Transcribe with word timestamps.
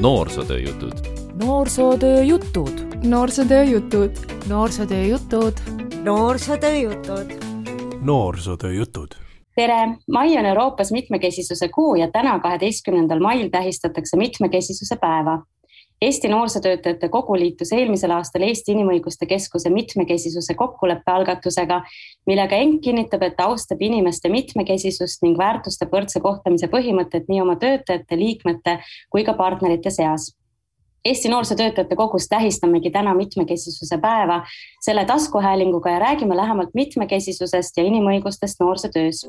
noorsootöö 0.00 0.58
jutud. 0.58 0.92
noorsootöö 1.44 2.22
jutud. 2.22 3.04
noorsootöö 3.04 3.62
jutud. 3.64 4.10
noorsootöö 4.48 5.02
jutud. 5.02 5.52
noorsootöö 6.04 6.76
jutud. 6.76 7.30
noorsootöö 8.00 8.72
jutud. 8.72 9.08
tere, 9.56 9.96
mai 10.10 10.38
on 10.38 10.46
Euroopas 10.46 10.92
mitmekesisuse 10.92 11.68
kuu 11.68 11.94
ja 11.94 12.10
täna, 12.10 12.38
kaheteistkümnendal 12.38 13.20
mail 13.20 13.48
tähistatakse 13.48 14.16
mitmekesisuse 14.16 14.96
päeva 15.00 15.42
Eesti 16.02 16.28
Noorsootöötajate 16.28 17.08
Kogu 17.08 17.36
liitus 17.38 17.72
eelmisel 17.72 18.10
aastal 18.10 18.42
Eesti 18.42 18.74
Inimõiguste 18.74 19.26
Keskuse 19.30 19.70
mitmekesisuse 19.70 20.54
kokkuleppe 20.54 21.12
algatusega, 21.12 21.80
millega 22.26 22.58
ENK 22.60 22.80
kinnitab, 22.84 23.22
et 23.22 23.40
austab 23.40 23.82
inimeste 23.82 24.28
mitmekesisust 24.28 25.22
ning 25.22 25.38
väärtustab 25.38 25.94
võrdse 25.94 26.20
kohtlemise 26.20 26.68
põhimõtet 26.72 27.30
nii 27.30 27.40
oma 27.44 27.56
töötajate, 27.56 28.18
liikmete 28.18 28.78
kui 29.10 29.24
ka 29.24 29.36
partnerite 29.38 29.90
seas. 29.94 30.32
Eesti 31.04 31.28
Noorsootöötajate 31.28 31.96
Kogus 31.96 32.28
tähistamegi 32.28 32.90
täna 32.90 33.14
mitmekesisuse 33.14 33.98
päeva 34.00 34.42
selle 34.84 35.04
taskuhäälinguga 35.04 35.90
ja 35.90 35.98
räägime 35.98 36.36
lähemalt 36.36 36.74
mitmekesisusest 36.74 37.76
ja 37.76 37.84
inimõigustest 37.84 38.60
noorsootöös 38.60 39.26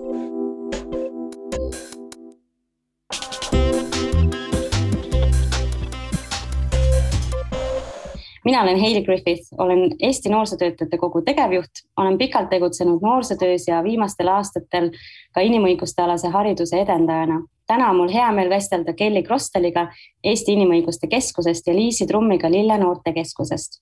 mina 8.46 8.62
olen 8.62 8.76
Heili 8.78 9.04
Griffith, 9.04 9.48
olen 9.58 9.92
Eesti 10.00 10.30
Noorsootöötajate 10.30 10.98
Kogu 10.98 11.22
tegevjuht, 11.22 11.72
olen 11.98 12.18
pikalt 12.18 12.50
tegutsenud 12.50 13.02
noorsootöös 13.02 13.68
ja 13.68 13.84
viimastel 13.84 14.28
aastatel 14.28 14.92
ka 15.34 15.42
inimõiguste 15.42 16.02
alase 16.02 16.30
hariduse 16.30 16.82
edendajana. 16.82 17.42
täna 17.68 17.90
on 17.90 17.96
mul 17.96 18.14
hea 18.14 18.32
meel 18.32 18.50
vestelda 18.50 18.94
Kelly 18.94 19.24
Krosteliga 19.24 19.88
Eesti 20.24 20.54
Inimõiguste 20.54 21.08
Keskusest 21.08 21.68
ja 21.68 21.74
Liisi 21.74 22.08
Trummiga 22.08 22.52
Lille 22.52 22.78
Noortekeskusest. 22.78 23.82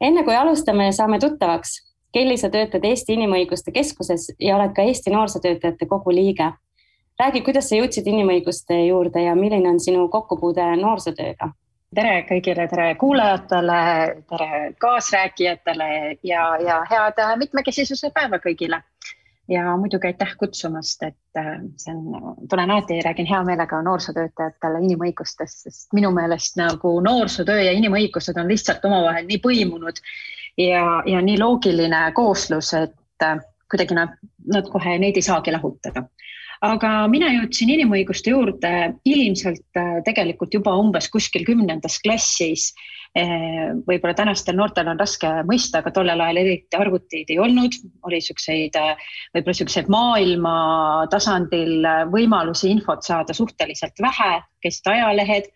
enne 0.00 0.24
kui 0.24 0.36
alustame, 0.36 0.92
saame 0.92 1.18
tuttavaks. 1.18 1.92
Kelly, 2.12 2.36
sa 2.36 2.50
töötad 2.50 2.84
Eesti 2.84 3.12
Inimõiguste 3.12 3.72
Keskuses 3.72 4.32
ja 4.40 4.56
oled 4.56 4.72
ka 4.72 4.82
Eesti 4.82 5.10
Noorsootöötajate 5.10 5.86
Kogu 5.86 6.10
liige. 6.10 6.52
räägi, 7.20 7.40
kuidas 7.40 7.68
sa 7.68 7.76
jõudsid 7.76 8.06
inimõiguste 8.06 8.86
juurde 8.86 9.22
ja 9.22 9.34
milline 9.34 9.68
on 9.68 9.80
sinu 9.80 10.08
kokkupuude 10.08 10.76
noorsootööga 10.76 11.52
tere 11.94 12.22
kõigile, 12.28 12.66
tere 12.70 12.86
kuulajatele, 13.00 13.80
tere 14.30 14.60
kaasrääkijatele 14.80 15.88
ja, 16.24 16.46
ja 16.62 16.80
head 16.90 17.20
mitmekesisuse 17.42 18.12
päeva 18.14 18.40
kõigile. 18.42 18.82
ja 19.50 19.76
muidugi 19.76 20.06
aitäh 20.06 20.36
kutsumast, 20.38 21.02
et 21.02 21.38
äh, 21.38 21.56
see 21.76 21.92
on, 21.92 22.36
tulen 22.48 22.70
alati 22.70 23.00
räägin 23.04 23.26
hea 23.26 23.42
meelega 23.44 23.80
noorsootöötajatele 23.82 24.80
inimõigustest, 24.86 25.64
sest 25.66 25.88
minu 25.92 26.12
meelest 26.14 26.56
nagu 26.56 26.92
noorsootöö 27.04 27.60
ja 27.60 27.72
inimõigused 27.76 28.38
on 28.38 28.48
lihtsalt 28.48 28.84
omavahel 28.84 29.26
nii 29.26 29.40
põimunud 29.42 29.98
ja, 30.56 31.02
ja 31.06 31.20
nii 31.20 31.40
loogiline 31.42 32.04
kooslus, 32.14 32.72
et 32.78 33.26
äh, 33.26 33.42
kuidagi 33.70 33.98
nad, 33.98 34.14
nad 34.54 34.70
kohe 34.72 34.96
neid 35.02 35.18
ei 35.18 35.26
saagi 35.26 35.52
lahutada 35.52 36.06
aga 36.62 36.90
mina 37.10 37.30
jõudsin 37.34 37.72
inimõiguste 37.74 38.32
juurde 38.32 38.72
ilmselt 39.08 39.78
äh, 39.78 39.98
tegelikult 40.06 40.54
juba 40.54 40.74
umbes 40.78 41.08
kuskil 41.10 41.44
kümnendas 41.46 41.98
klassis. 42.04 42.70
Äh, 43.18 43.74
võib-olla 43.84 44.14
tänastel 44.16 44.56
noortel 44.56 44.88
on 44.88 45.00
raske 45.00 45.28
mõista, 45.48 45.82
aga 45.82 45.92
tollel 45.92 46.22
ajal 46.22 46.40
eriti 46.44 46.78
arvuteid 46.78 47.34
ei 47.34 47.40
olnud, 47.42 47.76
oli 48.08 48.22
siukseid, 48.24 48.78
äh, 48.78 49.10
võib-olla 49.34 49.58
siukseid 49.58 49.90
maailma 49.92 50.54
tasandil 51.12 51.82
võimalusi 52.14 52.70
infot 52.72 53.04
saada 53.04 53.36
suhteliselt 53.36 53.98
vähe, 54.00 54.32
käisid 54.62 54.94
ajalehed. 54.94 55.52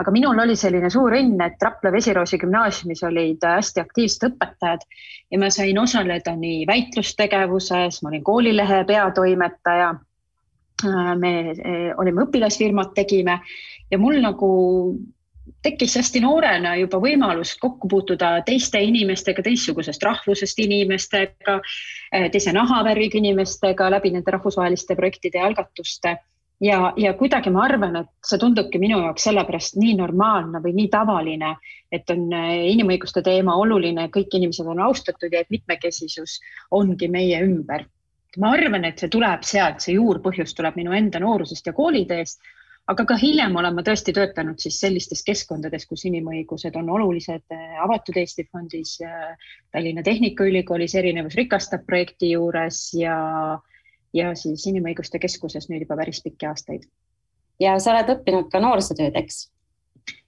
Aga 0.00 0.12
minul 0.16 0.38
oli 0.40 0.54
selline 0.56 0.88
suur 0.90 1.12
õnn, 1.12 1.40
et 1.44 1.62
Rapla 1.62 1.92
Vesiroosi 1.92 2.38
gümnaasiumis 2.40 3.02
olid 3.04 3.42
hästi 3.44 3.82
aktiivsed 3.82 4.30
õpetajad 4.30 4.86
ja 5.30 5.40
ma 5.40 5.50
sain 5.52 5.78
osaleda 5.78 6.32
nii 6.40 6.62
väitlustegevuses, 6.68 8.00
ma 8.00 8.08
olin 8.08 8.24
koolilehe 8.24 8.80
peatoimetaja 8.88 9.92
me 11.18 11.32
äh, 11.50 11.90
olime 11.98 12.26
õpilasfirmad, 12.26 12.92
tegime 12.94 13.40
ja 13.90 13.98
mul 13.98 14.20
nagu 14.22 14.50
tekkis 15.64 15.96
hästi 15.98 16.22
noorena 16.22 16.76
juba 16.78 17.00
võimalus 17.02 17.56
kokku 17.60 17.88
puutuda 17.90 18.36
teiste 18.46 18.80
inimestega, 18.84 19.42
teistsugusest 19.42 20.02
rahvusest 20.02 20.58
inimestega, 20.62 21.60
äh, 22.14 22.28
teise 22.32 22.54
nahavärviga 22.56 23.18
inimestega 23.18 23.90
läbi 23.96 24.14
nende 24.14 24.36
rahvusvaheliste 24.36 24.96
projektide 24.96 25.40
ja 25.40 25.46
algatuste. 25.50 26.16
ja, 26.60 26.92
ja 26.96 27.14
kuidagi 27.16 27.50
ma 27.50 27.62
arvan, 27.64 27.96
et 27.96 28.08
see 28.26 28.38
tundubki 28.38 28.78
minu 28.78 28.98
jaoks 29.00 29.24
sellepärast 29.24 29.78
nii 29.80 29.94
normaalne 29.96 30.60
või 30.60 30.74
nii 30.76 30.90
tavaline, 30.92 31.54
et 31.92 32.10
on 32.10 32.26
inimõiguste 32.32 33.22
teema 33.24 33.54
oluline, 33.56 34.10
kõik 34.12 34.36
inimesed 34.36 34.66
on 34.68 34.82
austatud 34.84 35.32
ja 35.32 35.40
et 35.40 35.50
mitmekesisus 35.50 36.36
ongi 36.70 37.08
meie 37.08 37.40
ümber 37.46 37.86
ma 38.38 38.52
arvan, 38.54 38.84
et 38.86 39.00
see 39.00 39.10
tuleb 39.10 39.42
sealt, 39.46 39.82
see 39.82 39.96
juurpõhjus 39.96 40.54
tuleb 40.54 40.76
minu 40.78 40.94
enda 40.94 41.18
noorusest 41.22 41.66
ja 41.66 41.74
kooliteest, 41.74 42.40
aga 42.90 43.04
ka 43.06 43.16
hiljem 43.18 43.56
olen 43.58 43.74
ma 43.76 43.82
tõesti 43.86 44.14
töötanud 44.14 44.58
siis 44.62 44.78
sellistes 44.82 45.22
keskkondades, 45.26 45.86
kus 45.90 46.04
inimõigused 46.08 46.76
on 46.78 46.90
olulised, 46.90 47.44
avatud 47.84 48.18
Eesti 48.22 48.46
fondis, 48.50 48.96
Tallinna 49.72 50.04
Tehnikaülikoolis 50.06 50.94
erinevus 50.98 51.36
rikastab 51.38 51.86
projekti 51.86 52.32
juures 52.34 52.82
ja, 52.98 53.16
ja 54.16 54.34
siis 54.38 54.66
Inimõiguste 54.70 55.22
Keskuses 55.22 55.70
nüüd 55.70 55.86
juba 55.86 55.98
päris 56.02 56.22
pikki 56.24 56.50
aastaid. 56.50 56.86
ja 57.60 57.78
sa 57.78 57.94
oled 57.94 58.14
õppinud 58.16 58.50
ka 58.52 58.60
noorsootööd, 58.62 59.18
eks? 59.18 59.48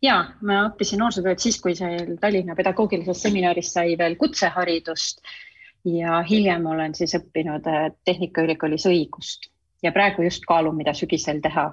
ja 0.03 0.19
ma 0.43 0.67
õppisin 0.69 1.01
noorsootööd 1.03 1.41
siis, 1.43 1.59
kui 1.63 1.75
seal 1.79 2.19
Tallinna 2.21 2.55
pedagoogilises 2.59 3.23
seminaris 3.23 3.73
sai 3.73 3.97
veel 3.99 4.19
kutseharidust 4.21 5.23
ja 5.85 6.23
hiljem 6.31 6.67
olen 6.67 6.95
siis 6.95 7.15
õppinud 7.19 7.67
äh, 7.67 7.91
Tehnikaülikoolis 8.05 8.87
õigust 8.87 9.51
ja 9.83 9.93
praegu 9.93 10.23
just 10.23 10.47
kaalun, 10.47 10.77
mida 10.77 10.95
sügisel 10.95 11.41
teha. 11.43 11.73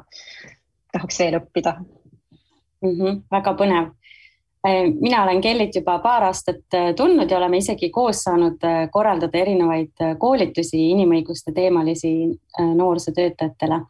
tahaks 0.92 1.20
veel 1.20 1.38
õppida 1.38 1.76
mm. 2.82 2.90
-hmm, 2.90 3.22
väga 3.32 3.54
põnev. 3.54 3.92
Äh, 4.68 4.90
mina 5.02 5.24
olen 5.24 5.42
Kellit 5.42 5.76
juba 5.76 6.00
paar 6.00 6.24
aastat 6.24 6.74
äh, 6.74 6.96
tundnud 6.96 7.32
ja 7.32 7.38
oleme 7.38 7.58
isegi 7.58 7.90
koos 7.90 8.24
saanud 8.24 8.66
korraldada 8.92 9.38
erinevaid 9.38 10.18
koolitusi 10.18 10.90
inimõiguste 10.92 11.54
teemalisi 11.54 12.40
noorsootöötajatele 12.76 13.82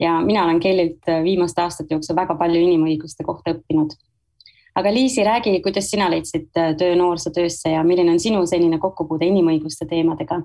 ja 0.00 0.20
mina 0.20 0.44
olen 0.44 0.60
Kellilt 0.60 1.06
viimaste 1.22 1.62
aastate 1.62 1.94
jooksul 1.94 2.16
väga 2.16 2.34
palju 2.34 2.60
inimõiguste 2.60 3.24
kohta 3.24 3.54
õppinud 3.54 3.94
aga 4.78 4.94
Liisi, 4.94 5.24
räägi, 5.24 5.60
kuidas 5.62 5.90
sina 5.90 6.10
leidsid 6.10 6.56
äh, 6.56 6.74
töö 6.78 6.96
noorsootöösse 6.96 7.70
ja 7.70 7.82
milline 7.84 8.12
on 8.14 8.20
sinu 8.20 8.44
senine 8.46 8.78
kokkupuude 8.78 9.26
inimõiguste 9.26 9.88
teemadega? 9.90 10.40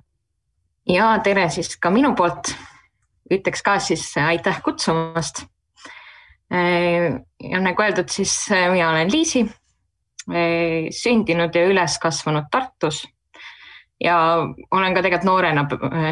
ja 0.89 1.13
tere 1.23 1.47
siis 1.53 1.77
ka 1.77 1.91
minu 1.93 2.15
poolt. 2.17 2.53
ütleks 3.31 3.63
ka 3.63 3.77
siis 3.79 4.03
äh, 4.17 4.33
aitäh 4.33 4.61
kutsumast. 4.65 5.45
Äh, 6.53 7.21
ja 7.43 7.61
nagu 7.61 7.83
öeldud, 7.83 8.09
siis 8.09 8.33
mina 8.49 8.89
olen 8.89 9.11
Liisi, 9.11 9.45
sündinud 10.95 11.55
ja 11.55 11.65
üles 11.67 11.97
kasvanud 11.99 12.45
Tartus 12.51 13.01
ja 13.99 14.15
olen 14.71 14.93
ka 14.95 15.01
tegelikult 15.03 15.27
noorena, 15.27 15.65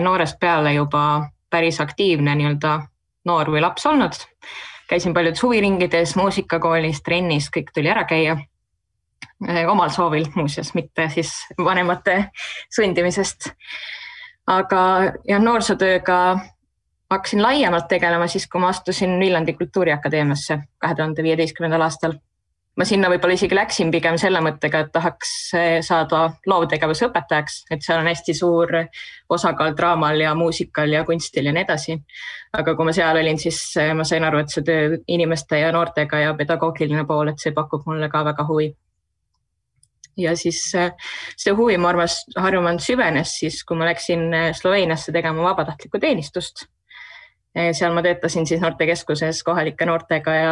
noorest 0.04 0.36
peale 0.40 0.74
juba 0.74 1.30
päris 1.50 1.80
aktiivne 1.80 2.36
nii-öelda 2.36 2.74
noor 3.26 3.54
või 3.54 3.64
laps 3.64 3.88
olnud 3.88 4.20
käisin 4.92 5.14
paljudes 5.16 5.44
huviringides, 5.44 6.16
muusikakoolis, 6.20 7.02
trennis, 7.06 7.48
kõik 7.54 7.72
tuli 7.76 7.92
ära 7.92 8.04
käia. 8.10 8.38
Eh, 9.48 9.64
omal 9.70 9.90
soovil 9.90 10.28
muuseas, 10.36 10.74
mitte 10.78 11.08
siis 11.10 11.32
vanemate 11.58 12.26
sundimisest. 12.76 13.54
aga, 14.48 14.82
ja 15.28 15.38
noorsootööga 15.40 16.18
hakkasin 17.12 17.42
laiemalt 17.44 17.88
tegelema 17.88 18.28
siis, 18.28 18.48
kui 18.50 18.60
ma 18.62 18.72
astusin 18.74 19.20
Viljandi 19.20 19.54
Kultuuriakadeemiasse 19.54 20.58
kahe 20.82 20.96
tuhande 20.96 21.24
viieteistkümnendal 21.24 21.86
aastal 21.88 22.18
ma 22.80 22.88
sinna 22.88 23.10
võib-olla 23.12 23.36
isegi 23.36 23.56
läksin 23.56 23.92
pigem 23.92 24.18
selle 24.20 24.40
mõttega, 24.44 24.86
et 24.86 24.92
tahaks 24.96 25.32
eh, 25.60 25.74
saada 25.84 26.24
loovtegevuse 26.48 27.10
õpetajaks, 27.10 27.58
et 27.74 27.84
seal 27.84 28.00
on 28.00 28.08
hästi 28.08 28.36
suur 28.38 28.72
osakaal 29.32 29.76
draamal 29.78 30.22
ja 30.24 30.32
muusikal 30.38 30.94
ja 30.94 31.04
kunstil 31.08 31.50
ja 31.50 31.56
nii 31.56 31.66
edasi. 31.66 31.98
aga 32.58 32.76
kui 32.76 32.88
ma 32.88 32.94
seal 32.96 33.20
olin, 33.20 33.40
siis 33.40 33.60
eh, 33.80 33.92
ma 33.98 34.06
sain 34.08 34.24
aru, 34.24 34.44
et 34.44 34.54
see 34.54 34.64
töö 34.68 35.02
inimeste 35.08 35.60
ja 35.60 35.74
noortega 35.76 36.24
ja 36.24 36.34
pedagoogiline 36.38 37.04
pool, 37.08 37.34
et 37.34 37.44
see 37.44 37.52
pakub 37.56 37.84
mulle 37.88 38.10
ka 38.10 38.24
väga 38.32 38.48
huvi. 38.48 38.72
ja 40.18 40.36
siis 40.40 40.64
eh, 40.80 40.96
see 41.36 41.52
huvi, 41.56 41.78
ma 41.78 41.92
arvan, 41.92 42.08
Harjumaal 42.40 42.80
süvenes 42.80 43.36
siis, 43.44 43.66
kui 43.68 43.76
ma 43.78 43.92
läksin 43.92 44.30
Sloveeniasse 44.56 45.12
tegema 45.12 45.44
vabatahtlikku 45.52 46.00
teenistust. 46.00 46.70
seal 47.52 47.92
ma 47.92 48.02
töötasin 48.02 48.48
siis 48.48 48.62
noortekeskuses 48.64 49.44
kohalike 49.44 49.86
noortega 49.86 50.36
ja 50.36 50.52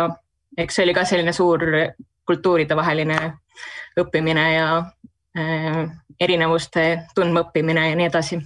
eks 0.58 0.76
see 0.76 0.84
oli 0.84 0.94
ka 0.94 1.06
selline 1.08 1.32
suur 1.34 1.64
kultuuridevaheline 2.30 3.18
õppimine 4.00 4.46
ja 4.54 4.70
äh, 4.78 5.82
erinevuste 6.20 6.86
tundmaõppimine 7.18 7.90
ja 7.90 7.98
nii 7.98 8.08
edasi. 8.12 8.40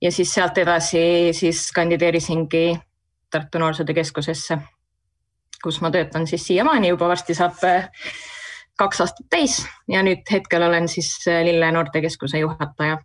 ja 0.00 0.12
siis 0.12 0.32
sealt 0.34 0.58
edasi 0.58 1.32
siis 1.32 1.68
kandideerisingi 1.74 2.78
Tartu 3.30 3.58
Noorsootöö 3.58 3.94
Keskusesse 3.94 4.58
kus 5.66 5.80
ma 5.80 5.90
töötan 5.90 6.26
siis 6.26 6.46
siiamaani 6.46 6.92
juba 6.92 7.08
varsti 7.08 7.34
saab 7.34 7.58
kaks 8.78 9.00
aastat 9.02 9.28
täis 9.32 9.58
ja 9.88 10.02
nüüd 10.06 10.26
hetkel 10.30 10.62
olen 10.62 10.88
siis 10.88 11.10
Lille 11.26 11.70
Noortekeskuse 11.72 12.38
juhataja. 12.38 12.98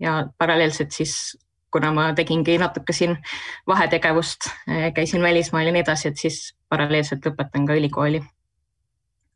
ja 0.00 0.12
paralleelselt 0.38 0.90
siis, 0.90 1.38
kuna 1.70 1.92
ma 1.92 2.08
tegingi 2.14 2.56
natuke 2.58 2.92
siin 2.92 3.16
vahetegevust, 3.66 4.48
käisin 4.94 5.22
välismaal 5.22 5.66
ja 5.66 5.72
nii 5.72 5.82
edasi, 5.84 6.08
et 6.08 6.18
siis 6.18 6.38
paralleelselt 6.68 7.26
lõpetan 7.26 7.66
ka 7.66 7.76
ülikooli 7.78 8.22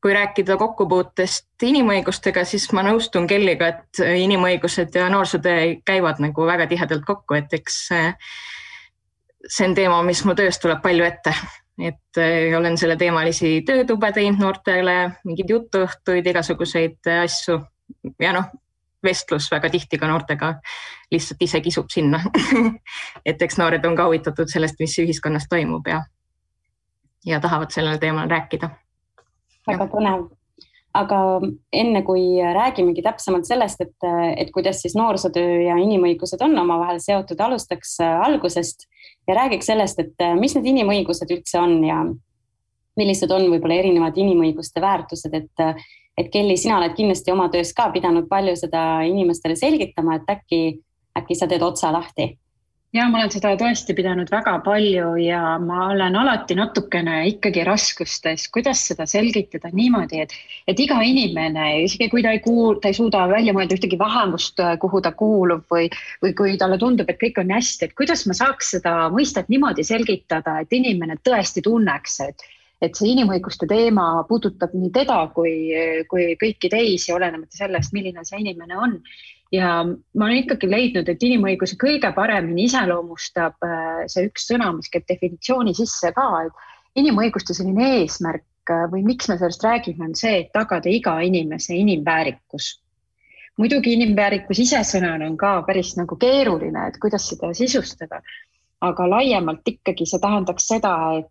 kui 0.07 0.15
rääkida 0.15 0.55
kokkupuutest 0.55 1.65
inimõigustega, 1.67 2.45
siis 2.47 2.69
ma 2.77 2.85
nõustun 2.87 3.25
Kelliga, 3.27 3.73
et 3.73 4.01
inimõigused 4.23 4.95
ja 4.95 5.09
noorsootöö 5.11 5.81
käivad 5.83 6.21
nagu 6.23 6.47
väga 6.47 6.69
tihedalt 6.71 7.03
kokku, 7.09 7.35
et 7.35 7.57
eks 7.59 7.79
see 9.51 9.67
on 9.67 9.75
teema, 9.75 9.97
mis 10.07 10.23
mu 10.23 10.37
töös 10.39 10.61
tuleb 10.63 10.79
palju 10.85 11.09
ette, 11.09 11.35
et 11.89 12.23
eh, 12.23 12.55
olen 12.55 12.79
selleteemalisi 12.79 13.51
töötube 13.67 14.13
teinud 14.15 14.45
noortele, 14.45 14.97
mingeid 15.27 15.51
jutuõhtuid, 15.57 16.31
igasuguseid 16.31 17.11
asju. 17.25 17.59
Ja 18.23 18.31
noh, 18.39 18.55
vestlus 19.03 19.51
väga 19.51 19.75
tihti 19.75 19.99
ka 19.99 20.07
noortega 20.07 20.55
lihtsalt 21.11 21.43
ise 21.51 21.61
kisub 21.67 21.91
sinna. 21.91 22.23
Et 23.27 23.43
eks 23.43 23.59
noored 23.59 23.91
on 23.91 23.99
ka 23.99 24.07
huvitatud 24.07 24.55
sellest, 24.55 24.79
mis 24.79 24.99
ühiskonnas 25.03 25.51
toimub 25.51 25.91
ja, 25.91 26.05
ja 27.27 27.43
tahavad 27.43 27.75
sellel 27.75 27.99
teemal 27.99 28.31
rääkida 28.31 28.71
väga 29.67 29.89
põnev. 29.93 30.29
aga 30.97 31.17
enne 31.77 32.01
kui 32.07 32.39
räägimegi 32.41 33.03
täpsemalt 33.05 33.45
sellest, 33.45 33.83
et, 33.85 34.05
et 34.41 34.49
kuidas 34.49 34.79
siis 34.81 34.95
noorsootöö 34.97 35.59
ja 35.67 35.75
inimõigused 35.77 36.41
on 36.41 36.57
omavahel 36.57 37.03
seotud, 37.05 37.41
alustaks 37.45 37.99
algusest 38.01 38.87
ja 39.29 39.37
räägiks 39.37 39.69
sellest, 39.69 40.01
et 40.01 40.25
mis 40.41 40.57
need 40.57 40.71
inimõigused 40.73 41.35
üldse 41.37 41.61
on 41.61 41.85
ja 41.85 41.99
millised 42.97 43.29
on 43.29 43.45
võib-olla 43.53 43.77
erinevad 43.77 44.17
inimõiguste 44.17 44.81
väärtused, 44.81 45.37
et, 45.37 45.85
et 46.17 46.33
Kelly, 46.33 46.57
sina 46.57 46.79
oled 46.81 46.97
kindlasti 46.97 47.35
oma 47.35 47.51
töös 47.53 47.75
ka 47.77 47.91
pidanud 47.93 48.25
palju 48.33 48.57
seda 48.57 48.87
inimestele 49.05 49.57
selgitama, 49.61 50.17
et 50.17 50.33
äkki, 50.39 50.63
äkki 51.19 51.37
sa 51.37 51.51
teed 51.51 51.67
otsa 51.67 51.93
lahti 51.93 52.33
ja 52.97 53.07
ma 53.11 53.21
olen 53.21 53.33
seda 53.33 53.53
tõesti 53.61 53.95
pidanud 53.97 54.31
väga 54.33 54.57
palju 54.65 55.13
ja 55.21 55.41
ma 55.63 55.91
olen 55.91 56.17
alati 56.17 56.57
natukene 56.57 57.19
ikkagi 57.33 57.65
raskustes, 57.69 58.47
kuidas 58.55 58.83
seda 58.89 59.07
selgitada 59.11 59.71
niimoodi, 59.75 60.23
et, 60.25 60.35
et 60.71 60.81
iga 60.81 60.99
inimene, 61.05 61.67
isegi 61.85 62.09
kui 62.13 62.25
ta 62.25 62.33
ei 62.37 62.41
kuul-, 62.45 62.81
ta 62.81 62.93
ei 62.93 62.97
suuda 62.97 63.27
välja 63.31 63.55
mõelda 63.57 63.77
ühtegi 63.77 63.99
vähemust, 64.01 64.63
kuhu 64.83 65.03
ta 65.05 65.13
kuulub 65.19 65.67
või, 65.73 65.91
või 66.25 66.35
kui 66.39 66.57
talle 66.61 66.81
tundub, 66.81 67.11
et 67.13 67.21
kõik 67.21 67.41
on 67.43 67.53
hästi, 67.57 67.91
et 67.91 67.97
kuidas 67.99 68.27
ma 68.31 68.37
saaks 68.39 68.77
seda 68.79 68.97
mõistet 69.15 69.53
niimoodi 69.53 69.85
selgitada, 69.87 70.61
et 70.63 70.77
inimene 70.81 71.21
tõesti 71.27 71.65
tunneks, 71.67 72.21
et 72.29 72.53
et 72.85 72.93
see 72.93 73.15
inimõiguste 73.15 73.65
teema 73.65 74.21
puudutab 74.29 74.75
nii 74.77 74.91
teda 74.93 75.15
kui, 75.33 75.53
kui 76.11 76.35
kõiki 76.37 76.69
teisi, 76.69 77.09
olenemata 77.15 77.57
sellest, 77.57 77.95
milline 77.97 78.21
see 78.29 78.43
inimene 78.43 78.77
on 78.77 78.99
ja 79.53 79.85
ma 79.87 80.25
olen 80.27 80.43
ikkagi 80.43 80.69
leidnud, 80.71 81.09
et 81.09 81.23
inimõigusi 81.23 81.79
kõige 81.81 82.11
paremini 82.17 82.67
iseloomustab 82.67 83.67
äh, 83.67 84.03
see 84.11 84.27
üks 84.31 84.49
sõna, 84.51 84.73
mis 84.77 84.91
käib 84.93 85.07
definitsiooni 85.09 85.75
sisse 85.77 86.13
ka, 86.17 86.27
et 86.47 86.99
inimõiguste 87.03 87.55
selline 87.55 87.93
eesmärk 88.01 88.73
äh, 88.73 88.87
või 88.93 89.05
miks 89.07 89.31
me 89.31 89.39
sellest 89.39 89.65
räägime, 89.65 90.11
on 90.11 90.19
see, 90.19 90.43
et 90.43 90.53
tagada 90.57 90.91
iga 90.91 91.19
inimese 91.23 91.77
inimväärikus. 91.79 92.75
muidugi 93.57 93.95
inimväärikus 93.97 94.59
ise 94.67 94.83
sõnana 94.85 95.31
on 95.31 95.37
ka 95.41 95.63
päris 95.67 95.95
nagu 95.97 96.19
keeruline, 96.21 96.89
et 96.89 96.99
kuidas 97.01 97.29
seda 97.31 97.55
sisustada, 97.55 98.21
aga 98.85 99.09
laiemalt 99.09 99.69
ikkagi 99.69 100.07
see 100.07 100.21
tähendaks 100.21 100.67
seda, 100.69 100.93
et 101.21 101.31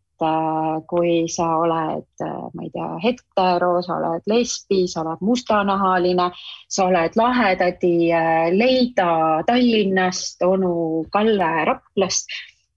kui 0.87 1.27
sa 1.27 1.47
oled, 1.59 2.07
äh, 2.23 2.47
ma 2.53 2.63
ei 2.63 2.71
tea, 2.71 2.89
hetero, 3.03 3.81
sa 3.83 3.97
oled 3.99 4.23
lesbi, 4.31 4.85
sa 4.87 5.01
oled 5.03 5.21
mustanahaline, 5.25 6.29
sa 6.69 6.87
oled 6.87 7.17
lahetädi 7.19 8.11
äh, 8.13 8.49
Leida 8.55 9.43
Tallinnast, 9.47 10.41
onu 10.43 11.05
Kalle 11.11 11.51
Raplast, 11.67 12.31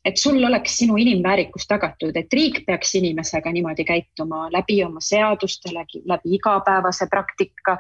et 0.05 0.17
sul 0.17 0.43
oleks 0.45 0.77
sinu 0.79 0.97
inimväärikus 0.97 1.67
tagatud, 1.69 2.17
et 2.17 2.33
riik 2.33 2.65
peaks 2.67 2.95
inimesega 2.99 3.53
niimoodi 3.53 3.85
käituma 3.85 4.49
läbi 4.53 4.83
oma 4.85 5.01
seaduste, 5.01 5.75
läbi 5.75 6.35
igapäevase 6.39 7.07
praktika, 7.11 7.77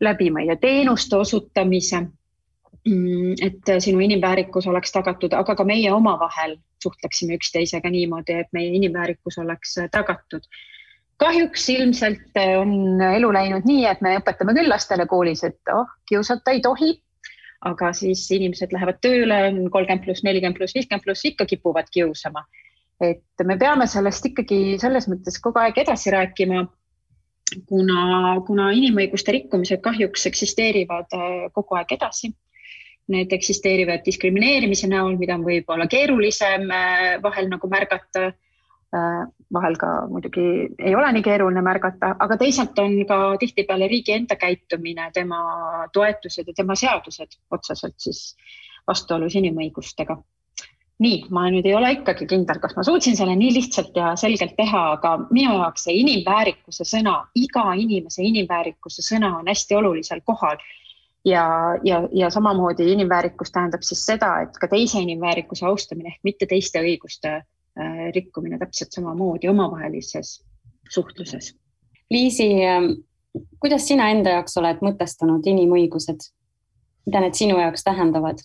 läbi, 0.00 0.30
ma 0.30 0.40
ei 0.40 0.52
tea, 0.52 0.56
teenuste 0.56 1.16
osutamise. 1.16 2.06
Mm, 2.88 3.34
et 3.44 3.68
sinu 3.84 4.00
inimväärikus 4.00 4.66
oleks 4.66 4.92
tagatud, 4.92 5.34
aga 5.36 5.54
ka 5.54 5.64
meie 5.68 5.92
omavahel 5.92 6.56
suhtleksime 6.82 7.36
üksteisega 7.38 7.90
niimoodi, 7.90 8.40
et 8.42 8.50
meie 8.56 8.72
inimväärikus 8.78 9.38
oleks 9.38 9.76
tagatud. 9.92 10.46
kahjuks 11.20 11.68
ilmselt 11.68 12.38
on 12.56 13.00
elu 13.04 13.32
läinud 13.32 13.66
nii, 13.68 13.84
et 13.86 14.00
me 14.00 14.14
õpetame 14.16 14.54
küll 14.56 14.72
lastele 14.72 15.04
koolis, 15.06 15.44
et 15.44 15.72
oh, 15.74 15.88
kiusata 16.08 16.56
ei 16.56 16.60
tohi. 16.64 16.98
aga 17.60 17.90
siis 17.92 18.22
inimesed 18.32 18.70
lähevad 18.72 19.02
tööle, 19.04 19.36
on 19.50 19.70
kolmkümmend 19.70 20.04
pluss, 20.04 20.22
nelikümmend 20.24 20.56
pluss, 20.56 20.74
viiskümmend 20.74 21.04
pluss, 21.04 21.24
ikka 21.28 21.44
kipuvad 21.46 21.90
kiusama. 21.92 22.44
et 23.00 23.44
me 23.44 23.56
peame 23.58 23.86
sellest 23.86 24.26
ikkagi 24.26 24.78
selles 24.80 25.08
mõttes 25.08 25.40
kogu 25.40 25.60
aeg 25.60 25.78
edasi 25.78 26.10
rääkima 26.12 26.66
kuna, 27.68 28.40
kuna 28.46 28.70
inimõiguste 28.76 29.32
rikkumised 29.32 29.80
kahjuks 29.84 30.26
eksisteerivad 30.30 31.16
kogu 31.52 31.76
aeg 31.76 31.92
edasi 31.96 32.32
need 33.10 33.32
eksisteerivad 33.34 34.04
diskrimineerimise 34.06 34.88
näol, 34.90 35.18
mida 35.20 35.36
on 35.38 35.44
võib-olla 35.46 35.86
keerulisem 35.90 36.70
äh, 36.74 37.18
vahel 37.22 37.50
nagu 37.50 37.70
märgata. 37.70 38.30
Äh, 38.90 39.20
vahel 39.54 39.76
ka 39.78 39.90
muidugi 40.10 40.42
ei 40.78 40.94
ole 40.94 41.12
nii 41.14 41.22
keeruline 41.26 41.62
märgata, 41.62 42.14
aga 42.22 42.36
teisalt 42.38 42.78
on 42.82 42.96
ka 43.06 43.20
tihtipeale 43.42 43.86
riigi 43.90 44.14
enda 44.14 44.38
käitumine, 44.38 45.10
tema 45.14 45.40
toetused 45.94 46.50
ja 46.50 46.54
tema 46.54 46.74
seadused 46.78 47.38
otseselt 47.54 47.98
siis 48.02 48.34
vastuolus 48.86 49.34
inimõigustega 49.38 50.18
nii, 51.00 51.20
ma 51.32 51.46
nüüd 51.52 51.66
ei 51.68 51.74
ole 51.76 51.94
ikkagi 51.96 52.26
kindel, 52.28 52.60
kas 52.60 52.74
ma 52.76 52.84
suutsin 52.84 53.16
selle 53.18 53.34
nii 53.38 53.54
lihtsalt 53.56 53.96
ja 53.96 54.12
selgelt 54.20 54.52
teha, 54.58 54.82
aga 54.98 55.14
minu 55.30 55.56
jaoks 55.62 55.86
see 55.88 55.96
inimväärikuse 56.02 56.86
sõna, 56.88 57.16
iga 57.40 57.70
inimese 57.80 58.24
inimväärikuse 58.26 59.04
sõna 59.06 59.32
on 59.38 59.48
hästi 59.48 59.78
olulisel 59.80 60.20
kohal 60.28 60.60
ja, 61.24 61.44
ja, 61.84 62.08
ja 62.12 62.30
samamoodi 62.30 62.92
inimväärikus 62.92 63.52
tähendab 63.52 63.82
siis 63.82 64.04
seda, 64.06 64.40
et 64.44 64.58
ka 64.60 64.68
teise 64.68 65.00
inimväärikuse 65.00 65.66
austamine 65.66 66.14
ehk 66.14 66.24
mitte 66.24 66.46
teiste 66.46 66.82
õiguste 66.82 67.34
äh, 67.40 68.02
rikkumine 68.14 68.58
täpselt 68.58 68.92
samamoodi 68.96 69.48
omavahelises 69.48 70.38
suhtluses. 70.90 71.54
Liisi, 72.10 72.48
ähm, 72.66 72.92
kuidas 73.60 73.88
sina 73.88 74.10
enda 74.10 74.38
jaoks 74.38 74.56
oled 74.58 74.84
mõtestanud 74.84 75.46
inimõigused? 75.46 76.30
mida 77.06 77.22
need 77.24 77.34
sinu 77.34 77.58
jaoks 77.58 77.84
tähendavad? 77.84 78.42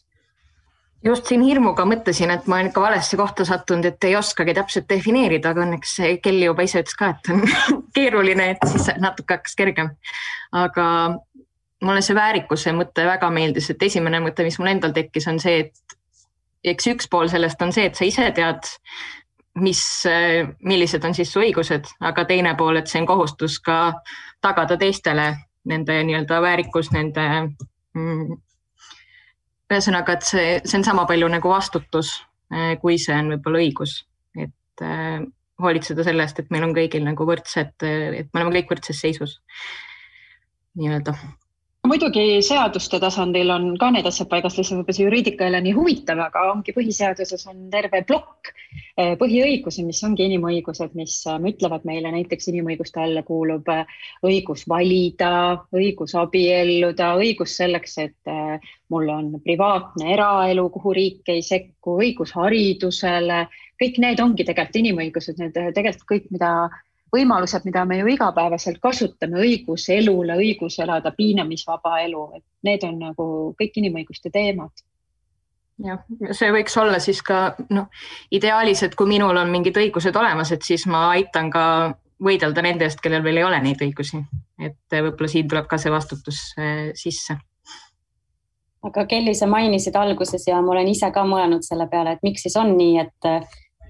just 1.05 1.27
siin 1.29 1.43
hirmuga 1.45 1.83
mõtlesin, 1.85 2.31
et 2.33 2.47
ma 2.49 2.57
olen 2.57 2.71
ikka 2.71 2.81
valesse 2.81 3.17
kohta 3.19 3.45
sattunud, 3.45 3.85
et 3.85 4.03
ei 4.07 4.15
oskagi 4.17 4.55
täpselt 4.57 4.87
defineerida, 4.89 5.51
aga 5.51 5.61
õnneks 5.61 5.91
Kelly 6.23 6.47
juba 6.47 6.65
ise 6.65 6.81
ütles 6.81 6.97
ka, 6.97 7.11
et 7.13 7.29
on 7.29 7.43
keeruline, 7.95 8.47
et 8.55 8.65
siis 8.71 8.89
natuke 9.03 9.37
hakkas 9.37 9.53
kergem. 9.59 9.91
aga 10.51 10.87
mulle 11.83 12.01
see 12.05 12.15
väärikuse 12.15 12.73
mõte 12.75 13.05
väga 13.07 13.29
meeldis, 13.33 13.69
et 13.71 13.83
esimene 13.83 14.21
mõte, 14.23 14.45
mis 14.47 14.57
mul 14.59 14.71
endal 14.71 14.93
tekkis, 14.95 15.27
on 15.31 15.39
see, 15.43 15.65
et 15.65 15.97
eks 16.71 16.87
üks 16.93 17.09
pool 17.11 17.29
sellest 17.31 17.61
on 17.61 17.73
see, 17.75 17.89
et 17.89 17.97
sa 17.97 18.07
ise 18.07 18.29
tead, 18.35 18.69
mis, 19.61 19.81
millised 20.63 21.05
on 21.07 21.15
siis 21.17 21.31
su 21.31 21.43
õigused, 21.43 21.91
aga 22.09 22.25
teine 22.27 22.55
pool, 22.59 22.79
et 22.79 22.91
see 22.91 23.01
on 23.03 23.09
kohustus 23.09 23.59
ka 23.63 23.79
tagada 24.43 24.77
teistele 24.79 25.29
nende 25.69 25.99
nii-öelda 26.07 26.41
väärikus, 26.43 26.91
nende 26.93 27.23
mm, 27.95 28.35
ühesõnaga, 29.71 30.17
et 30.17 30.27
see, 30.27 30.49
see 30.63 30.79
on 30.79 30.87
sama 30.87 31.05
palju 31.09 31.29
nagu 31.31 31.49
vastutus, 31.49 32.17
kui 32.81 32.99
see 33.01 33.15
on 33.17 33.33
võib-olla 33.35 33.63
õigus, 33.63 33.95
et 34.37 34.85
äh, 34.85 35.23
hoolitseda 35.61 36.05
selle 36.05 36.25
eest, 36.25 36.41
et 36.41 36.51
meil 36.53 36.67
on 36.67 36.75
kõigil 36.75 37.03
nagu 37.05 37.25
võrdsed, 37.27 37.73
et 37.81 38.29
me 38.29 38.41
oleme 38.41 38.59
kõik 38.59 38.75
võrdses 38.75 38.99
seisus. 39.01 39.39
Nii-öelda 40.75 41.15
muidugi 41.89 42.41
seaduste 42.45 42.99
tasandil 43.01 43.49
on 43.53 43.65
ka 43.79 43.89
need 43.93 44.07
asjad 44.09 44.29
paigas, 44.31 44.55
lihtsalt 44.57 44.79
võib-olla 44.79 44.97
see 44.97 45.05
juriidika 45.05 45.45
ei 45.45 45.51
ole 45.51 45.61
nii 45.65 45.73
huvitav, 45.75 46.21
aga 46.25 46.43
ongi 46.51 46.73
põhiseaduses 46.75 47.45
on 47.51 47.65
terve 47.73 48.01
plokk 48.07 48.51
eh, 48.51 49.13
põhiõigusi, 49.19 49.85
mis 49.87 50.01
ongi 50.07 50.25
inimõigused, 50.29 50.95
mis 50.99 51.17
eh, 51.29 51.37
ütlevad 51.51 51.85
meile 51.89 52.13
näiteks 52.15 52.49
inimõiguste 52.51 53.01
alla 53.03 53.25
kuulub 53.27 53.69
eh, 53.73 53.83
õigus 54.25 54.65
valida, 54.71 55.31
õigus 55.75 56.15
abielluda, 56.19 57.13
õigus 57.21 57.57
selleks, 57.59 57.97
et 58.05 58.33
mul 58.93 59.09
on 59.09 59.29
privaatne 59.43 60.13
eraelu, 60.13 60.69
kuhu 60.73 60.93
riik 60.95 61.33
ei 61.33 61.43
sekku, 61.45 61.99
õigus 62.01 62.35
haridusele, 62.37 63.45
kõik 63.81 64.01
need 64.03 64.21
ongi 64.23 64.47
tegelikult 64.47 64.81
inimõigused, 64.81 65.39
need 65.41 65.55
tegelikult 65.75 66.09
kõik, 66.09 66.27
mida 66.33 66.51
võimalused, 67.15 67.65
mida 67.67 67.85
me 67.87 67.99
ju 67.99 68.09
igapäevaselt 68.13 68.81
kasutame, 68.83 69.39
õigus 69.43 69.87
elule, 69.93 70.37
õigus 70.41 70.79
elada 70.83 71.13
piinamisvaba 71.15 71.99
elu, 72.05 72.25
et 72.39 72.45
need 72.67 72.83
on 72.87 72.99
nagu 73.07 73.29
kõik 73.59 73.79
inimõiguste 73.81 74.31
teemad. 74.33 74.85
jah, 75.83 76.03
see 76.31 76.51
võiks 76.55 76.77
olla 76.79 77.01
siis 77.03 77.21
ka 77.25 77.55
noh, 77.69 77.89
ideaalis, 78.31 78.83
et 78.83 78.95
kui 78.95 79.09
minul 79.11 79.37
on 79.37 79.51
mingid 79.51 79.75
õigused 79.77 80.15
olemas, 80.15 80.53
et 80.55 80.63
siis 80.63 80.85
ma 80.87 81.09
aitan 81.15 81.51
ka 81.51 81.65
võidelda 82.23 82.63
nende 82.63 82.87
eest, 82.87 83.01
kellel 83.03 83.23
veel 83.25 83.41
ei 83.41 83.43
ole 83.43 83.59
neid 83.63 83.81
õigusi, 83.83 84.21
et 84.59 84.95
võib-olla 84.95 85.31
siin 85.31 85.49
tuleb 85.51 85.67
ka 85.67 85.79
see 85.81 85.91
vastutus 85.91 86.45
äh, 86.59 86.87
sisse. 86.95 87.35
aga 88.85 89.03
Kelly, 89.09 89.33
sa 89.35 89.49
mainisid 89.51 89.95
alguses 89.99 90.47
ja 90.47 90.61
ma 90.61 90.75
olen 90.77 90.87
ise 90.87 91.11
ka 91.11 91.25
mõelnud 91.27 91.65
selle 91.65 91.89
peale, 91.91 92.15
et 92.15 92.23
miks 92.23 92.45
siis 92.45 92.55
on 92.61 92.75
nii, 92.77 92.99
et 93.03 93.29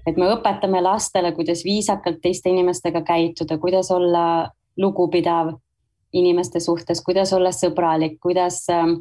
et 0.06 0.16
me 0.16 0.28
õpetame 0.34 0.82
lastele, 0.82 1.32
kuidas 1.34 1.64
viisakalt 1.66 2.20
teiste 2.22 2.50
inimestega 2.50 3.02
käituda, 3.06 3.58
kuidas 3.58 3.90
olla 3.90 4.48
lugupidav 4.78 5.54
inimeste 6.16 6.60
suhtes, 6.60 7.02
kuidas 7.04 7.32
olla 7.36 7.50
sõbralik, 7.52 8.18
kuidas 8.22 8.62
ähm, 8.72 9.00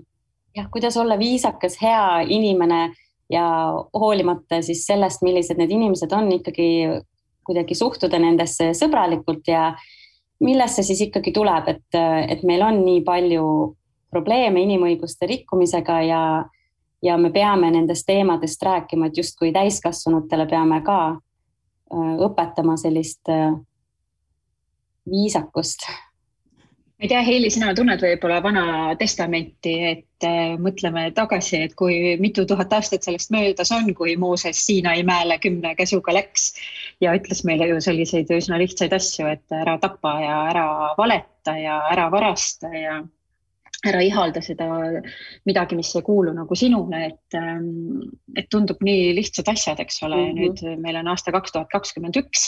jah, 0.55 0.69
kuidas 0.71 0.97
olla 0.97 1.19
viisakas, 1.19 1.77
hea 1.81 2.25
inimene 2.27 2.89
ja 3.29 3.45
hoolimata 3.93 4.61
siis 4.65 4.85
sellest, 4.87 5.23
millised 5.25 5.59
need 5.59 5.71
inimesed 5.71 6.11
on, 6.13 6.31
ikkagi 6.39 6.69
kuidagi 7.45 7.77
suhtuda 7.77 8.19
nendesse 8.21 8.71
sõbralikult 8.77 9.47
ja 9.49 9.69
millest 10.43 10.79
see 10.79 10.89
siis 10.89 11.05
ikkagi 11.07 11.33
tuleb, 11.35 11.69
et, 11.71 11.97
et 12.29 12.43
meil 12.47 12.63
on 12.65 12.81
nii 12.85 13.03
palju 13.05 13.45
probleeme 14.13 14.63
inimõiguste 14.63 15.27
rikkumisega 15.29 15.99
ja, 16.07 16.21
ja 17.05 17.17
me 17.21 17.29
peame 17.31 17.69
nendest 17.71 18.07
teemadest 18.07 18.63
rääkima, 18.63 19.09
et 19.09 19.17
justkui 19.17 19.53
täiskasvanutele 19.53 20.47
peame 20.49 20.81
ka 20.85 20.99
äh, 21.11 22.17
õpetama 22.25 22.77
sellist 22.81 23.29
äh, 23.29 23.53
viisakust. 25.09 25.85
Ma 26.95 27.03
ei 27.03 27.11
tea, 27.11 27.21
Heili, 27.27 27.49
sina 27.51 27.73
tunned 27.75 27.99
võib-olla 27.99 28.37
Vana 28.43 28.65
Testamenti, 28.95 29.73
et 29.89 30.25
äh, 30.25 30.55
mõtleme 30.61 31.09
tagasi, 31.15 31.59
et 31.67 31.75
kui 31.77 32.15
mitu 32.23 32.45
tuhat 32.47 32.73
aastat 32.73 33.03
sellest 33.05 33.33
möödas 33.35 33.73
on, 33.75 33.91
kui 33.97 34.15
Mooses 34.17 34.63
Siinai 34.65 35.03
mäele 35.03 35.37
kümne 35.43 35.75
käsuga 35.75 36.15
läks 36.15 36.53
ja 37.03 37.13
ütles 37.17 37.43
meile 37.45 37.67
ju 37.73 37.81
selliseid 37.83 38.31
üsna 38.31 38.57
lihtsaid 38.61 38.95
asju, 38.95 39.27
et 39.35 39.59
ära 39.59 39.75
tapa 39.83 40.15
ja 40.23 40.39
ära 40.53 40.69
valeta 40.97 41.57
ja 41.59 41.81
ära 41.91 42.07
varasta 42.13 42.71
ja 42.71 43.01
ära 43.85 44.01
ihalda 44.03 44.41
seda 44.43 44.67
midagi, 45.45 45.77
mis 45.77 45.91
ei 45.97 46.03
kuulu 46.05 46.33
nagu 46.35 46.55
sinule, 46.57 47.01
et, 47.09 47.37
ähm, 47.37 48.05
et 48.37 48.47
tundub 48.53 48.81
nii 48.85 49.11
lihtsad 49.17 49.49
asjad, 49.51 49.81
eks 49.83 50.01
ole 50.05 50.17
mm, 50.17 50.31
-hmm. 50.31 50.41
nüüd 50.41 50.81
meil 50.83 50.99
on 51.01 51.11
aasta 51.11 51.33
kaks 51.35 51.53
tuhat 51.53 51.71
kakskümmend 51.73 52.17
üks 52.21 52.47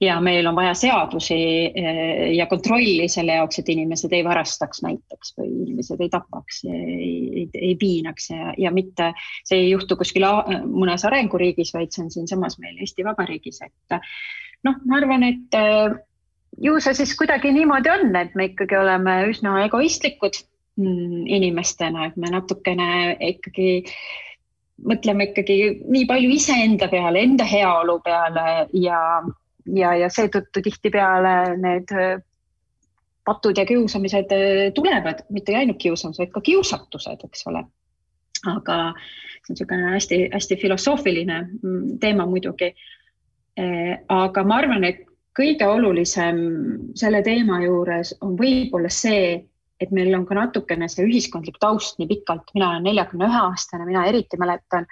ja 0.00 0.18
meil 0.20 0.46
on 0.46 0.56
vaja 0.56 0.74
seadusi 0.74 1.38
äh, 1.70 2.34
ja 2.36 2.46
kontrolli 2.46 3.08
selle 3.08 3.38
jaoks, 3.38 3.58
et 3.58 3.68
inimesed 3.72 4.12
ei 4.12 4.24
varastaks 4.24 4.82
näiteks 4.84 5.34
või 5.38 5.52
inimesed 5.64 6.00
ei 6.00 6.12
tapaks, 6.12 6.64
ei, 6.64 7.48
ei 7.54 7.74
piinaks 7.80 8.30
ja, 8.30 8.52
ja 8.58 8.70
mitte, 8.74 9.12
see 9.44 9.64
ei 9.64 9.70
juhtu 9.70 9.96
kuskil 9.96 10.26
mõnes 10.66 11.04
arenguriigis, 11.06 11.72
vaid 11.74 11.94
see 11.94 12.04
on 12.04 12.10
siinsamas 12.10 12.58
meil 12.58 12.76
Eesti 12.80 13.04
Vabariigis, 13.06 13.62
et 13.64 13.98
noh, 14.66 14.76
ma 14.84 15.00
arvan, 15.00 15.24
et 15.26 15.56
äh, 15.56 15.96
ju 16.62 16.76
see 16.80 16.96
siis 17.00 17.14
kuidagi 17.18 17.52
niimoodi 17.54 17.92
on, 17.92 18.12
et 18.16 18.34
me 18.38 18.50
ikkagi 18.50 18.78
oleme 18.78 19.18
üsna 19.30 19.56
egoistlikud 19.64 20.38
inimestena, 20.76 22.06
et 22.06 22.16
me 22.20 22.30
natukene 22.32 23.16
ikkagi 23.32 23.68
mõtleme 24.84 25.30
ikkagi 25.30 25.56
nii 25.88 26.04
palju 26.08 26.32
iseenda 26.36 26.88
peale, 26.92 27.22
enda 27.24 27.46
heaolu 27.48 27.98
peale 28.04 28.66
ja, 28.76 29.00
ja, 29.72 29.94
ja 29.96 30.10
seetõttu 30.12 30.60
tihtipeale 30.66 31.56
need 31.62 31.94
patud 33.26 33.58
ja 33.58 33.64
kiusamised 33.66 34.34
tulevad, 34.76 35.24
mitte 35.34 35.56
ainult 35.56 35.80
kiusamised, 35.82 36.20
vaid 36.20 36.34
ka 36.34 36.44
kiusatused, 36.50 37.24
eks 37.24 37.46
ole. 37.50 37.64
aga 38.46 38.76
see 39.46 39.54
on 39.54 39.56
niisugune 39.56 39.90
hästi-hästi 39.94 40.56
filosoofiline 40.60 41.38
mm, 41.40 41.98
teema 42.00 42.26
muidugi. 42.26 42.74
Eh, 43.56 43.92
aga 44.12 44.44
ma 44.44 44.58
arvan, 44.60 44.84
et 44.84 45.06
kõige 45.36 45.66
olulisem 45.66 46.38
selle 46.94 47.22
teema 47.24 47.62
juures 47.64 48.12
on 48.20 48.36
võib-olla 48.38 48.90
see, 48.92 49.40
et 49.80 49.90
meil 49.92 50.14
on 50.16 50.24
ka 50.28 50.36
natukene 50.38 50.88
see 50.88 51.04
ühiskondlik 51.06 51.58
taust 51.60 51.98
nii 52.00 52.08
pikalt, 52.14 52.48
mina 52.56 52.70
olen 52.72 52.86
neljakümne 52.88 53.28
ühe 53.28 53.42
aastane, 53.50 53.84
mina 53.88 54.06
eriti 54.08 54.38
mäletan, 54.40 54.86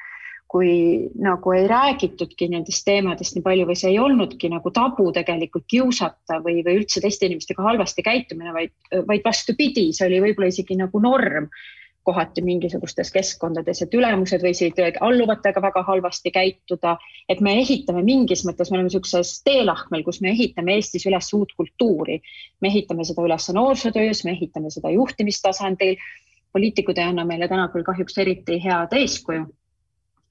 kui 0.55 1.11
nagu 1.19 1.53
ei 1.57 1.65
räägitudki 1.67 2.47
nendest 2.53 2.85
teemadest 2.87 3.35
nii 3.35 3.43
palju 3.43 3.67
või 3.67 3.79
see 3.81 3.91
ei 3.91 3.99
olnudki 3.99 4.51
nagu 4.53 4.71
tabu 4.75 5.09
tegelikult 5.17 5.65
kiusata 5.71 6.39
või, 6.45 6.61
või 6.67 6.83
üldse 6.83 7.03
teiste 7.03 7.27
inimestega 7.27 7.65
halvasti 7.65 8.05
käitumine, 8.07 8.53
vaid, 8.55 8.75
vaid 9.09 9.25
vastupidi, 9.25 9.89
see 9.97 10.07
oli 10.07 10.21
võib-olla 10.29 10.53
isegi 10.53 10.77
nagu 10.79 11.01
norm 11.03 11.49
kohati 12.05 12.43
mingisugustes 12.45 13.11
keskkondades, 13.15 13.81
et 13.83 13.95
ülemused 13.97 14.43
võisid 14.45 14.81
alluvatega 15.01 15.63
väga 15.63 15.83
halvasti 15.89 16.31
käituda. 16.35 16.97
et 17.29 17.41
me 17.41 17.55
ehitame 17.61 18.03
mingis 18.03 18.45
mõttes, 18.45 18.71
me 18.71 18.77
oleme 18.77 18.91
niisuguses 18.91 19.43
teelahkmel, 19.45 20.05
kus 20.05 20.21
me 20.21 20.31
ehitame 20.31 20.75
Eestis 20.75 21.07
üles 21.07 21.33
uut 21.35 21.53
kultuuri. 21.57 22.21
me 22.61 22.69
ehitame 22.69 23.05
seda 23.05 23.23
üles 23.23 23.49
noorsootöös, 23.53 24.25
me 24.25 24.31
ehitame 24.31 24.71
seda 24.71 24.91
juhtimistasandil. 24.91 25.97
poliitikud 26.53 26.99
ei 26.99 27.05
anna 27.05 27.25
meile 27.25 27.49
täna 27.49 27.69
küll 27.69 27.85
kahjuks 27.85 28.19
eriti 28.19 28.61
head 28.65 28.93
eeskuju. 28.93 29.47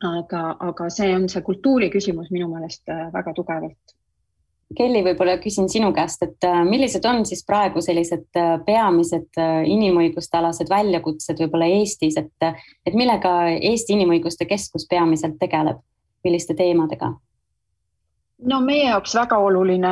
aga, 0.03 0.55
aga 0.59 0.89
see 0.89 1.15
on 1.15 1.29
see 1.29 1.41
kultuuri 1.41 1.89
küsimus 1.89 2.31
minu 2.31 2.47
meelest 2.53 2.87
väga 3.13 3.33
tugevalt 3.33 3.97
Kelly, 4.77 5.01
võib-olla 5.05 5.37
küsin 5.41 5.67
sinu 5.71 5.91
käest, 5.95 6.23
et 6.25 6.45
äh, 6.47 6.61
millised 6.67 7.05
on 7.09 7.23
siis 7.27 7.43
praegu 7.47 7.81
sellised 7.83 8.39
äh, 8.39 8.55
peamised 8.65 9.39
äh, 9.41 9.63
inimõiguste 9.69 10.39
alased 10.39 10.71
väljakutsed 10.71 11.41
võib-olla 11.41 11.67
Eestis, 11.79 12.17
et, 12.21 12.47
et 12.85 12.97
millega 12.97 13.33
Eesti 13.55 13.97
Inimõiguste 13.97 14.47
Keskus 14.49 14.87
peamiselt 14.89 15.39
tegeleb, 15.41 15.83
milliste 16.25 16.57
teemadega? 16.57 17.13
no 18.43 18.57
meie 18.59 18.89
jaoks 18.89 19.13
väga 19.15 19.37
oluline 19.39 19.91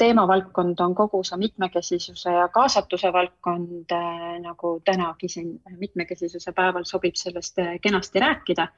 teemavaldkond 0.00 0.78
on 0.80 0.94
kogu 0.96 1.18
see 1.26 1.36
mitmekesisuse 1.42 2.32
ja 2.32 2.46
kaasatuse 2.48 3.10
valdkond, 3.12 3.92
nagu 4.40 4.70
tänagi 4.86 5.28
siin 5.28 5.50
mitmekesisuse 5.82 6.54
päeval 6.56 6.86
sobib 6.88 7.18
sellest 7.20 7.60
kenasti 7.84 8.22
rääkida, 8.24 8.70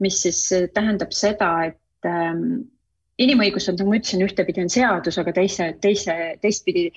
mis 0.00 0.22
siis 0.22 0.40
tähendab 0.72 1.12
seda, 1.12 1.50
et 1.68 2.08
ähm, 2.08 2.64
inimõigused, 3.22 3.76
nagu 3.78 3.90
ma 3.90 3.98
ütlesin, 4.00 4.22
ühtepidi 4.26 4.64
on 4.64 4.70
seadus, 4.72 5.18
aga 5.22 5.34
teise, 5.36 5.72
teise, 5.80 6.14
teistpidi 6.42 6.88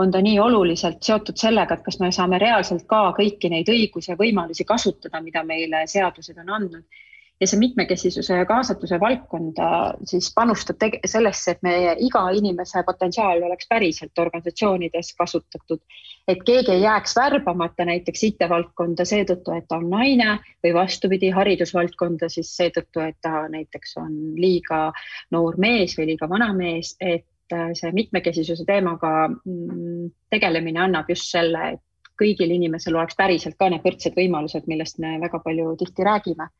on 0.00 0.10
ta 0.12 0.20
nii 0.24 0.38
oluliselt 0.40 1.02
seotud 1.04 1.36
sellega, 1.40 1.76
et 1.76 1.84
kas 1.84 2.00
me 2.00 2.10
saame 2.12 2.40
reaalselt 2.40 2.86
ka 2.88 3.04
kõiki 3.16 3.50
neid 3.52 3.68
õigusi 3.68 4.12
ja 4.12 4.18
võimalusi 4.20 4.64
kasutada, 4.68 5.20
mida 5.20 5.44
meile 5.44 5.84
seadused 5.86 6.38
on 6.44 6.52
andnud 6.58 7.02
ja 7.42 7.46
see 7.50 7.58
mitmekesisuse 7.58 8.36
ja 8.38 8.46
kaasatuse 8.46 9.00
valdkonda 9.00 9.68
siis 10.06 10.28
panustab 10.34 10.84
sellesse, 11.10 11.56
et 11.56 11.64
meie 11.66 11.96
iga 12.06 12.22
inimese 12.38 12.84
potentsiaal 12.86 13.42
oleks 13.48 13.66
päriselt 13.70 14.22
organisatsioonides 14.24 15.14
kasutatud. 15.18 15.80
et 16.28 16.42
keegi 16.46 16.70
ei 16.70 16.84
jääks 16.84 17.16
värbamata 17.18 17.84
näiteks 17.84 18.22
IT-valdkonda 18.28 19.04
seetõttu, 19.04 19.56
et 19.58 19.66
ta 19.68 19.80
on 19.82 19.90
naine 19.90 20.38
või 20.62 20.74
vastupidi, 20.74 21.32
haridusvaldkonda 21.34 22.28
siis 22.30 22.54
seetõttu, 22.56 23.02
et 23.02 23.18
ta 23.20 23.48
näiteks 23.50 23.96
on 23.98 24.14
liiga 24.38 24.84
noor 25.34 25.58
mees 25.58 25.98
või 25.98 26.12
liiga 26.12 26.30
vana 26.30 26.52
mees, 26.54 26.94
et 27.00 27.26
äh, 27.52 27.72
see 27.74 27.90
mitmekesisuse 27.92 28.64
teemaga 28.68 29.28
mm, 29.32 30.12
tegelemine 30.30 30.86
annab 30.86 31.10
just 31.10 31.26
selle, 31.34 31.72
et 31.74 32.14
kõigil 32.22 32.54
inimesel 32.54 32.94
oleks 32.94 33.18
päriselt 33.18 33.58
ka 33.58 33.72
need 33.72 33.82
võrdsed 33.82 34.14
võimalused, 34.14 34.70
millest 34.70 35.02
me 35.02 35.16
väga 35.18 35.42
palju 35.42 35.74
tihti 35.80 36.06
räägime 36.06 36.52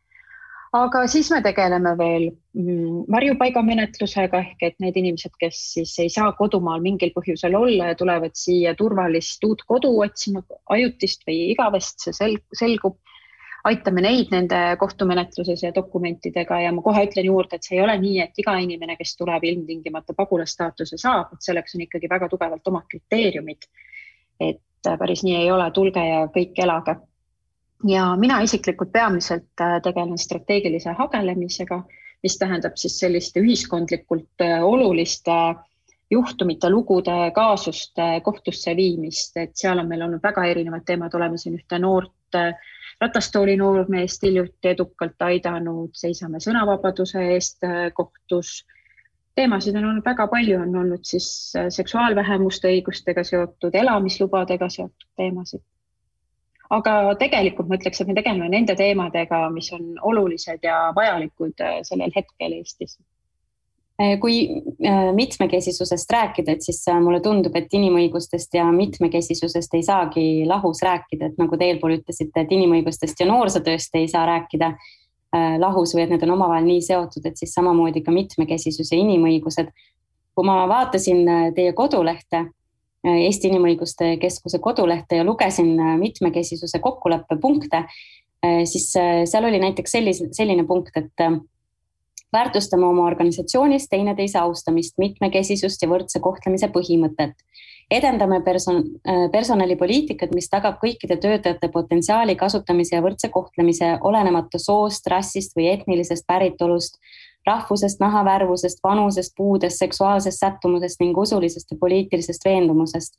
aga 0.73 1.03
siis 1.11 1.29
me 1.33 1.43
tegeleme 1.45 1.93
veel 1.99 2.27
mm, 2.57 3.05
varjupaigamenetlusega 3.13 4.41
ehk 4.41 4.65
et 4.69 4.79
need 4.81 4.97
inimesed, 4.97 5.35
kes 5.41 5.61
siis 5.75 5.93
ei 6.01 6.13
saa 6.13 6.31
kodumaal 6.39 6.81
mingil 6.85 7.13
põhjusel 7.17 7.57
olla 7.59 7.91
ja 7.91 7.99
tulevad 7.99 8.37
siia 8.39 8.73
turvalist 8.79 9.45
uut 9.45 9.67
kodu 9.69 9.93
otsima, 10.05 10.43
ajutist 10.73 11.29
või 11.29 11.53
igavest, 11.53 12.01
see 12.07 12.17
sel 12.17 12.39
selgub. 12.59 12.99
aitame 13.69 14.03
neid 14.03 14.33
nende 14.35 14.59
kohtumenetluses 14.79 15.61
ja 15.63 15.69
dokumentidega 15.75 16.57
ja 16.65 16.73
ma 16.75 16.83
kohe 16.83 17.05
ütlen 17.07 17.29
juurde, 17.29 17.61
et 17.61 17.63
see 17.63 17.77
ei 17.77 17.83
ole 17.85 17.95
nii, 18.01 18.17
et 18.25 18.41
iga 18.43 18.57
inimene, 18.59 18.97
kes 18.99 19.15
tuleb 19.21 19.45
ilmtingimata 19.45 20.17
pagulasstaatuse 20.19 20.99
saab, 20.99 21.37
et 21.37 21.47
selleks 21.47 21.77
on 21.77 21.85
ikkagi 21.85 22.11
väga 22.11 22.29
tugevalt 22.33 22.67
omad 22.73 22.89
kriteeriumid. 22.91 23.69
et 24.41 24.59
päris 24.99 25.23
nii 25.23 25.37
ei 25.45 25.51
ole, 25.55 25.71
tulge 25.71 26.03
ja 26.03 26.27
kõik 26.35 26.59
elage 26.59 26.97
ja 27.89 28.17
mina 28.17 28.41
isiklikult 28.41 28.93
peamiselt 28.93 29.61
äh, 29.61 29.81
tegelen 29.83 30.19
strateegilise 30.19 30.95
hagelemisega, 30.99 31.83
mis 32.23 32.39
tähendab 32.39 32.77
siis 32.79 32.99
selliste 33.01 33.41
ühiskondlikult 33.43 34.45
äh, 34.45 34.63
oluliste 34.65 35.39
juhtumite, 36.11 36.71
lugude, 36.71 37.31
kaasuste 37.35 38.21
kohtusse 38.25 38.77
viimist, 38.77 39.37
et 39.37 39.57
seal 39.57 39.81
on 39.81 39.89
meil 39.89 40.05
olnud 40.05 40.23
väga 40.23 40.45
erinevad 40.51 40.85
teemad, 40.87 41.15
oleme 41.15 41.41
siin 41.41 41.57
ühte 41.59 41.81
noort 41.81 42.39
äh, 42.39 42.53
ratastooli 43.01 43.57
noormeest 43.57 44.23
hiljuti 44.23 44.75
edukalt 44.75 45.25
aidanud, 45.27 45.91
seisame 45.99 46.39
sõnavabaduse 46.41 47.25
eest 47.35 47.67
kohtus. 47.95 48.63
teemasid 49.35 49.77
on 49.81 49.85
olnud 49.89 50.05
väga 50.05 50.27
palju, 50.29 50.61
on 50.61 50.77
olnud 50.77 51.03
siis 51.09 51.27
seksuaalvähemuste 51.69 52.69
õigustega 52.69 53.25
seotud, 53.25 53.75
elamislubadega 53.75 54.69
seotud 54.69 55.09
teemasid 55.17 55.65
aga 56.73 56.93
tegelikult 57.21 57.69
ma 57.69 57.77
ütleks, 57.77 58.01
et 58.01 58.09
me 58.09 58.15
tegeleme 58.17 58.49
nende 58.49 58.77
teemadega, 58.79 59.45
mis 59.53 59.69
on 59.77 59.95
olulised 60.03 60.65
ja 60.65 60.87
vajalikud 60.97 61.61
sellel 61.89 62.15
hetkel 62.17 62.59
Eestis 62.59 62.97
Äh, 64.03 64.19
kui 64.19 64.63
äh, 64.85 65.13
mitmekesisusest 65.15 66.13
rääkida, 66.13 66.53
et 66.53 66.63
siis 66.63 66.89
äh, 66.89 67.01
mulle 67.01 67.21
tundub, 67.21 67.55
et 67.57 67.75
inimõigustest 67.77 68.55
ja 68.57 68.65
mitmekesisusest 68.73 69.75
ei 69.77 69.83
saagi 69.85 70.25
lahus 70.49 70.81
rääkida, 70.83 71.29
et 71.29 71.39
nagu 71.39 71.59
te 71.59 71.69
eelpool 71.69 71.99
ütlesite, 71.99 72.41
et 72.41 72.55
inimõigustest 72.57 73.21
ja 73.21 73.29
noorsootööst 73.29 74.01
ei 74.01 74.09
saa 74.09 74.25
rääkida 74.27 74.73
lahus 75.59 75.95
või 75.97 76.03
et 76.03 76.11
need 76.13 76.25
on 76.27 76.35
omavahel 76.35 76.67
nii 76.67 76.81
seotud, 76.85 77.25
et 77.25 77.39
siis 77.41 77.55
samamoodi 77.57 78.03
ka 78.05 78.13
mitmekesisus 78.13 78.91
ja 78.93 78.99
inimõigused. 79.01 79.71
kui 80.35 80.45
ma 80.45 80.67
vaatasin 80.69 81.25
teie 81.57 81.73
kodulehte, 81.73 82.43
Eesti 83.05 83.49
Inimõiguste 83.51 84.17
Keskuse 84.23 84.61
kodulehte 84.63 85.17
ja 85.19 85.25
lugesin 85.27 85.75
mitmekesisuse 85.99 86.79
kokkuleppe 86.79 87.37
punkte, 87.43 87.85
siis 88.65 88.93
seal 88.95 89.49
oli 89.49 89.59
näiteks 89.63 89.97
sellise, 89.97 90.29
selline 90.35 90.63
punkt, 90.67 90.95
et 90.97 91.25
väärtustame 92.33 92.87
oma 92.87 93.07
organisatsioonis 93.07 93.89
teineteise 93.91 94.39
austamist, 94.39 94.95
mitmekesisust 94.99 95.83
ja 95.83 95.89
võrdse 95.91 96.23
kohtlemise 96.23 96.71
põhimõtet. 96.73 97.35
Edendame 97.97 98.41
person-, 98.45 98.85
äh, 99.09 99.27
personalipoliitikat, 99.33 100.33
mis 100.35 100.49
tagab 100.51 100.79
kõikide 100.83 101.19
töötajate 101.21 101.69
potentsiaali 101.73 102.37
kasutamise 102.41 102.97
ja 102.97 103.03
võrdse 103.05 103.31
kohtlemise, 103.33 103.97
olenemata 104.01 104.61
soost, 104.63 105.07
rassist 105.11 105.57
või 105.59 105.69
etnilisest 105.73 106.27
päritolust, 106.27 106.99
rahvusest, 107.47 108.01
nahavärvusest, 108.01 108.79
vanusest, 108.85 109.35
puudest, 109.37 109.81
seksuaalsest 109.83 110.45
sättumusest 110.45 111.01
ning 111.03 111.19
usulisest 111.19 111.75
ja 111.75 111.81
poliitilisest 111.81 112.45
veendumusest. 112.45 113.19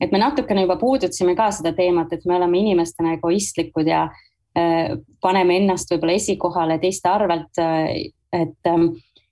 et 0.00 0.12
me 0.12 0.18
natukene 0.18 0.66
juba 0.66 0.76
puudutasime 0.76 1.32
ka 1.36 1.50
seda 1.50 1.72
teemat, 1.72 2.12
et 2.12 2.24
me 2.26 2.34
oleme 2.36 2.58
inimestena 2.58 3.14
egoistlikud 3.16 3.86
ja 3.88 4.02
äh, 4.58 4.98
paneme 5.20 5.56
ennast 5.56 5.90
võib-olla 5.90 6.18
esikohale 6.18 6.78
teiste 6.82 7.08
arvelt 7.08 7.62
äh, 7.62 8.12
et, 8.32 8.58
ähm, 8.66 8.88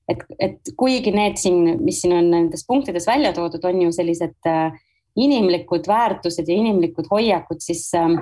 et, 0.09 0.25
et 0.39 0.73
kuigi 0.77 1.13
need 1.15 1.39
siin, 1.41 1.77
mis 1.85 2.03
siin 2.03 2.17
on 2.17 2.31
nendes 2.33 2.65
punktides 2.69 3.07
välja 3.09 3.33
toodud, 3.37 3.65
on 3.65 3.85
ju 3.87 3.93
sellised 3.95 4.51
äh, 4.51 4.75
inimlikud 5.17 5.89
väärtused 5.89 6.49
ja 6.49 6.57
inimlikud 6.57 7.09
hoiakud, 7.11 7.63
siis, 7.65 7.87
ähm, 7.99 8.19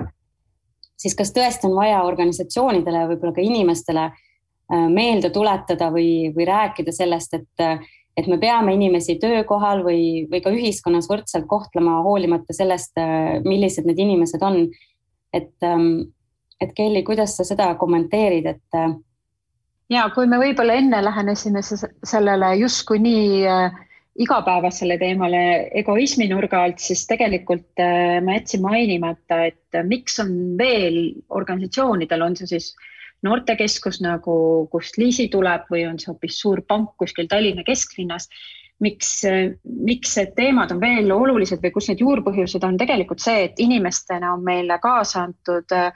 siis 0.99 1.17
kas 1.19 1.33
tõesti 1.35 1.67
on 1.69 1.75
vaja 1.77 2.03
organisatsioonidele, 2.07 3.07
võib-olla 3.11 3.35
ka 3.35 3.43
inimestele 3.43 4.07
äh, 4.07 4.87
meelde 4.87 5.33
tuletada 5.33 5.91
või, 5.93 6.31
või 6.35 6.47
rääkida 6.47 6.95
sellest, 6.95 7.35
et, 7.39 7.51
äh, 7.63 7.83
et 8.17 8.29
me 8.31 8.39
peame 8.39 8.75
inimesi 8.77 9.17
töökohal 9.19 9.83
või, 9.83 10.25
või 10.31 10.43
ka 10.45 10.53
ühiskonnas 10.53 11.09
võrdselt 11.11 11.49
kohtlema, 11.49 11.99
hoolimata 12.05 12.53
sellest, 12.53 12.93
millised 13.43 13.89
need 13.89 13.99
inimesed 13.99 14.43
on. 14.45 14.67
et, 15.33 15.55
ähm, 15.65 16.13
et 16.61 16.75
Kelly, 16.77 17.01
kuidas 17.03 17.33
sa 17.35 17.43
seda 17.43 17.71
kommenteerid, 17.75 18.45
et 18.45 18.83
ja 19.91 20.05
kui 20.15 20.27
me 20.29 20.39
võib-olla 20.41 20.77
enne 20.79 21.01
lähenesime 21.03 21.63
sellele 21.63 22.53
justkui 22.61 23.01
nii 23.03 23.43
äh, 23.49 23.75
igapäevasele 24.23 24.97
teemale 25.01 25.43
egoismi 25.81 26.27
nurga 26.29 26.63
alt, 26.63 26.81
siis 26.83 27.05
tegelikult 27.09 27.81
äh, 27.81 28.19
ma 28.23 28.37
jätsin 28.37 28.63
mainimata, 28.63 29.43
et 29.49 29.77
äh, 29.77 29.85
miks 29.87 30.19
on 30.23 30.33
veel 30.59 30.99
organisatsioonidel, 31.33 32.25
on 32.25 32.37
see 32.37 32.51
siis 32.55 32.73
noortekeskus 33.23 34.01
nagu, 34.03 34.35
kust 34.71 34.99
Liisi 34.99 35.29
tuleb 35.31 35.69
või 35.71 35.85
on 35.87 35.97
see 35.99 36.11
hoopis 36.11 36.41
suur 36.43 36.61
pank 36.67 36.93
kuskil 36.99 37.29
Tallinna 37.31 37.63
kesklinnas. 37.67 38.29
miks, 38.83 39.21
miks 39.63 40.17
need 40.17 40.33
teemad 40.35 40.71
on 40.73 40.79
veel 40.81 41.11
olulised 41.13 41.61
või 41.63 41.71
kus 41.71 41.87
need 41.87 42.01
juurpõhjused 42.03 42.63
on 42.67 42.75
tegelikult 42.77 43.21
see, 43.23 43.45
et 43.45 43.59
inimestena 43.63 44.33
on 44.33 44.43
meile 44.43 44.75
kaasa 44.83 45.21
antud 45.23 45.71
äh, 45.71 45.93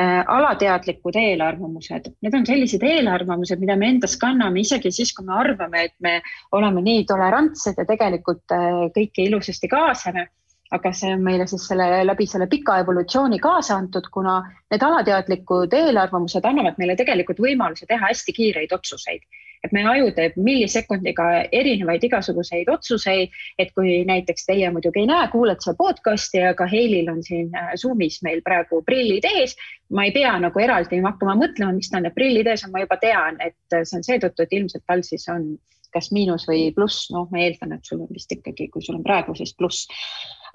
alateadlikud 0.00 1.16
eelarvamused, 1.20 2.06
need 2.24 2.34
on 2.34 2.46
sellised 2.48 2.84
eelarvamused, 2.86 3.60
mida 3.60 3.76
me 3.76 3.90
endas 3.92 4.16
kanname 4.16 4.62
isegi 4.62 4.92
siis, 4.94 5.12
kui 5.12 5.26
me 5.26 5.34
arvame, 5.36 5.82
et 5.88 5.94
me 6.00 6.14
oleme 6.56 6.80
nii 6.80 7.04
tolerantsed 7.08 7.76
ja 7.76 7.84
tegelikult 7.84 8.54
äh, 8.56 8.86
kõike 8.94 9.26
ilusasti 9.26 9.68
kaasame. 9.68 10.28
Aga 10.72 10.88
see 10.96 11.10
on 11.12 11.20
meile 11.20 11.44
siis 11.44 11.66
selle 11.68 11.84
läbi 12.08 12.24
selle 12.24 12.46
pika 12.48 12.78
evolutsiooni 12.80 13.36
kaasa 13.44 13.76
antud, 13.76 14.06
kuna 14.08 14.38
need 14.72 14.80
alateadlikud 14.80 15.74
eelarvamused 15.76 16.46
annavad 16.48 16.80
meile 16.80 16.96
tegelikult 16.96 17.42
võimaluse 17.44 17.84
teha 17.90 18.08
hästi 18.08 18.32
kiireid 18.32 18.72
otsuseid 18.72 19.20
et 19.62 19.72
meie 19.74 19.86
aju 19.88 20.10
teeb 20.16 20.36
millisekundiga 20.42 21.26
erinevaid 21.54 22.04
igasuguseid 22.08 22.70
otsuseid, 22.72 23.34
et 23.58 23.72
kui 23.76 24.00
näiteks 24.08 24.46
teie 24.48 24.70
muidugi 24.74 25.04
ei 25.04 25.10
näe, 25.10 25.28
kuulete 25.32 25.66
seda 25.66 25.78
podcast'i, 25.78 26.42
aga 26.48 26.66
Heilil 26.70 27.10
on 27.12 27.22
siin 27.26 27.52
äh, 27.58 27.72
Zoom'is 27.78 28.20
meil 28.26 28.42
praegu 28.44 28.82
prillid 28.86 29.28
ees. 29.34 29.56
ma 29.92 30.06
ei 30.08 30.12
pea 30.14 30.32
nagu 30.40 30.60
eraldi 30.60 31.02
hakkama 31.04 31.34
mõtlema, 31.36 31.74
miks 31.76 31.90
tal 31.92 32.02
need 32.02 32.14
prillid 32.16 32.48
ees 32.48 32.64
on, 32.64 32.72
ma 32.72 32.80
juba 32.80 32.96
tean, 32.96 33.36
et 33.44 33.76
see 33.84 33.98
on 33.98 34.06
seetõttu, 34.06 34.46
et 34.46 34.54
ilmselt 34.56 34.84
tal 34.88 35.04
siis 35.04 35.28
on 35.28 35.52
kas 35.94 36.10
miinus 36.14 36.46
või 36.48 36.70
pluss, 36.74 37.10
noh, 37.14 37.28
ma 37.32 37.42
eeldan, 37.44 37.76
et 37.76 37.88
sul 37.88 38.00
on 38.02 38.10
vist 38.12 38.32
ikkagi, 38.32 38.68
kui 38.72 38.84
sul 38.84 38.98
on 38.98 39.04
praegu 39.06 39.34
siis 39.38 39.54
pluss. 39.58 39.88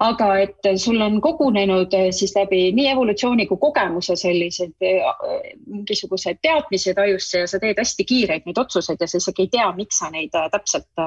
Aga 0.04 0.28
et 0.44 0.66
sul 0.78 1.00
on 1.02 1.16
kogunenud 1.22 1.94
eh, 1.98 2.10
siis 2.14 2.30
läbi 2.36 2.68
nii 2.74 2.86
evolutsiooni 2.92 3.48
kui 3.50 3.58
kogemuse 3.58 4.14
sellised 4.18 4.86
eh, 4.86 5.08
mingisugused 5.66 6.38
teadmised 6.42 7.00
ajusse 7.02 7.42
ja 7.42 7.48
sa 7.50 7.58
teed 7.58 7.80
hästi 7.82 8.06
kiireid 8.06 8.46
neid 8.46 8.60
otsuseid 8.62 9.02
ja 9.02 9.08
sa 9.10 9.18
isegi 9.18 9.48
ei 9.48 9.50
tea, 9.56 9.66
miks 9.74 9.98
sa 9.98 10.12
neid 10.14 10.38
eh, 10.38 10.46
täpselt 10.54 11.02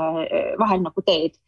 vahel 0.60 0.84
nagu 0.84 1.06
teed. 1.08 1.40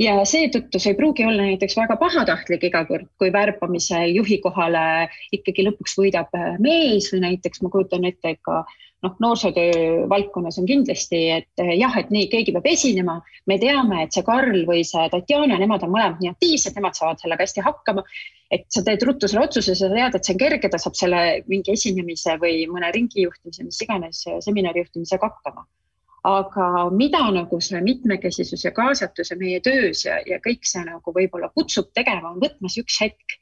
Ja 0.00 0.14
seetõttu 0.24 0.80
see 0.80 0.94
ei 0.94 0.96
pruugi 0.96 1.26
olla 1.28 1.44
näiteks 1.44 1.76
väga 1.76 1.98
pahatahtlik 2.00 2.62
iga 2.70 2.86
kord, 2.88 3.10
kui 3.20 3.28
värbamisel 3.34 4.14
juhi 4.16 4.38
kohale 4.40 5.10
ikkagi 5.36 5.66
lõpuks 5.66 5.98
võidab 6.00 6.32
mees 6.64 7.10
või 7.12 7.26
näiteks 7.26 7.60
ma 7.60 7.68
kujutan 7.68 8.08
ette, 8.08 8.32
et 8.32 8.40
ka 8.40 8.62
noh, 9.02 9.14
noorsootöö 9.24 10.08
valdkonnas 10.08 10.58
on 10.60 10.66
kindlasti, 10.68 11.20
et 11.38 11.62
eh, 11.62 11.72
jah, 11.78 11.96
et 11.98 12.10
nii, 12.12 12.28
keegi 12.32 12.52
peab 12.56 12.68
esinema. 12.68 13.20
me 13.46 13.58
teame, 13.58 14.02
et 14.04 14.12
see 14.12 14.26
Karl 14.26 14.64
või 14.68 14.84
see 14.86 15.08
Tatjana, 15.12 15.58
nemad 15.58 15.86
on 15.86 15.94
mõlemad 15.94 16.20
nii 16.20 16.32
aktiivsed, 16.34 16.76
nemad 16.76 16.98
saavad 16.98 17.22
sellega 17.22 17.46
hästi 17.46 17.64
hakkama. 17.66 18.04
et 18.50 18.66
sa 18.68 18.82
teed 18.82 19.02
ruttu 19.06 19.28
selle 19.28 19.44
otsuse, 19.46 19.74
sa 19.78 19.88
tead, 19.88 20.14
et 20.14 20.24
see 20.26 20.34
on 20.34 20.40
kerge, 20.44 20.68
ta 20.68 20.78
saab 20.82 20.96
selle 20.98 21.20
mingi 21.48 21.72
esinemise 21.72 22.34
või 22.42 22.64
mõne 22.70 22.90
ringi 22.92 23.22
juhtimise, 23.22 23.64
mis 23.64 23.82
iganes 23.86 24.24
seminari 24.44 24.82
juhtimisega 24.82 25.30
hakkama 25.30 25.66
aga 26.26 26.90
mida 26.92 27.22
nagu 27.32 27.60
see 27.64 27.80
mitmekesisus 27.80 28.64
ja 28.64 28.72
kaasatus 28.76 29.30
ja 29.30 29.36
meie 29.40 29.60
töös 29.64 30.04
ja, 30.04 30.18
ja 30.26 30.36
kõik 30.44 30.66
see 30.68 30.82
nagu 30.84 31.14
võib-olla 31.16 31.48
kutsub 31.54 31.88
tegema, 31.96 32.34
on 32.34 32.42
võtmas 32.42 32.76
üks 32.76 32.98
hetk 33.00 33.38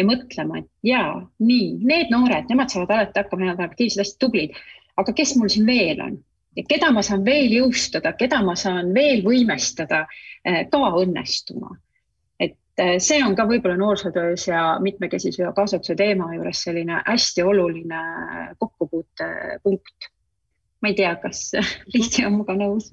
ja 0.00 0.06
mõtlema, 0.08 0.62
et 0.62 0.70
jaa, 0.86 1.20
nii, 1.44 1.66
need 1.84 2.12
noored, 2.14 2.48
nemad 2.48 2.72
saavad 2.72 2.94
alati 2.94 3.20
hakkama, 3.20 3.50
nad 3.50 3.60
on 3.60 3.68
aktiivsed, 3.68 4.00
hästi 4.00 4.22
tublid 4.24 4.56
aga 4.96 5.12
kes 5.16 5.36
mul 5.36 5.50
siin 5.52 5.66
veel 5.66 6.00
on 6.04 6.18
ja 6.56 6.64
keda 6.68 6.90
ma 6.92 7.02
saan 7.04 7.24
veel 7.24 7.52
jõustada, 7.56 8.14
keda 8.18 8.42
ma 8.44 8.56
saan 8.58 8.92
veel 8.94 9.22
võimestada 9.24 10.04
eh, 10.44 10.64
ka 10.70 10.80
õnnestuma. 11.00 11.76
et 12.38 12.56
eh, 12.82 12.98
see 13.00 13.22
on 13.24 13.36
ka 13.36 13.46
võib-olla 13.48 13.76
noorsootöös 13.80 14.48
ja 14.48 14.78
mitmekesisuse 14.80 15.46
ja 15.46 15.52
kaasatuse 15.56 15.96
teema 15.96 16.32
juures 16.34 16.64
selline 16.66 17.02
hästi 17.06 17.42
oluline 17.42 18.02
kokkupuutepunkt. 18.58 20.10
ma 20.82 20.88
ei 20.88 20.94
tea, 20.98 21.14
kas 21.22 21.52
Liisi 21.94 22.26
on 22.26 22.38
minuga 22.38 22.58
nõus? 22.58 22.92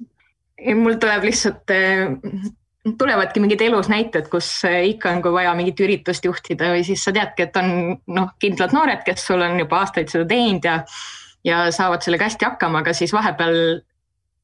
mul 0.76 0.96
tuleb 1.00 1.28
lihtsalt 1.28 1.76
eh, 1.76 2.08
tulevadki 2.98 3.40
mingid 3.44 3.60
elus 3.60 3.88
näited, 3.92 4.28
kus 4.32 4.48
ikka 4.64 5.12
on, 5.12 5.22
kui 5.22 5.32
vaja 5.36 5.52
mingit 5.54 5.80
üritust 5.84 6.24
juhtida 6.24 6.72
või 6.72 6.84
siis 6.84 7.04
sa 7.04 7.12
teadki, 7.12 7.44
et 7.44 7.56
on 7.60 7.98
noh, 8.08 8.32
kindlad 8.40 8.72
noored, 8.72 9.02
kes 9.04 9.26
sul 9.28 9.44
on 9.44 9.58
juba 9.60 9.82
aastaid 9.84 10.08
seda 10.08 10.24
teinud 10.28 10.64
ja 10.64 10.78
ja 11.44 11.62
saavad 11.72 12.02
sellega 12.04 12.28
hästi 12.28 12.44
hakkama, 12.44 12.82
aga 12.84 12.92
siis 12.96 13.12
vahepeal 13.12 13.80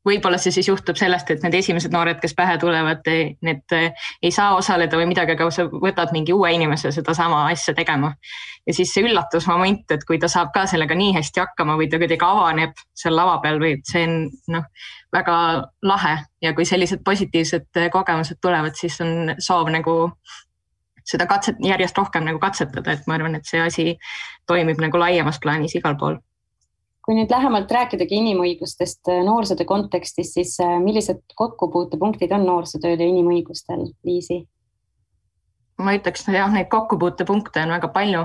võib-olla 0.06 0.38
see 0.38 0.54
siis 0.54 0.68
juhtub 0.70 0.98
sellest, 0.98 1.30
et 1.32 1.42
need 1.42 1.56
esimesed 1.58 1.94
noored, 1.94 2.18
kes 2.22 2.34
pähe 2.38 2.56
tulevad, 2.62 3.06
need 3.46 3.74
ei 3.74 4.30
saa 4.34 4.54
osaleda 4.58 4.98
või 5.00 5.08
midagi, 5.10 5.34
aga 5.34 5.48
sa 5.54 5.66
võtad 5.66 6.12
mingi 6.14 6.34
uue 6.36 6.52
inimese 6.54 6.92
sedasama 6.94 7.42
asja 7.50 7.74
tegema. 7.74 8.12
ja 8.66 8.74
siis 8.74 8.92
see 8.94 9.04
üllatusmoment, 9.06 9.90
et 9.94 10.04
kui 10.06 10.18
ta 10.22 10.30
saab 10.30 10.52
ka 10.54 10.66
sellega 10.70 10.94
nii 10.94 11.12
hästi 11.16 11.42
hakkama 11.42 11.76
või 11.78 11.90
ta 11.90 12.00
kuidagi 12.02 12.26
avaneb 12.26 12.74
seal 12.94 13.14
lava 13.18 13.38
peal 13.42 13.60
või 13.62 13.76
see 13.86 14.06
on 14.06 14.16
noh, 14.54 14.66
väga 15.14 15.36
lahe. 15.82 16.16
Ja 16.42 16.54
kui 16.54 16.66
sellised 16.66 17.02
positiivsed 17.04 17.82
kogemused 17.92 18.42
tulevad, 18.42 18.74
siis 18.78 19.00
on 19.00 19.34
soov 19.38 19.70
nagu 19.74 19.96
seda 21.06 21.26
katset, 21.30 21.58
järjest 21.62 21.98
rohkem 21.98 22.26
nagu 22.26 22.42
katsetada, 22.42 22.94
et 22.94 23.06
ma 23.06 23.14
arvan, 23.14 23.38
et 23.38 23.46
see 23.46 23.62
asi 23.62 23.92
toimib 24.46 24.82
nagu 24.82 24.98
laiemas 24.98 25.38
plaanis 25.42 25.78
igal 25.78 25.98
pool 25.98 26.18
kui 27.06 27.14
nüüd 27.14 27.30
lähemalt 27.30 27.70
rääkidagi 27.70 28.18
inimõigustest 28.18 29.12
äh, 29.12 29.22
noorsootöö 29.24 29.68
kontekstis, 29.68 30.32
siis 30.34 30.56
äh, 30.60 30.76
millised 30.82 31.22
kokkupuutepunktid 31.38 32.34
on 32.34 32.46
noorsootööl 32.48 32.98
ja 32.98 33.06
inimõigustel, 33.06 33.86
Liisi? 34.06 34.42
ma 35.76 35.92
ütleks 35.92 36.24
jah, 36.32 36.48
neid 36.50 36.70
kokkupuutepunkte 36.72 37.60
on 37.62 37.74
väga 37.74 37.90
palju. 37.92 38.24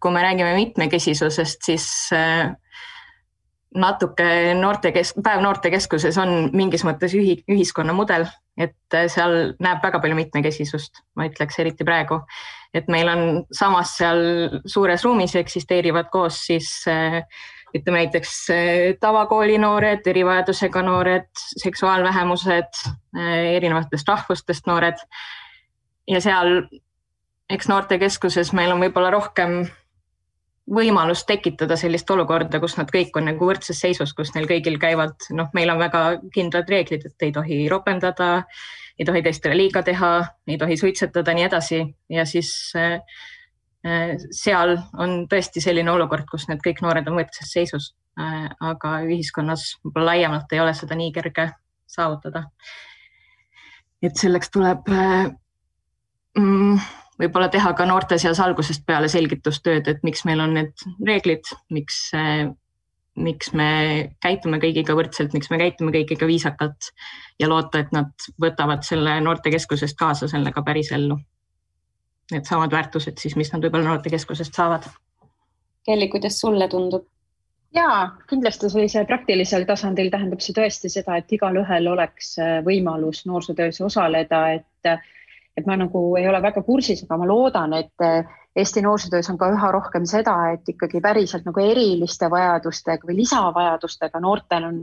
kui 0.00 0.12
me 0.14 0.22
räägime 0.22 0.54
mitmekesisusest, 0.54 1.60
siis 1.66 1.86
äh, 2.14 2.54
natuke 3.76 4.28
noortekesk-, 4.56 5.20
päev 5.24 5.42
noortekeskuses 5.44 6.16
on 6.22 6.50
mingis 6.56 6.86
mõttes 6.88 7.12
ühi-, 7.18 7.42
ühiskonnamudel, 7.50 8.24
et 8.56 8.98
seal 9.12 9.52
näeb 9.60 9.82
väga 9.84 10.00
palju 10.00 10.16
mitmekesisust, 10.16 11.02
ma 11.18 11.26
ütleks 11.28 11.58
eriti 11.60 11.84
praegu, 11.84 12.22
et 12.72 12.88
meil 12.88 13.10
on 13.10 13.26
samas 13.52 13.98
seal 13.98 14.22
suures 14.66 15.04
ruumis 15.04 15.36
eksisteerivad 15.36 16.08
koos 16.14 16.40
siis 16.46 16.72
ütleme 17.76 18.04
näiteks 18.04 18.34
tavakooli 19.00 19.58
noored, 19.60 20.06
erivajadusega 20.06 20.82
noored, 20.82 21.28
seksuaalvähemused, 21.64 22.82
erinevatest 23.54 24.08
rahvustest 24.08 24.70
noored. 24.70 25.00
Ja 26.08 26.20
seal 26.24 26.62
eks 27.50 27.68
noortekeskuses 27.68 28.52
meil 28.56 28.72
on 28.72 28.82
võib-olla 28.82 29.10
rohkem 29.12 29.62
võimalust 30.68 31.24
tekitada 31.28 31.78
sellist 31.80 32.10
olukorda, 32.12 32.60
kus 32.60 32.76
nad 32.76 32.90
kõik 32.92 33.16
on 33.16 33.30
nagu 33.30 33.46
võrdses 33.48 33.78
seisus, 33.80 34.12
kus 34.16 34.34
neil 34.34 34.48
kõigil 34.50 34.76
käivad, 34.80 35.16
noh, 35.36 35.48
meil 35.56 35.72
on 35.72 35.80
väga 35.80 36.02
kindlad 36.34 36.68
reeglid, 36.68 37.06
et 37.08 37.24
ei 37.24 37.32
tohi 37.32 37.62
ropendada, 37.72 38.42
ei 38.98 39.06
tohi 39.08 39.22
teistele 39.24 39.56
liiga 39.56 39.82
teha, 39.86 40.12
ei 40.48 40.58
tohi 40.60 40.76
suitsetada, 40.76 41.32
nii 41.34 41.46
edasi. 41.48 41.80
Ja 42.12 42.26
siis 42.28 42.52
äh, 42.76 42.98
seal 44.34 44.74
on 44.98 45.20
tõesti 45.30 45.62
selline 45.62 45.90
olukord, 45.92 46.26
kus 46.30 46.48
need 46.48 46.58
kõik 46.64 46.80
noored 46.82 47.06
on 47.08 47.20
võrdses 47.20 47.52
seisus 47.52 47.92
äh,. 48.18 48.48
aga 48.60 48.96
ühiskonnas 49.06 49.76
võib-olla 49.84 50.12
laiemalt 50.12 50.52
ei 50.52 50.60
ole 50.60 50.74
seda 50.74 50.98
nii 50.98 51.12
kerge 51.14 51.50
saavutada. 51.86 52.48
et 54.02 54.16
selleks 54.18 54.50
tuleb 54.50 54.90
äh, 54.90 55.30
mm, 56.38 56.80
võib-olla 57.18 57.50
teha 57.52 57.72
ka 57.76 57.86
noorte 57.88 58.18
seas 58.20 58.40
algusest 58.42 58.84
peale 58.86 59.10
selgitustööd, 59.12 59.88
et 59.90 60.04
miks 60.06 60.24
meil 60.28 60.42
on 60.44 60.54
need 60.58 60.86
reeglid, 61.06 61.50
miks, 61.74 62.00
miks 63.18 63.52
me 63.58 63.70
käitume 64.24 64.60
kõigiga 64.62 64.96
võrdselt, 64.98 65.34
miks 65.36 65.50
me 65.52 65.60
käitume 65.60 65.94
kõigiga 65.94 66.28
viisakalt 66.30 66.92
ja 67.40 67.50
loota, 67.50 67.82
et 67.82 67.92
nad 67.94 68.30
võtavad 68.40 68.86
selle 68.86 69.18
noortekeskusest 69.24 69.98
kaasa 69.98 70.30
selle 70.30 70.54
ka 70.54 70.64
päris 70.66 70.92
ellu. 70.94 71.18
Needsamad 72.32 72.72
väärtused 72.72 73.20
siis, 73.20 73.36
mis 73.36 73.52
nad 73.52 73.62
võib-olla 73.64 73.94
noortekeskusest 73.94 74.56
saavad. 74.56 74.88
Kelly, 75.88 76.08
kuidas 76.12 76.40
sulle 76.40 76.68
tundub? 76.68 77.06
ja 77.74 78.10
kindlasti 78.28 78.70
sellise 78.72 79.02
praktilisel 79.04 79.66
tasandil 79.68 80.08
tähendab 80.10 80.40
see 80.40 80.54
tõesti 80.56 80.88
seda, 80.88 81.18
et 81.20 81.32
igalühel 81.36 81.90
oleks 81.92 82.34
võimalus 82.64 83.26
noorsootöös 83.28 83.80
osaleda, 83.84 84.40
et 84.56 84.92
et 85.58 85.66
ma 85.66 85.76
nagu 85.76 86.00
ei 86.18 86.28
ole 86.30 86.40
väga 86.42 86.62
kursis, 86.62 87.02
aga 87.04 87.18
ma 87.18 87.26
loodan, 87.26 87.74
et 87.74 88.06
eh, 88.06 88.36
Eesti 88.58 88.82
noorsootöös 88.82 89.28
on 89.30 89.36
ka 89.38 89.50
üha 89.54 89.68
rohkem 89.70 90.06
seda, 90.08 90.34
et 90.54 90.66
ikkagi 90.66 90.98
päriselt 91.02 91.44
nagu 91.46 91.62
eriliste 91.62 92.26
vajadustega 92.30 93.06
või 93.06 93.20
lisavajadustega 93.20 94.18
noortel 94.24 94.66
on 94.66 94.80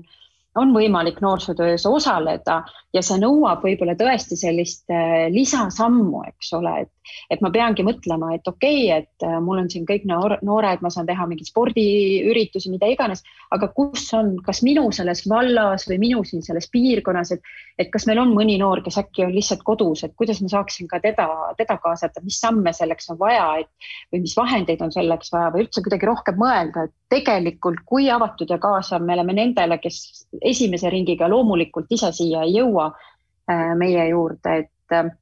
on 0.55 0.71
võimalik 0.75 1.19
noorsootöös 1.23 1.85
osaleda 1.85 2.61
ja 2.95 3.01
see 3.03 3.19
nõuab 3.19 3.63
võib-olla 3.65 3.95
tõesti 3.99 4.37
sellist 4.39 4.91
äh, 4.93 5.27
lisasammu, 5.33 6.21
eks 6.29 6.51
ole, 6.55 6.73
et, 6.85 6.91
et 7.33 7.41
ma 7.43 7.51
peangi 7.51 7.83
mõtlema, 7.85 8.31
et 8.37 8.47
okei 8.47 8.85
okay,, 8.87 9.03
et 9.03 9.25
äh, 9.27 9.35
mul 9.43 9.59
on 9.63 9.69
siin 9.71 9.87
kõik 9.87 10.05
noor, 10.07 10.37
noored, 10.47 10.83
ma 10.83 10.91
saan 10.93 11.07
teha 11.09 11.27
mingeid 11.27 11.49
spordiüritusi, 11.49 12.71
mida 12.71 12.87
iganes, 12.91 13.25
aga 13.55 13.69
kus 13.75 14.07
on, 14.15 14.35
kas 14.45 14.63
minu 14.65 14.87
selles 14.95 15.25
vallas 15.29 15.87
või 15.89 15.99
minu 16.05 16.23
siin 16.27 16.45
selles 16.45 16.69
piirkonnas, 16.71 17.35
et, 17.35 17.51
et 17.81 17.91
kas 17.91 18.07
meil 18.07 18.23
on 18.23 18.31
mõni 18.37 18.55
noor, 18.61 18.83
kes 18.85 18.99
äkki 19.01 19.27
on 19.27 19.35
lihtsalt 19.35 19.65
kodus, 19.67 20.05
et 20.07 20.15
kuidas 20.15 20.39
ma 20.45 20.51
saaksin 20.55 20.87
ka 20.91 21.01
teda, 21.03 21.27
teda 21.59 21.79
kaasata, 21.83 22.23
mis 22.23 22.39
samme 22.39 22.73
selleks 22.75 23.11
on 23.11 23.19
vaja, 23.19 23.49
et 23.65 23.91
või 24.13 24.23
mis 24.23 24.37
vahendeid 24.37 24.83
on 24.85 24.95
selleks 24.95 25.33
vaja 25.35 25.51
või 25.51 25.65
üldse 25.65 25.83
kuidagi 25.83 26.07
rohkem 26.07 26.39
mõelda, 26.39 26.87
et 26.87 26.95
tegelikult 27.11 27.83
kui 27.85 28.07
avatud 28.11 28.49
ja 28.49 28.57
kaasav 28.61 29.03
me 29.03 29.13
oleme 29.17 29.35
nendele, 29.35 29.77
kes 29.83 30.27
esimese 30.51 30.89
ringiga 30.93 31.29
loomulikult 31.31 31.91
ise 31.91 32.11
siia 32.15 32.45
ei 32.45 32.57
jõua 32.59 32.89
äh, 32.93 33.75
meie 33.77 34.09
juurde, 34.09 34.57
et 34.63 34.97
äh, 34.97 35.13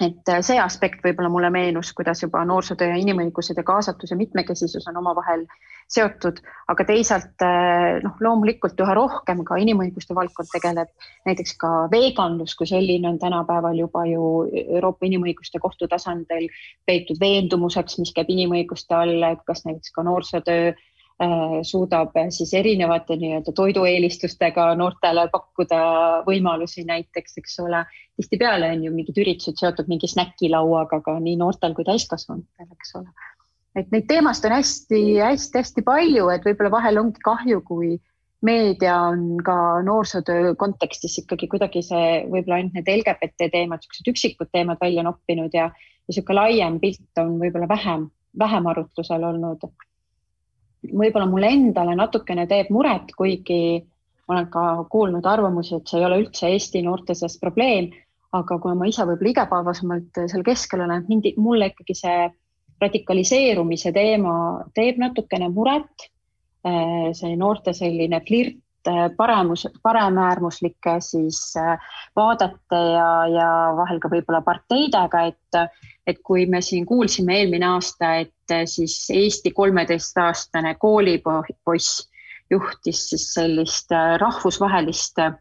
et 0.00 0.30
see 0.42 0.56
aspekt 0.58 1.02
võib-olla 1.04 1.28
mulle 1.30 1.50
meenus, 1.52 1.92
kuidas 1.94 2.22
juba 2.22 2.40
noorsootöö 2.48 2.88
ja 2.94 2.96
inimõigused 3.00 3.58
ja 3.58 3.64
kaasatus 3.66 4.10
ja 4.10 4.16
mitmekesisus 4.16 4.86
on 4.88 4.96
omavahel 4.96 5.44
seotud, 5.92 6.38
aga 6.72 6.86
teisalt 6.88 7.44
äh, 7.44 7.98
noh, 8.02 8.16
loomulikult 8.24 8.80
üha 8.80 8.94
rohkem 8.96 9.42
ka 9.44 9.58
inimõiguste 9.60 10.16
valdkond 10.16 10.48
tegeleb, 10.54 10.90
näiteks 11.28 11.56
ka 11.60 11.72
veganlus 11.92 12.56
kui 12.58 12.70
selline 12.70 13.10
on 13.10 13.20
tänapäeval 13.20 13.76
juba 13.78 14.06
ju 14.08 14.30
Euroopa 14.62 15.06
Inimõiguste 15.06 15.60
Kohtu 15.62 15.88
tasandil 15.92 16.48
peetud 16.88 17.20
veendumuseks, 17.20 17.98
mis 18.00 18.14
käib 18.16 18.32
inimõiguste 18.32 18.96
alla, 18.96 19.34
et 19.36 19.44
kas 19.46 19.66
näiteks 19.68 19.92
ka 19.92 20.06
noorsootöö 20.08 20.72
suudab 21.62 22.16
siis 22.34 22.52
erinevate 22.54 23.16
nii-öelda 23.20 23.52
toidueelistustega 23.56 24.72
noortele 24.78 25.26
pakkuda 25.32 25.80
võimalusi 26.26 26.84
näiteks, 26.88 27.36
eks 27.38 27.58
ole. 27.64 27.84
tihtipeale 28.16 28.70
on 28.74 28.84
ju 28.84 28.92
mingid 28.94 29.18
üritused 29.22 29.60
seotud 29.60 29.90
mingi 29.90 30.10
snäkilauaga 30.10 31.00
ka 31.04 31.18
nii 31.20 31.36
noortel 31.40 31.74
kui 31.74 31.84
täiskasvanutel, 31.88 32.70
eks 32.72 32.96
ole. 33.00 33.28
et 33.76 33.92
neid 33.94 34.08
teemast 34.08 34.44
on 34.44 34.56
hästi-hästi-hästi 34.58 35.84
palju, 35.86 36.28
et 36.34 36.48
võib-olla 36.48 36.74
vahel 36.78 36.98
ongi 37.04 37.22
kahju, 37.24 37.60
kui 37.68 37.94
meedia 38.42 38.96
on 39.12 39.38
ka 39.44 39.56
noorsootöö 39.86 40.54
kontekstis 40.58 41.20
ikkagi 41.22 41.48
kuidagi 41.48 41.84
see 41.86 42.08
võib-olla 42.26 42.58
ainult 42.58 42.74
need 42.80 42.90
LGBT 42.96 43.50
teemad, 43.52 43.84
niisugused 43.84 44.10
üksikud 44.10 44.50
teemad 44.50 44.82
välja 44.82 45.06
noppinud 45.06 45.54
ja, 45.54 45.70
ja 45.70 46.10
niisugune 46.10 46.40
laiem 46.40 46.82
pilt 46.82 47.22
on 47.22 47.38
võib-olla 47.38 47.70
vähem, 47.70 48.10
vähem 48.38 48.66
arutlusel 48.74 49.30
olnud 49.30 49.62
võib-olla 50.90 51.26
mulle 51.30 51.50
endale 51.54 51.94
natukene 51.98 52.46
teeb 52.50 52.70
muret, 52.74 53.12
kuigi 53.16 53.82
olen 54.28 54.48
ka 54.50 54.62
kuulnud 54.90 55.26
arvamusi, 55.26 55.76
et 55.76 55.88
see 55.88 56.00
ei 56.00 56.06
ole 56.06 56.20
üldse 56.22 56.50
Eesti 56.50 56.82
noorte 56.86 57.14
seas 57.18 57.36
probleem, 57.40 57.90
aga 58.32 58.58
kuna 58.58 58.76
ma 58.78 58.88
ise 58.88 59.04
võib-olla 59.06 59.34
igapäevasemalt 59.34 60.22
seal 60.30 60.44
keskel 60.46 60.84
olen, 60.86 61.04
mind, 61.08 61.32
mulle 61.42 61.72
ikkagi 61.72 61.96
see 61.98 62.30
radikaliseerumise 62.82 63.92
teema 63.94 64.34
teeb 64.74 64.98
natukene 65.02 65.50
muret. 65.52 66.08
see 66.62 67.34
noorte 67.34 67.72
selline 67.74 68.20
flirt 68.22 68.88
paremus, 69.16 69.64
paremäärmuslike 69.82 70.92
siis 71.02 71.40
vaadete 72.16 72.78
ja, 72.78 73.08
ja 73.26 73.48
vahel 73.76 73.98
ka 73.98 74.10
võib-olla 74.12 74.42
parteidega, 74.46 75.24
et 75.26 75.58
et 76.06 76.18
kui 76.24 76.46
me 76.50 76.60
siin 76.60 76.86
kuulsime 76.86 77.36
eelmine 77.38 77.66
aasta, 77.66 78.14
et 78.24 78.54
eh, 78.54 78.66
siis 78.66 78.96
Eesti 79.14 79.52
kolmeteistaastane 79.54 80.74
koolipoiss 80.80 82.08
juhtis 82.50 83.08
siis 83.10 83.28
sellist 83.34 83.92
eh, 83.94 84.16
rahvusvahelist 84.20 85.22
eh, 85.22 85.32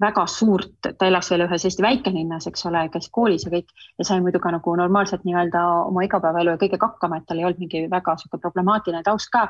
väga 0.00 0.26
suurt, 0.26 0.88
ta 0.98 1.06
elas 1.06 1.30
veel 1.30 1.46
ühes 1.46 1.66
Eesti 1.66 1.82
väikelinnas, 1.82 2.48
eks 2.50 2.66
ole, 2.70 2.86
käis 2.94 3.10
koolis 3.14 3.46
ja 3.46 3.52
kõik 3.54 3.70
ja 3.98 4.06
sai 4.06 4.22
muidu 4.22 4.40
ka 4.42 4.54
nagu 4.54 4.74
normaalselt 4.78 5.26
nii-öelda 5.26 5.62
oma 5.90 6.06
igapäevaelu 6.06 6.54
ja 6.54 6.62
kõigega 6.62 6.90
hakkama, 6.90 7.20
et 7.20 7.28
tal 7.28 7.42
ei 7.42 7.46
olnud 7.48 7.62
mingi 7.62 7.86
väga 7.90 8.16
sihuke 8.20 8.42
problemaatiline 8.42 9.02
taust 9.06 9.30
ka. 9.34 9.48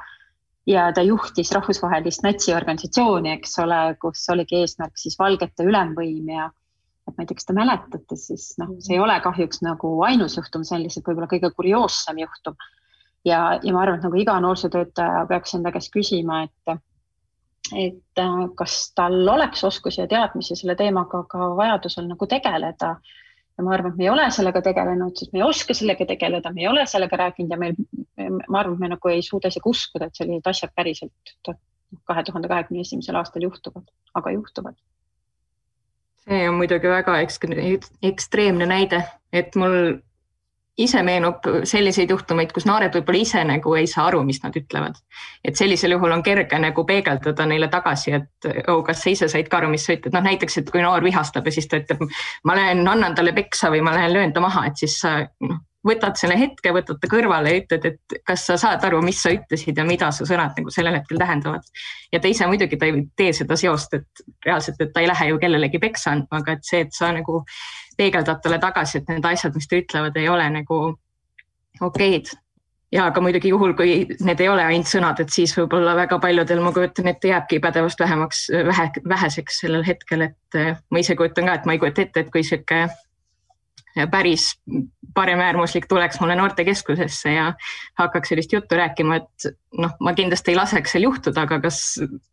ja 0.66 0.86
ta 0.96 1.02
juhtis 1.04 1.50
rahvusvahelist 1.52 2.22
natsiorganisatsiooni, 2.24 3.34
eks 3.36 3.58
ole, 3.60 3.80
kus 4.00 4.22
oligi 4.32 4.62
eesmärk 4.62 4.96
siis 4.96 5.18
valgete 5.20 5.66
ülemvõim 5.68 6.30
ja 6.32 6.46
et 7.14 7.18
ma 7.18 7.22
ei 7.22 7.28
tea, 7.30 7.38
kas 7.38 7.46
te 7.46 7.54
mäletate, 7.54 8.16
siis 8.18 8.46
noh, 8.58 8.74
see 8.82 8.96
ei 8.96 9.02
ole 9.02 9.14
kahjuks 9.22 9.62
nagu 9.62 9.90
ainus 10.06 10.36
juhtum, 10.38 10.64
see 10.66 10.76
on 10.78 10.84
lihtsalt 10.84 11.06
võib-olla 11.06 11.30
kõige 11.30 11.50
kurioossem 11.54 12.18
juhtum. 12.18 12.56
ja, 13.24 13.58
ja 13.62 13.72
ma 13.72 13.82
arvan, 13.82 14.00
et 14.00 14.06
nagu 14.06 14.18
iga 14.18 14.34
noorsootöötaja 14.42 15.26
peaks 15.30 15.54
enda 15.54 15.72
käest 15.72 15.92
küsima, 15.94 16.42
et, 16.48 16.80
et 17.72 18.22
äh, 18.22 18.40
kas 18.58 18.78
tal 18.98 19.28
oleks 19.36 19.62
oskusi 19.64 20.02
ja 20.02 20.08
teadmisi 20.10 20.56
selle 20.58 20.74
teemaga 20.76 21.22
ka 21.30 21.52
vajadusel 21.56 22.08
nagu 22.08 22.26
tegeleda. 22.26 22.96
ja 23.54 23.64
ma 23.64 23.76
arvan, 23.76 23.92
et 23.92 23.98
me 23.98 24.08
ei 24.08 24.10
ole 24.10 24.30
sellega 24.34 24.62
tegelenud, 24.62 25.14
sest 25.14 25.32
me 25.32 25.38
ei 25.38 25.46
oska 25.46 25.74
sellega 25.74 26.06
tegeleda, 26.10 26.50
me 26.52 26.64
ei 26.64 26.68
ole 26.68 26.86
sellega 26.90 27.16
rääkinud 27.16 27.54
ja 27.54 27.60
meil, 27.60 27.78
ma 28.48 28.64
arvan, 28.64 28.74
et 28.74 28.80
me 28.80 28.90
nagu 28.96 29.12
ei 29.12 29.22
suuda 29.22 29.52
isegi 29.52 29.70
uskuda, 29.70 30.10
et 30.10 30.18
sellised 30.18 30.50
asjad 30.50 30.74
päriselt 30.74 31.54
kahe 32.04 32.24
tuhande 32.26 32.50
kahekümne 32.50 32.82
esimesel 32.82 33.14
aastal 33.14 33.46
juhtuvad, 33.46 33.86
aga 34.18 34.32
juhtuvad 34.34 34.74
see 36.28 36.48
on 36.48 36.58
muidugi 36.58 36.88
väga 36.88 37.18
ekstreemne 37.20 38.66
näide, 38.66 39.02
et 39.32 39.56
mul 39.60 39.98
ise 40.78 41.02
meenub 41.06 41.44
selliseid 41.68 42.10
juhtumeid, 42.10 42.50
kus 42.54 42.66
noored 42.66 42.94
võib-olla 42.96 43.20
ise 43.22 43.42
nagu 43.46 43.74
ei 43.78 43.86
saa 43.90 44.08
aru, 44.08 44.24
mis 44.26 44.40
nad 44.42 44.56
ütlevad. 44.58 44.96
et 45.44 45.56
sellisel 45.56 45.94
juhul 45.94 46.12
on 46.16 46.22
kerge 46.22 46.58
nagu 46.58 46.84
peegeldada 46.84 47.46
neile 47.46 47.68
tagasi, 47.70 48.16
et 48.18 48.48
oh, 48.68 48.82
kas 48.86 49.04
sa 49.04 49.10
ise 49.10 49.28
said 49.30 49.48
ka 49.48 49.60
aru, 49.60 49.70
mis 49.70 49.86
sa 49.86 49.94
ütled, 49.94 50.14
noh 50.16 50.24
näiteks, 50.24 50.58
et 50.58 50.72
kui 50.74 50.82
noor 50.82 51.04
vihastab 51.04 51.46
ja 51.46 51.54
siis 51.54 51.70
ta 51.70 51.78
ütleb, 51.82 52.02
ma 52.44 52.58
lähen 52.58 52.82
annan 52.88 53.14
talle 53.14 53.34
peksa 53.36 53.70
või 53.70 53.84
ma 53.86 53.94
lähen 53.94 54.16
löön 54.16 54.34
ta 54.34 54.42
maha, 54.42 54.66
et 54.66 54.82
siis 54.82 54.98
sa 55.04 55.20
noh, 55.46 55.62
võtad 55.84 56.16
selle 56.18 56.36
hetke, 56.40 56.72
võtad 56.74 56.98
ta 57.00 57.08
kõrvale 57.10 57.52
ja 57.52 57.60
ütled, 57.62 57.86
et 57.90 58.16
kas 58.26 58.46
sa 58.48 58.56
saad 58.60 58.84
aru, 58.88 59.02
mis 59.04 59.20
sa 59.20 59.32
ütlesid 59.34 59.78
ja 59.78 59.84
mida 59.86 60.10
su 60.16 60.26
sõnad 60.28 60.56
nagu 60.58 60.72
sellel 60.72 60.98
hetkel 60.98 61.20
tähendavad. 61.20 61.66
ja 62.12 62.20
ta 62.20 62.30
ise 62.30 62.48
muidugi 62.48 62.78
ta 62.80 62.88
ei 62.88 63.04
tee 63.16 63.32
seda 63.36 63.56
seost, 63.60 63.94
et 63.94 64.24
reaalselt, 64.46 64.80
et 64.80 64.92
ta 64.94 65.04
ei 65.04 65.10
lähe 65.10 65.28
ju 65.30 65.40
kellelegi 65.42 65.80
peksa 65.82 66.14
andma, 66.14 66.40
aga 66.40 66.56
et 66.56 66.64
see, 66.64 66.84
et 66.86 66.96
sa 66.96 67.12
nagu 67.12 67.42
peegeldad 67.98 68.40
talle 68.42 68.58
tagasi, 68.62 68.98
et 68.98 69.12
need 69.12 69.28
asjad, 69.28 69.54
mis 69.54 69.68
ta 69.68 69.78
ütlevad, 69.78 70.16
ei 70.16 70.28
ole 70.28 70.48
nagu 70.60 70.80
okeid. 71.80 72.32
ja 72.94 73.08
ka 73.10 73.20
muidugi 73.20 73.50
juhul, 73.50 73.72
kui 73.74 74.04
need 74.22 74.40
ei 74.40 74.48
ole 74.48 74.64
ainult 74.64 74.86
sõnad, 74.86 75.18
et 75.20 75.32
siis 75.34 75.50
võib-olla 75.58 75.96
väga 75.98 76.18
paljudel, 76.22 76.60
ma 76.62 76.70
kujutan 76.72 77.10
ette, 77.10 77.28
jääbki 77.28 77.58
pädevust 77.60 78.00
vähemaks, 78.00 78.44
vähe, 78.68 78.90
väheseks 79.08 79.58
sellel 79.64 79.82
hetkel, 79.84 80.28
et 80.28 80.60
ma 80.90 81.02
ise 81.02 81.16
kujutan 81.18 81.50
ka, 81.50 81.56
et 81.58 81.66
ma 81.66 81.74
ei 81.74 81.82
kujuta 81.82 82.04
ette, 82.06 82.22
et 82.22 82.30
kui 82.30 82.44
sihuke 82.46 82.86
päris 84.10 84.60
paremäärmuslik 85.14 85.86
tuleks 85.88 86.20
mulle 86.20 86.36
noortekeskusesse 86.36 87.32
ja 87.32 87.52
hakkaks 87.98 88.28
sellist 88.28 88.52
juttu 88.52 88.76
rääkima, 88.76 89.16
et 89.16 89.46
noh, 89.78 89.94
ma 90.00 90.14
kindlasti 90.14 90.50
ei 90.50 90.58
laseks 90.58 90.96
seal 90.96 91.06
juhtuda, 91.06 91.46
aga 91.46 91.60
kas 91.62 91.80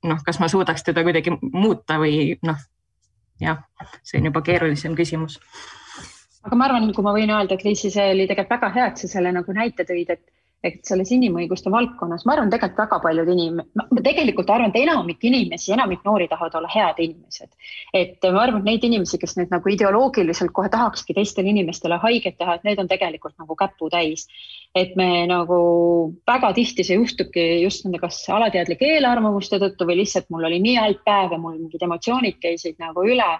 noh, 0.03 0.23
kas 0.25 0.39
ma 0.41 0.49
suudaks 0.51 0.83
teda 0.87 1.03
kuidagi 1.05 1.35
muuta 1.41 1.99
või 2.01 2.39
noh, 2.47 2.57
jah, 3.41 3.61
see 4.03 4.21
on 4.21 4.31
juba 4.31 4.41
keerulisem 4.45 4.97
küsimus. 4.97 5.37
aga 6.43 6.57
ma 6.57 6.69
arvan, 6.69 6.89
kui 6.95 7.05
ma 7.05 7.13
võin 7.13 7.29
öelda, 7.29 7.57
et 7.57 7.65
Liisi, 7.65 7.93
see 7.93 8.11
oli 8.15 8.25
tegelikult 8.29 8.57
väga 8.57 8.73
hea, 8.77 8.87
et 8.91 9.03
sa 9.03 9.11
selle 9.11 9.33
nagu 9.35 9.53
näite 9.53 9.85
tõid, 9.85 10.09
et 10.09 10.25
et 10.63 10.77
selles 10.85 11.09
inimõiguste 11.13 11.71
valdkonnas, 11.73 12.23
ma 12.25 12.35
arvan, 12.35 12.51
tegelikult 12.53 12.83
väga 12.83 12.99
paljud 13.01 13.29
inim-, 13.33 13.61
ma 13.77 14.03
tegelikult 14.05 14.51
arvan, 14.53 14.69
et 14.69 14.83
enamik 14.83 15.23
inimesi, 15.25 15.71
enamik 15.73 16.03
noori 16.05 16.27
tahavad 16.29 16.57
olla 16.59 16.69
head 16.69 17.01
inimesed. 17.01 17.49
et 17.97 18.29
ma 18.29 18.43
arvan, 18.43 18.61
et 18.61 18.69
neid 18.69 18.85
inimesi, 18.85 19.17
kes 19.21 19.35
nüüd 19.39 19.53
nagu 19.53 19.73
ideoloogiliselt 19.73 20.53
kohe 20.53 20.69
tahakski 20.69 21.15
teistele 21.17 21.49
inimestele 21.49 21.97
haiget 22.03 22.37
teha, 22.37 22.59
et 22.59 22.67
need 22.67 22.79
on 22.83 22.91
tegelikult 22.91 23.37
nagu 23.41 23.57
käputäis. 23.57 24.27
et 24.75 24.95
me 24.95 25.25
nagu 25.27 25.57
väga 26.27 26.53
tihti 26.55 26.85
see 26.87 26.95
juhtubki 26.95 27.43
just 27.63 27.83
nende 27.85 27.99
kas 27.99 28.21
alateadlike 28.29 28.85
eelarvamuste 28.95 29.59
tõttu 29.59 29.89
või 29.89 29.97
lihtsalt 30.03 30.29
mul 30.29 30.45
oli 30.47 30.61
nii 30.63 30.77
halb 30.77 31.01
päev 31.05 31.33
ja 31.33 31.41
mul 31.41 31.57
mingid 31.57 31.81
emotsioonid 31.83 32.37
käisid 32.39 32.77
nagu 32.79 33.03
üle, 33.03 33.31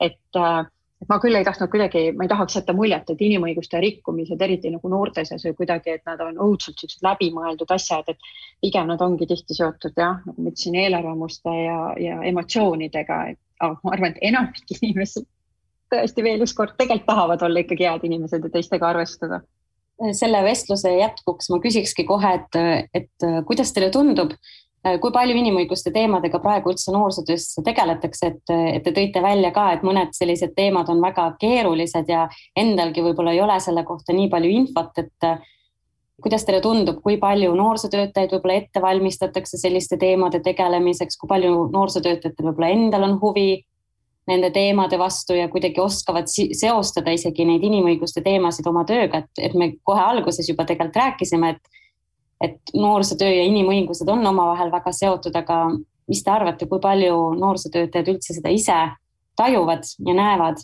et 0.00 0.40
äh, 0.40 0.64
ma 1.08 1.18
küll 1.22 1.38
ei 1.38 1.44
tahtnud 1.46 1.70
kuidagi, 1.72 2.02
ma 2.16 2.26
ei 2.26 2.30
tahaks 2.30 2.58
jätta 2.58 2.74
muljet, 2.76 3.08
et 3.10 3.22
inimõiguste 3.24 3.80
rikkumised, 3.80 4.40
eriti 4.44 4.72
nagu 4.72 4.90
noorte 4.92 5.24
seas 5.24 5.44
või 5.48 5.56
kuidagi, 5.62 5.96
et 5.96 6.04
nad 6.08 6.20
on 6.24 6.38
õudselt 6.48 6.80
siuksed 6.80 7.04
läbimõeldud 7.06 7.72
asjad, 7.72 8.10
et 8.12 8.32
pigem 8.60 8.90
nad 8.90 9.00
ongi 9.04 9.28
tihti 9.30 9.56
seotud 9.56 9.96
jah, 9.96 10.20
nagu 10.26 10.36
ma 10.36 10.52
ütlesin, 10.52 10.76
eelarvamuste 10.82 11.54
ja, 11.56 11.78
ja 12.00 12.18
emotsioonidega, 12.32 13.20
et 13.32 13.40
aga 13.60 13.76
ma 13.84 13.94
arvan, 13.96 14.16
et 14.16 14.28
enamik 14.32 14.74
inimesi 14.80 15.24
tõesti 15.90 16.24
veel 16.24 16.44
ükskord 16.44 16.76
tegelikult 16.78 17.08
tahavad 17.10 17.42
olla 17.42 17.64
ikkagi 17.64 17.88
head 17.88 18.04
inimesed 18.06 18.44
ja 18.46 18.52
teistega 18.52 18.92
arvestada. 18.92 19.40
Selle 20.16 20.40
vestluse 20.44 20.94
jätkuks 20.96 21.50
ma 21.52 21.58
küsikski 21.60 22.06
kohe, 22.08 22.30
et, 22.38 22.92
et 22.96 23.26
kuidas 23.48 23.72
teile 23.76 23.90
tundub, 23.92 24.32
kui 24.80 25.12
palju 25.12 25.36
inimõiguste 25.36 25.92
teemadega 25.92 26.40
praegu 26.40 26.72
üldse 26.72 26.92
noorsootöös 26.94 27.50
tegeletakse, 27.64 28.32
et, 28.32 28.52
et 28.78 28.84
te 28.86 28.94
tõite 28.96 29.20
välja 29.22 29.50
ka, 29.52 29.66
et 29.74 29.82
mõned 29.84 30.14
sellised 30.16 30.54
teemad 30.56 30.88
on 30.88 31.02
väga 31.04 31.26
keerulised 31.40 32.08
ja 32.08 32.26
endalgi 32.56 33.04
võib-olla 33.04 33.34
ei 33.36 33.42
ole 33.44 33.58
selle 33.60 33.84
kohta 33.84 34.16
nii 34.16 34.30
palju 34.32 34.52
infot, 34.62 35.02
et 35.04 35.30
kuidas 36.20 36.44
teile 36.44 36.60
tundub, 36.64 37.00
kui 37.04 37.18
palju 37.20 37.52
noorsootöötajaid 37.56 38.32
võib-olla 38.36 38.60
ette 38.60 38.82
valmistatakse 38.82 39.60
selliste 39.60 39.98
teemade 40.00 40.40
tegelemiseks, 40.44 41.18
kui 41.20 41.28
palju 41.28 41.66
noorsootöötajatel 41.72 42.48
võib-olla 42.50 42.72
endal 42.72 43.08
on 43.08 43.18
huvi 43.20 43.50
nende 44.30 44.50
teemade 44.54 44.98
vastu 45.00 45.34
ja 45.34 45.48
kuidagi 45.50 45.80
oskavad 45.80 46.28
seostada 46.30 47.12
isegi 47.16 47.44
neid 47.48 47.64
inimõiguste 47.66 48.22
teemasid 48.24 48.68
oma 48.70 48.84
tööga, 48.88 49.24
et, 49.24 49.44
et 49.50 49.56
me 49.58 49.72
kohe 49.84 50.02
alguses 50.04 50.48
juba 50.48 50.66
tegelikult 50.68 51.00
rääkisime, 51.00 51.54
et 51.56 51.79
et 52.40 52.74
noorsootöö 52.74 53.28
ja 53.28 53.44
inimõigused 53.48 54.08
on 54.08 54.26
omavahel 54.26 54.72
väga 54.72 54.92
seotud, 54.96 55.36
aga 55.36 55.62
mis 56.10 56.24
te 56.24 56.32
arvate, 56.32 56.66
kui 56.66 56.80
palju 56.82 57.16
noorsootöötajad 57.38 58.12
üldse 58.14 58.36
seda 58.36 58.52
ise 58.54 58.78
tajuvad 59.36 59.88
ja 60.06 60.14
näevad? 60.16 60.62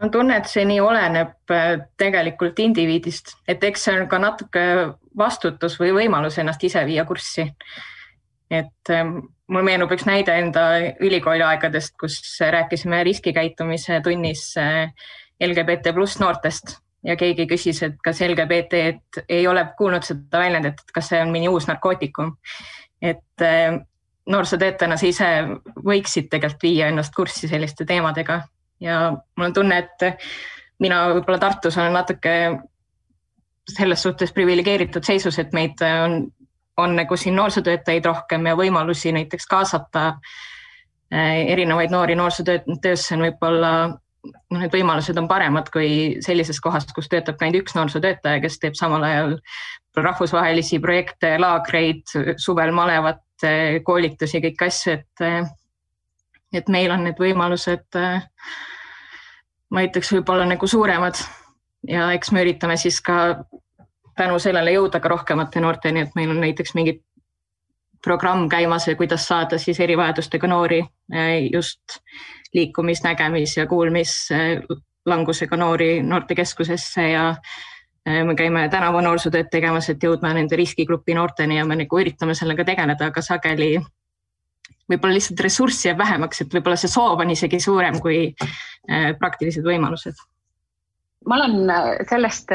ma 0.00 0.08
tunnen, 0.08 0.38
et 0.40 0.48
see 0.48 0.64
nii 0.64 0.80
oleneb 0.80 1.52
äh, 1.52 1.74
tegelikult 2.00 2.58
indiviidist, 2.64 3.34
et 3.48 3.64
eks 3.68 3.82
see 3.84 3.98
on 3.98 4.06
ka 4.08 4.20
natuke 4.22 4.62
vastutus 5.18 5.76
või 5.80 5.92
võimalus 5.98 6.38
ennast 6.40 6.64
ise 6.64 6.84
viia 6.88 7.04
kurssi. 7.04 7.44
et 8.50 8.90
ähm, 8.90 9.18
mul 9.52 9.66
meenub 9.66 9.92
üks 9.92 10.06
näide 10.08 10.38
enda 10.40 10.64
ülikooli 11.00 11.44
aegadest, 11.44 11.98
kus 12.00 12.16
rääkisime 12.40 13.02
riskikäitumise 13.04 14.00
tunnis 14.04 14.54
äh, 14.58 14.88
LGBT 15.40 15.92
pluss 15.94 16.20
noortest 16.20 16.78
ja 17.04 17.16
keegi 17.16 17.46
küsis, 17.48 17.82
et 17.82 18.00
kas 18.04 18.20
LGBT-d 18.20 19.24
ei 19.28 19.46
ole 19.48 19.64
kuulnud 19.78 20.04
seda 20.04 20.42
väljendit, 20.42 20.82
et 20.82 20.92
kas 20.94 21.08
see 21.12 21.20
on 21.22 21.32
mõni 21.32 21.48
uus 21.48 21.68
narkootikum. 21.68 22.36
et 23.00 23.42
äh, 23.42 23.80
noorsootöötajana 24.30 24.96
sa 25.00 25.06
ise 25.06 25.28
võiksid 25.84 26.28
tegelikult 26.30 26.62
viia 26.62 26.88
ennast 26.92 27.14
kurssi 27.16 27.48
selliste 27.48 27.86
teemadega 27.88 28.42
ja 28.80 28.98
mul 29.36 29.46
on 29.46 29.54
tunne, 29.54 29.78
et 29.78 30.20
mina 30.80 31.06
võib-olla 31.14 31.38
Tartus 31.38 31.78
olen 31.78 31.96
natuke 31.96 32.34
selles 33.70 34.02
suhtes 34.02 34.32
priviligeeritud 34.32 35.04
seisus, 35.06 35.38
et 35.38 35.52
meid 35.52 35.80
on, 35.84 36.22
on 36.80 36.96
nagu 36.96 37.16
siin 37.16 37.36
noorsootöötajaid 37.36 38.06
rohkem 38.08 38.46
ja 38.46 38.56
võimalusi 38.58 39.12
näiteks 39.14 39.46
kaasata 39.50 40.06
äh, 40.08 41.46
erinevaid 41.54 41.92
noori 41.92 42.16
noorsootöösse 42.18 43.16
on 43.16 43.26
võib-olla 43.28 43.72
noh, 44.24 44.58
need 44.58 44.74
võimalused 44.74 45.18
on 45.20 45.28
paremad 45.30 45.70
kui 45.72 46.18
sellises 46.24 46.60
kohas, 46.62 46.86
kus 46.94 47.08
töötab 47.10 47.40
ainult 47.40 47.64
üks 47.64 47.76
noorsootöötaja, 47.76 48.42
kes 48.42 48.58
teeb 48.62 48.76
samal 48.78 49.04
ajal 49.06 49.36
rahvusvahelisi 49.96 50.78
projekte, 50.82 51.34
laagreid, 51.40 52.04
suvel 52.38 52.72
malevat, 52.76 53.24
koolitusi, 53.84 54.42
kõiki 54.44 54.66
asju, 54.66 54.98
et 54.98 55.26
et 56.52 56.68
meil 56.68 56.90
on 56.90 57.04
need 57.06 57.18
võimalused, 57.20 57.98
ma 59.70 59.84
ütleks, 59.86 60.10
võib-olla 60.16 60.48
nagu 60.50 60.66
suuremad. 60.66 61.20
Ja 61.88 62.08
eks 62.12 62.32
me 62.34 62.42
üritame 62.42 62.74
siis 62.76 62.98
ka 63.00 63.44
tänu 64.18 64.40
sellele 64.42 64.74
jõuda 64.74 65.00
ka 65.00 65.12
rohkemate 65.12 65.62
noorteni, 65.62 66.02
et 66.04 66.18
meil 66.18 66.32
on 66.34 66.42
näiteks 66.42 66.74
mingid 66.76 67.00
programm 68.02 68.48
käimas 68.48 68.88
kuidas 68.96 69.26
saada 69.28 69.58
siis 69.58 69.80
erivajadustega 69.80 70.48
noori 70.48 70.80
just 71.52 72.00
liikumis, 72.54 73.02
nägemis 73.04 73.56
ja 73.56 73.66
kuulmislangusega 73.66 75.56
noori 75.56 76.02
noortekeskusesse 76.02 77.08
ja 77.10 77.28
äh, 77.30 78.24
me 78.26 78.34
käime 78.34 78.68
tänavu 78.68 79.00
noorsootööd 79.04 79.50
tegemas, 79.52 79.90
et 79.90 80.02
jõudma 80.02 80.34
nende 80.34 80.58
riskigrupi 80.58 81.14
noorteni 81.14 81.58
ja 81.58 81.64
me 81.64 81.78
nagu 81.82 82.02
üritame 82.02 82.34
sellega 82.34 82.66
tegeleda, 82.72 83.10
aga 83.12 83.22
sageli 83.22 83.76
võib-olla 84.90 85.14
lihtsalt 85.14 85.40
ressurssi 85.46 85.88
jääb 85.88 85.98
vähemaks, 86.02 86.42
et 86.42 86.54
võib-olla 86.54 86.76
see 86.80 86.90
soov 86.90 87.22
on 87.22 87.30
isegi 87.30 87.60
suurem 87.62 88.00
kui 88.02 88.26
äh, 88.30 89.10
praktilised 89.18 89.66
võimalused. 89.66 90.14
ma 91.26 91.36
olen 91.36 91.70
äh, 91.70 91.90
sellest 92.10 92.54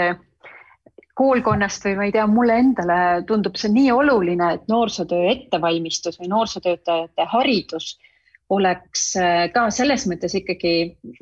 koolkonnast 1.15 1.85
või 1.87 1.95
ma 1.95 2.07
ei 2.07 2.11
tea, 2.11 2.25
mulle 2.27 2.57
endale 2.59 2.97
tundub 3.27 3.55
see 3.59 3.71
nii 3.71 3.91
oluline, 3.95 4.49
et 4.57 4.67
noorsootöö 4.67 5.29
ettevalmistus 5.31 6.19
või 6.19 6.27
noorsootöötajate 6.33 7.27
haridus 7.31 7.93
oleks 8.53 9.05
äh, 9.17 9.47
ka 9.53 9.67
selles 9.73 10.05
mõttes 10.09 10.35
ikkagi 10.37 10.73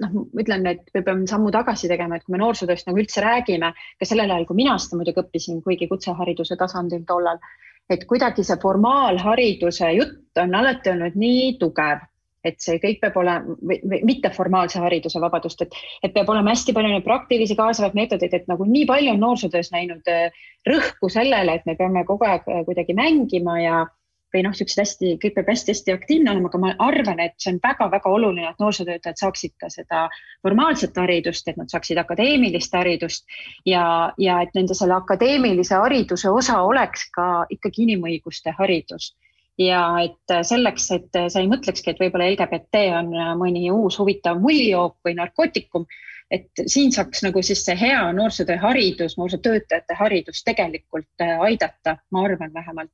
noh, 0.04 0.16
ma 0.34 0.44
ütlen, 0.44 0.66
et 0.74 0.88
me 0.96 1.04
peame 1.06 1.28
sammu 1.30 1.54
tagasi 1.56 1.88
tegema, 1.92 2.18
et 2.18 2.26
kui 2.26 2.36
me 2.36 2.42
noorsootööst 2.42 2.90
nagu 2.90 3.00
üldse 3.00 3.24
räägime, 3.24 3.72
ka 4.00 4.08
sellel 4.08 4.32
ajal, 4.32 4.48
kui 4.50 4.60
mina 4.60 4.76
seda 4.82 5.00
muidugi 5.00 5.24
õppisin, 5.24 5.62
kuigi 5.64 5.88
kutsehariduse 5.92 6.58
tasandil 6.60 7.06
tollal, 7.08 7.40
et 7.92 8.04
kuidagi 8.10 8.44
see 8.44 8.60
formaalhariduse 8.60 9.94
jutt 9.96 10.44
on 10.44 10.60
alati 10.60 10.92
olnud 10.92 11.16
nii 11.20 11.54
tugev, 11.62 12.04
et 12.44 12.60
see 12.60 12.76
kõik 12.84 13.00
peab 13.00 13.18
olema, 13.22 13.56
või 13.64 14.02
mitteformaalse 14.04 14.82
hariduse, 14.84 15.20
vabandust, 15.24 15.64
et, 15.64 15.76
et 16.04 16.12
peab 16.16 16.28
olema 16.34 16.52
hästi 16.52 16.76
palju 16.76 16.92
neid 16.92 17.08
praktilisi 17.08 17.56
kaasavaid 17.56 17.96
meetodeid, 17.96 18.36
et 18.36 18.52
nagu 18.52 18.68
nii 18.68 18.84
palju 18.90 19.16
on 19.16 19.24
noorsootöös 19.24 19.72
näinud 19.72 20.12
äh, 20.12 20.44
rõhku 20.68 21.08
sellele, 21.12 21.56
et 21.56 21.70
me 21.70 21.78
peame 21.80 22.04
kogu 22.10 22.28
aeg 22.28 22.50
äh, 22.52 22.66
kuidagi 22.68 23.00
mängima 23.00 23.62
ja 23.64 23.86
või 24.34 24.44
noh, 24.46 24.54
niisugused 24.54 24.82
hästi, 24.82 25.10
kõik 25.22 25.36
peab 25.36 25.50
hästi-hästi 25.52 25.94
aktiivne 25.94 26.32
olema, 26.32 26.50
aga 26.50 26.62
ma 26.62 26.72
arvan, 26.88 27.20
et 27.22 27.36
see 27.42 27.52
on 27.54 27.60
väga-väga 27.64 28.10
oluline, 28.10 28.48
et 28.50 28.62
noorsootöötajad 28.62 29.20
saaksid 29.22 29.54
ka 29.62 29.70
seda 29.74 30.06
formaalset 30.46 30.98
haridust, 30.98 31.48
et 31.48 31.60
nad 31.60 31.70
saaksid 31.70 32.02
akadeemilist 32.02 32.74
haridust 32.74 33.28
ja, 33.70 33.86
ja 34.18 34.40
et 34.42 34.56
nende 34.58 34.78
selle 34.78 34.98
akadeemilise 34.98 35.78
hariduse 35.78 36.32
osa 36.34 36.64
oleks 36.66 37.06
ka 37.14 37.28
ikkagi 37.54 37.86
inimõiguste 37.88 38.56
haridus. 38.58 39.14
Ja 39.62 39.84
et 40.02 40.34
selleks, 40.50 40.88
et 40.96 41.14
sa 41.30 41.42
ei 41.44 41.50
mõtlekski, 41.50 41.92
et 41.94 42.00
võib-olla 42.02 42.32
LGBT 42.32 42.88
on 42.98 43.14
mõni 43.38 43.68
uus 43.70 44.00
huvitav 44.02 44.42
mulljook 44.42 44.98
või 45.06 45.14
narkootikum, 45.20 45.86
et 46.34 46.64
siin 46.66 46.90
saaks 46.96 47.22
nagu 47.22 47.44
siis 47.46 47.62
see 47.62 47.78
hea 47.78 48.02
noorsootöö 48.18 48.58
haridus, 48.58 49.14
noorsootöötajate 49.20 49.94
haridus 50.00 50.42
tegelikult 50.48 51.26
aidata, 51.46 52.00
ma 52.10 52.26
arvan 52.26 52.50
vähemalt 52.56 52.90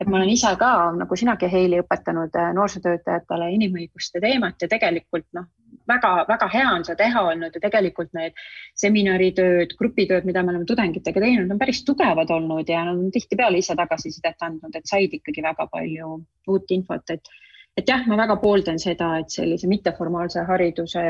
et 0.00 0.08
ma 0.08 0.16
olen 0.16 0.30
ise 0.32 0.50
ka 0.60 0.70
nagu 0.96 1.16
sinagi, 1.16 1.48
Heili, 1.52 1.80
õpetanud 1.82 2.36
äh, 2.40 2.52
noorsootöötajatele 2.56 3.50
inimõiguste 3.56 4.22
teemat 4.22 4.62
ja 4.62 4.68
tegelikult 4.70 5.26
noh, 5.36 5.50
väga-väga 5.90 6.48
hea 6.52 6.70
on 6.72 6.86
seda 6.86 7.02
teha 7.02 7.24
olnud 7.32 7.56
ja 7.56 7.62
tegelikult 7.62 8.12
need 8.16 8.38
seminaritööd, 8.80 9.74
grupitööd, 9.78 10.26
mida 10.28 10.42
me 10.42 10.54
oleme 10.54 10.68
tudengitega 10.68 11.22
teinud, 11.22 11.52
on 11.52 11.60
päris 11.60 11.82
tugevad 11.84 12.32
olnud 12.32 12.68
ja 12.68 12.84
nad 12.86 12.96
on 12.96 13.12
tihtipeale 13.14 13.60
ise 13.60 13.76
tagasisidet 13.76 14.46
andnud, 14.46 14.74
et 14.74 14.88
said 14.88 15.14
ikkagi 15.20 15.44
väga 15.44 15.68
palju 15.72 16.18
uut 16.48 16.76
infot, 16.76 17.16
et 17.16 17.32
et 17.78 17.88
jah, 17.88 18.02
ma 18.10 18.16
väga 18.18 18.34
pooldan 18.42 18.80
seda, 18.82 19.12
et 19.22 19.30
sellise 19.32 19.68
mitteformaalse 19.70 20.42
hariduse 20.48 21.02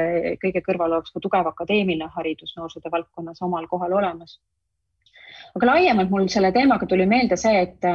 kõige 0.43 0.61
kõrval 0.67 0.99
oleks 0.99 1.15
ka 1.15 1.23
tugev 1.25 1.49
akadeemiline 1.51 2.11
haridus 2.15 2.53
noorsootöö 2.59 2.93
valdkonnas 2.93 3.41
omal 3.43 3.67
kohal 3.71 3.97
olemas. 3.97 4.37
Aga 5.57 5.67
laiemalt 5.67 6.13
mul 6.13 6.29
selle 6.31 6.53
teemaga 6.55 6.87
tuli 6.87 7.07
meelde 7.11 7.39
see, 7.41 7.65
et, 7.65 7.89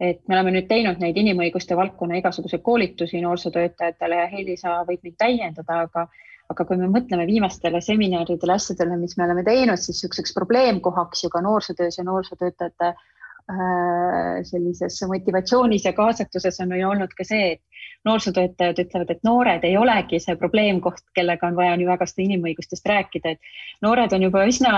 et 0.00 0.22
me 0.28 0.38
oleme 0.38 0.54
nüüd 0.54 0.66
teinud 0.70 1.00
neid 1.02 1.18
inimõiguste 1.20 1.76
valdkonna 1.76 2.16
igasuguseid 2.20 2.62
koolitusi 2.64 3.20
noorsootöötajatele 3.20 4.22
ja 4.22 4.26
Heili, 4.32 4.56
sa 4.56 4.80
võid 4.88 5.04
mind 5.04 5.18
täiendada, 5.20 5.84
aga 5.84 6.08
aga 6.50 6.66
kui 6.66 6.80
me 6.80 6.88
mõtleme 6.90 7.28
viimastele 7.28 7.78
seminaridele, 7.84 8.56
asjadele, 8.56 8.96
mis 8.98 9.14
me 9.18 9.26
oleme 9.28 9.44
teinud, 9.46 9.78
siis 9.78 10.00
niisuguseks 10.00 10.34
probleemkohaks 10.34 11.24
ju 11.24 11.30
ka 11.30 11.42
noorsootöös 11.46 12.00
ja 12.00 12.04
noorsootöötajate 12.08 12.88
äh, 12.90 14.40
sellises 14.48 14.98
motivatsioonis 15.12 15.86
ja 15.86 15.92
kaasatuses 15.94 16.58
on 16.64 16.74
ju 16.74 16.88
olnud 16.88 17.14
ka 17.14 17.26
see, 17.28 17.52
et 17.52 17.86
noorsootöötajad 18.08 18.82
ütlevad, 18.82 19.14
et 19.14 19.24
noored 19.26 19.68
ei 19.68 19.76
olegi 19.78 20.18
see 20.24 20.34
probleemkoht, 20.40 21.04
kellega 21.14 21.46
on 21.46 21.58
vaja 21.60 21.78
nii 21.78 21.86
väga 21.86 22.10
seda 22.10 22.26
inimõigustest 22.26 22.94
rääkida, 22.96 23.36
et 23.36 23.84
noored 23.86 24.18
on 24.18 24.26
juba 24.26 24.46
üsna 24.50 24.72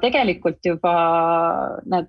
tegelikult 0.00 0.64
juba 0.72 0.94
nad 1.84 2.08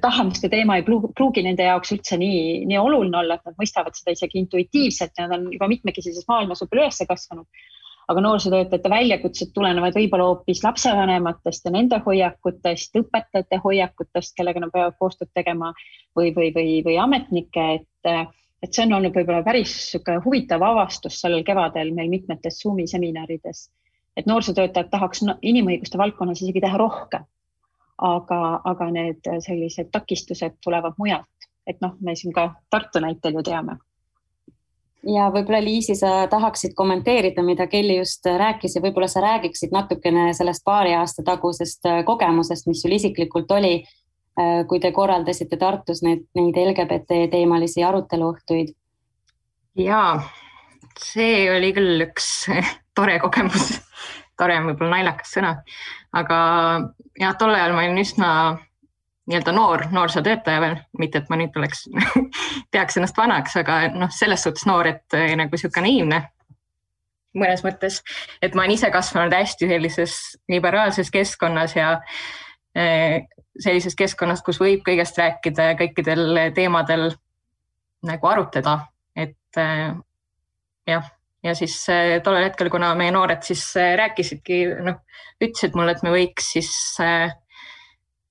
tahamiste 0.00 0.48
teema 0.48 0.76
ei 0.78 0.84
pruugi 0.86 1.42
nende 1.42 1.66
jaoks 1.66 1.92
üldse 1.96 2.18
nii, 2.20 2.64
nii 2.70 2.78
oluline 2.78 3.18
olla, 3.18 3.38
et 3.38 3.46
nad 3.48 3.58
mõistavad 3.58 3.96
seda 3.98 4.14
isegi 4.14 4.38
intuitiivselt 4.42 5.18
ja 5.18 5.26
nad 5.26 5.40
on 5.40 5.52
juba 5.54 5.68
mitmekesises 5.72 6.26
maailmas 6.28 6.62
võib-olla 6.62 6.88
üles 6.88 7.02
kasvanud. 7.08 7.64
aga 8.12 8.20
noorsootöötajate 8.20 8.90
väljakutsed 8.90 9.52
tulenevad 9.54 9.94
võib-olla 9.94 10.24
hoopis 10.26 10.64
lapsevanematest 10.64 11.64
ja 11.64 11.70
nende 11.70 12.00
hoiakutest, 12.06 12.96
õpetajate 12.98 13.60
hoiakutest, 13.64 14.34
kellega 14.36 14.60
nad 14.60 14.72
peavad 14.74 14.96
koostööd 14.98 15.30
tegema 15.34 15.70
või, 16.18 16.32
või, 16.34 16.50
või, 16.54 16.82
või 16.84 16.98
ametnike, 16.98 17.66
et 17.78 18.32
et 18.62 18.74
see 18.74 18.86
on 18.86 18.96
olnud 18.98 19.14
võib-olla 19.16 19.42
päris 19.42 19.72
niisugune 19.74 20.22
huvitav 20.24 20.62
avastus 20.62 21.18
sellel 21.20 21.42
kevadel 21.46 21.90
meil 21.94 22.10
mitmetes 22.10 22.60
Zoomi 22.62 22.86
seminarides, 22.86 23.64
et 24.16 24.28
noorsootöötajad 24.30 24.90
tahaks 24.90 25.24
inimõiguste 25.42 25.98
valdkonnas 25.98 26.42
isegi 26.42 26.62
teha 26.62 26.78
rohkem. 26.78 27.26
Aga, 28.02 28.60
aga 28.64 28.90
need 28.90 29.30
sellised 29.46 29.92
takistused 29.94 30.58
tulevad 30.64 30.98
mujalt, 30.98 31.48
et 31.66 31.80
noh, 31.80 31.96
me 32.00 32.16
siin 32.18 32.34
ka 32.34 32.50
Tartu 32.70 33.00
näitel 33.00 33.38
ju 33.38 33.42
teame. 33.46 33.78
Ja 35.02 35.30
võib-olla 35.34 35.58
Liisi, 35.64 35.96
sa 35.98 36.28
tahaksid 36.30 36.76
kommenteerida, 36.78 37.42
mida 37.42 37.66
Kelly 37.66 37.96
just 37.96 38.26
rääkis 38.26 38.76
ja 38.76 38.82
võib-olla 38.84 39.08
sa 39.10 39.22
räägiksid 39.24 39.74
natukene 39.74 40.28
sellest 40.34 40.62
paari 40.64 40.94
aasta 40.94 41.24
tagusest 41.26 41.88
kogemusest, 42.06 42.68
mis 42.70 42.84
sul 42.84 42.94
isiklikult 42.94 43.50
oli 43.50 43.80
Äh, 44.40 44.62
kui 44.64 44.80
te 44.80 44.88
korraldasite 44.96 45.58
Tartus 45.60 45.98
neid, 46.00 46.22
neid 46.38 46.56
LGBT 46.56 47.26
teemalisi 47.34 47.82
aruteluõhtuid? 47.84 48.70
jaa, 49.76 50.22
see 51.00 51.50
oli 51.52 51.68
küll 51.76 52.00
üks 52.06 52.28
tore 52.96 53.18
kogemus 53.20 53.74
tore 54.42 54.58
võib-olla 54.66 54.98
naljakas 54.98 55.32
sõna, 55.38 55.54
aga 56.18 56.42
jah, 57.20 57.38
tol 57.38 57.54
ajal 57.54 57.74
ma 57.76 57.86
olin 57.86 58.02
üsna 58.02 58.28
nii-öelda 59.30 59.54
noor 59.54 59.86
noorsootöötaja 59.94 60.60
veel, 60.64 60.76
mitte 60.98 61.22
et 61.22 61.30
ma 61.30 61.38
nüüd 61.38 61.56
oleks 61.56 61.86
peaks 62.74 62.98
ennast 62.98 63.18
vanaks, 63.18 63.56
aga 63.62 63.84
noh, 63.94 64.10
selles 64.12 64.42
suhtes 64.44 64.66
noor, 64.66 64.90
et 64.90 65.18
eh, 65.18 65.34
nagu 65.38 65.54
niisugune 65.54 65.88
naiivne 65.88 66.22
mõnes 67.38 67.62
mõttes, 67.64 68.02
et 68.44 68.52
ma 68.52 68.66
olen 68.66 68.74
ise 68.74 68.90
kasvanud 68.92 69.32
hästi 69.32 69.68
sellises 69.70 70.16
liberaalses 70.52 71.08
keskkonnas 71.14 71.76
ja 71.78 71.94
eh, 72.76 73.22
sellisest 73.60 73.98
keskkonnast, 73.98 74.44
kus 74.44 74.60
võib 74.60 74.82
kõigest 74.86 75.18
rääkida 75.20 75.70
ja 75.70 75.78
kõikidel 75.78 76.40
teemadel 76.56 77.10
nagu 78.06 78.28
arutleda, 78.28 78.78
et 79.16 79.60
äh, 79.60 79.92
jah, 80.88 81.10
ja 81.42 81.54
siis 81.58 81.76
äh, 81.90 82.18
tollel 82.24 82.46
hetkel, 82.48 82.70
kuna 82.70 82.92
meie 82.98 83.12
noored 83.14 83.42
siis 83.46 83.64
äh, 83.80 83.94
rääkisidki, 83.98 84.62
noh, 84.86 85.00
ütlesid 85.42 85.74
mulle, 85.78 85.96
et 85.96 86.04
me 86.06 86.14
võiks 86.14 86.52
siis 86.56 86.70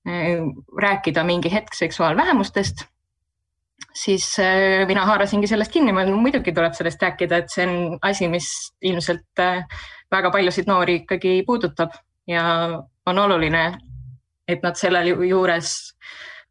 rääkida 0.02 1.22
mingi 1.22 1.50
hetk 1.52 1.76
seksuaalvähemustest, 1.78 2.80
siis 3.94 4.24
mina 4.88 5.04
haarasingi 5.06 5.46
sellest 5.46 5.70
kinni, 5.70 5.92
ma 5.94 6.02
muidugi 6.10 6.50
tuleb 6.56 6.74
sellest 6.74 7.04
rääkida, 7.06 7.38
et 7.38 7.52
see 7.54 7.68
on 7.68 8.00
asi, 8.02 8.26
mis 8.32 8.48
ilmselt 8.82 9.42
väga 10.10 10.32
paljusid 10.34 10.66
noori 10.66 10.96
ikkagi 11.04 11.36
puudutab 11.46 11.94
ja 12.26 12.42
on 13.06 13.22
oluline 13.22 13.62
et 14.48 14.62
nad 14.64 14.78
selle 14.78 15.04
juures 15.06 15.70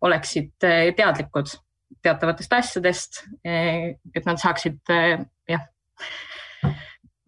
oleksid 0.02 0.54
teadlikud 0.62 1.52
teatavatest 2.02 2.54
asjadest, 2.58 3.20
et 3.44 4.26
nad 4.26 4.40
saaksid 4.42 4.80
jah, 5.52 5.68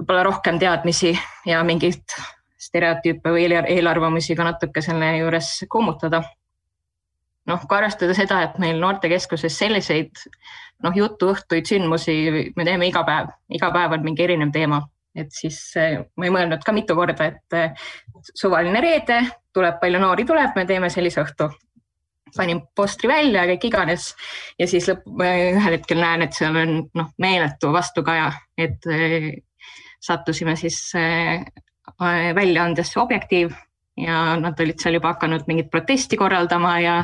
võib-olla 0.04 0.24
rohkem 0.28 0.60
teadmisi 0.60 1.13
ja 1.48 1.63
mingeid 1.63 2.04
stereotüüpe 2.60 3.32
või 3.32 3.48
eelarvamusi 3.48 4.36
ka 4.36 4.44
natuke 4.48 4.84
selle 4.84 5.16
juures 5.18 5.56
kummutada. 5.72 6.24
noh, 7.48 7.60
kui 7.68 7.78
arvestada 7.78 8.13
seda, 8.16 8.42
et 8.44 8.60
meil 8.60 8.78
noortekeskuses 8.80 9.58
selliseid 9.58 10.12
noh, 10.84 10.94
jutuõhtuid, 10.96 11.68
sündmusi 11.68 12.52
me 12.56 12.66
teeme 12.66 12.88
iga 12.88 13.04
päev, 13.04 13.34
iga 13.50 13.72
päev 13.72 13.98
on 13.98 14.04
mingi 14.04 14.24
erinev 14.24 14.52
teema 14.52 14.84
et 15.16 15.30
siis 15.34 15.58
eh, 15.78 16.00
ma 16.18 16.28
ei 16.28 16.34
mõelnud 16.34 16.63
ka 16.66 16.74
mitu 16.74 16.96
korda, 16.98 17.28
et 17.30 17.58
eh, 17.58 17.89
suvaline 18.34 18.82
reede, 18.82 19.20
tuleb 19.54 19.78
palju 19.82 20.02
noori 20.02 20.26
tuleb, 20.26 20.56
me 20.58 20.66
teeme 20.70 20.89
sellise 20.94 21.22
õhtu. 21.24 21.52
panin 22.34 22.63
postri 22.76 23.08
välja, 23.08 23.44
kõik 23.46 23.68
iganes 23.68 24.08
ja 24.58 24.66
siis 24.66 24.88
lõpp, 24.89 25.04
ühel 25.22 25.76
hetkel 25.76 26.00
näen, 26.02 26.24
et 26.26 26.34
seal 26.34 26.56
on 26.58 26.72
noh, 26.98 27.12
meeletu 27.22 27.70
vastukaja, 27.74 28.32
et 28.58 28.88
eh, 28.89 29.28
sattusime 30.04 30.56
siis 30.60 30.78
väljaandesse 32.36 33.00
Objektiiv 33.00 33.54
ja 33.98 34.36
nad 34.39 34.60
olid 34.60 34.82
seal 34.82 34.98
juba 34.98 35.13
hakanud 35.13 35.48
mingit 35.48 35.70
protesti 35.72 36.18
korraldama 36.20 36.78
ja 36.84 36.98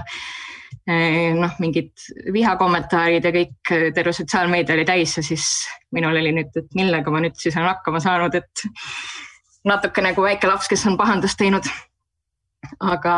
Eh, 0.90 1.36
noh, 1.38 1.52
mingid 1.62 1.92
vihakommentaarid 2.34 3.26
ja 3.26 3.32
kõik, 3.34 3.72
eh, 3.76 3.90
terve 3.94 4.14
sotsiaalmeedia 4.16 4.74
oli 4.74 4.86
täis 4.88 5.16
ja 5.18 5.24
siis 5.26 5.46
minul 5.94 6.18
oli 6.18 6.32
nüüd, 6.34 6.50
et 6.58 6.78
millega 6.78 7.12
ma 7.14 7.22
nüüd 7.22 7.36
siis 7.38 7.58
olen 7.58 7.70
hakkama 7.70 8.02
saanud, 8.02 8.38
et 8.40 8.64
natuke 9.70 10.02
nagu 10.02 10.24
väike 10.26 10.50
laps, 10.50 10.70
kes 10.72 10.86
on 10.90 10.98
pahandust 10.98 11.38
teinud. 11.38 11.70
aga 12.80 13.16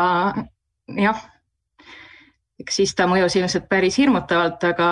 jah, 1.00 1.22
eks 2.60 2.76
siis 2.76 2.94
ta 2.94 3.08
mõjus 3.10 3.36
ilmselt 3.40 3.68
päris 3.68 3.96
hirmutavalt, 4.00 4.64
aga 4.64 4.88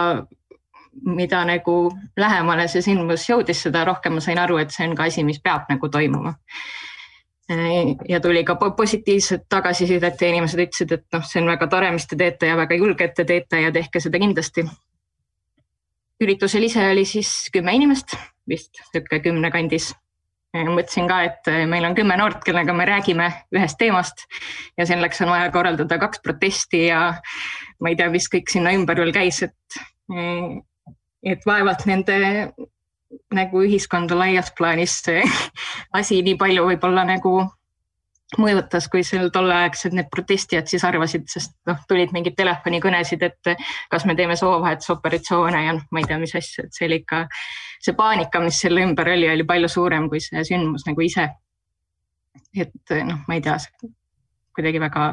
mida 1.06 1.44
nagu 1.48 1.90
lähemale 2.16 2.68
see 2.68 2.82
sündmus 2.84 3.24
jõudis, 3.28 3.62
seda 3.66 3.84
rohkem 3.88 4.18
ma 4.18 4.20
sain 4.24 4.38
aru, 4.38 4.58
et 4.60 4.70
see 4.74 4.88
on 4.88 4.96
ka 4.96 5.08
asi, 5.08 5.24
mis 5.24 5.40
peab 5.42 5.70
nagu 5.70 5.88
toimuma 5.88 6.34
ja 8.08 8.20
tuli 8.20 8.44
ka 8.44 8.54
positiivset 8.54 9.48
tagasisidet 9.48 10.20
ja 10.20 10.28
inimesed 10.28 10.60
ütlesid, 10.60 10.92
et 10.94 11.06
noh, 11.12 11.24
see 11.26 11.40
on 11.42 11.50
väga 11.50 11.66
tore, 11.70 11.90
mis 11.94 12.06
te 12.06 12.18
teete 12.18 12.50
ja 12.50 12.56
väga 12.58 12.78
julge, 12.78 13.08
et 13.08 13.16
te 13.16 13.24
teete 13.26 13.64
ja 13.64 13.72
tehke 13.74 14.00
seda 14.00 14.20
kindlasti. 14.22 14.66
üritusel 16.20 16.62
ise 16.62 16.84
oli 16.90 17.04
siis 17.04 17.48
kümme 17.52 17.72
inimest, 17.74 18.14
vist 18.48 18.82
niisugune 18.92 19.20
kümne 19.24 19.50
kandis. 19.50 19.94
mõtlesin 20.54 21.06
ka, 21.08 21.22
et 21.22 21.50
meil 21.70 21.84
on 21.84 21.94
kümme 21.94 22.16
noort, 22.18 22.44
kellega 22.44 22.72
me 22.74 22.84
räägime 22.84 23.28
ühest 23.54 23.78
teemast 23.78 24.26
ja 24.78 24.86
selleks 24.86 25.20
on 25.20 25.30
vaja 25.30 25.50
korraldada 25.50 25.98
kaks 25.98 26.20
protesti 26.22 26.86
ja 26.86 27.14
ma 27.80 27.88
ei 27.88 27.96
tea, 27.96 28.10
mis 28.10 28.26
kõik 28.28 28.50
sinna 28.50 28.72
ümber 28.74 28.98
veel 28.98 29.12
käis, 29.12 29.42
et, 29.42 29.80
et 31.22 31.46
vaevalt 31.46 31.87
nende 31.87 32.18
nagu 33.35 33.62
ühiskonda 33.66 34.18
laias 34.18 34.52
plaanis 34.56 35.00
see 35.04 35.24
asi 35.98 36.20
nii 36.22 36.37
palju 36.40 36.68
võib-olla 36.68 37.04
nagu 37.09 37.35
mõjutas, 38.38 38.87
kui 38.90 39.02
seal 39.06 39.30
tolleaegsed 39.35 39.94
need 39.96 40.06
protestijad 40.12 40.68
siis 40.70 40.85
arvasid, 40.87 41.24
sest 41.30 41.56
noh, 41.66 41.80
tulid 41.90 42.12
mingid 42.14 42.37
telefonikõnesid, 42.38 43.24
et 43.26 43.50
kas 43.90 44.06
me 44.06 44.14
teeme 44.18 44.37
soovahetusoperatsioone 44.38 45.64
ja 45.64 45.74
noh, 45.74 45.87
ma 45.90 46.02
ei 46.02 46.06
tea, 46.06 46.18
mis 46.22 46.37
asja, 46.38 46.66
et 46.66 46.76
see 46.76 46.87
oli 46.87 47.00
ikka, 47.02 47.24
see 47.83 47.96
paanika, 47.98 48.42
mis 48.44 48.61
selle 48.62 48.85
ümber 48.87 49.11
oli, 49.16 49.26
oli 49.33 49.46
palju 49.48 49.72
suurem 49.72 50.06
kui 50.12 50.22
see 50.22 50.44
sündmus 50.46 50.87
nagu 50.87 51.06
ise. 51.06 51.26
et 52.54 52.94
noh, 53.06 53.24
ma 53.26 53.35
ei 53.35 53.42
tea, 53.42 53.59
kuidagi 54.54 54.83
väga 54.83 55.11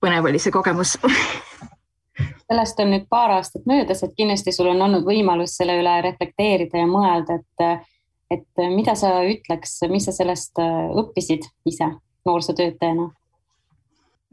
põnev 0.00 0.32
oli 0.32 0.40
see 0.40 0.52
kogemus 0.52 0.96
sellest 2.18 2.80
on 2.80 2.92
nüüd 2.94 3.08
paar 3.10 3.32
aastat 3.38 3.66
möödas, 3.66 4.02
et 4.04 4.14
kindlasti 4.16 4.52
sul 4.54 4.70
on 4.72 4.82
olnud 4.86 5.06
võimalus 5.06 5.56
selle 5.58 5.78
üle 5.80 5.96
reflekteerida 6.04 6.82
ja 6.82 6.86
mõelda, 6.90 7.38
et, 7.40 7.90
et 8.36 8.64
mida 8.74 8.94
sa 8.98 9.16
ütleks, 9.26 9.78
mis 9.90 10.06
sa 10.08 10.14
sellest 10.14 10.60
äh, 10.62 10.86
õppisid 11.02 11.46
ise 11.70 11.90
noorsootöötajana? 12.28 13.10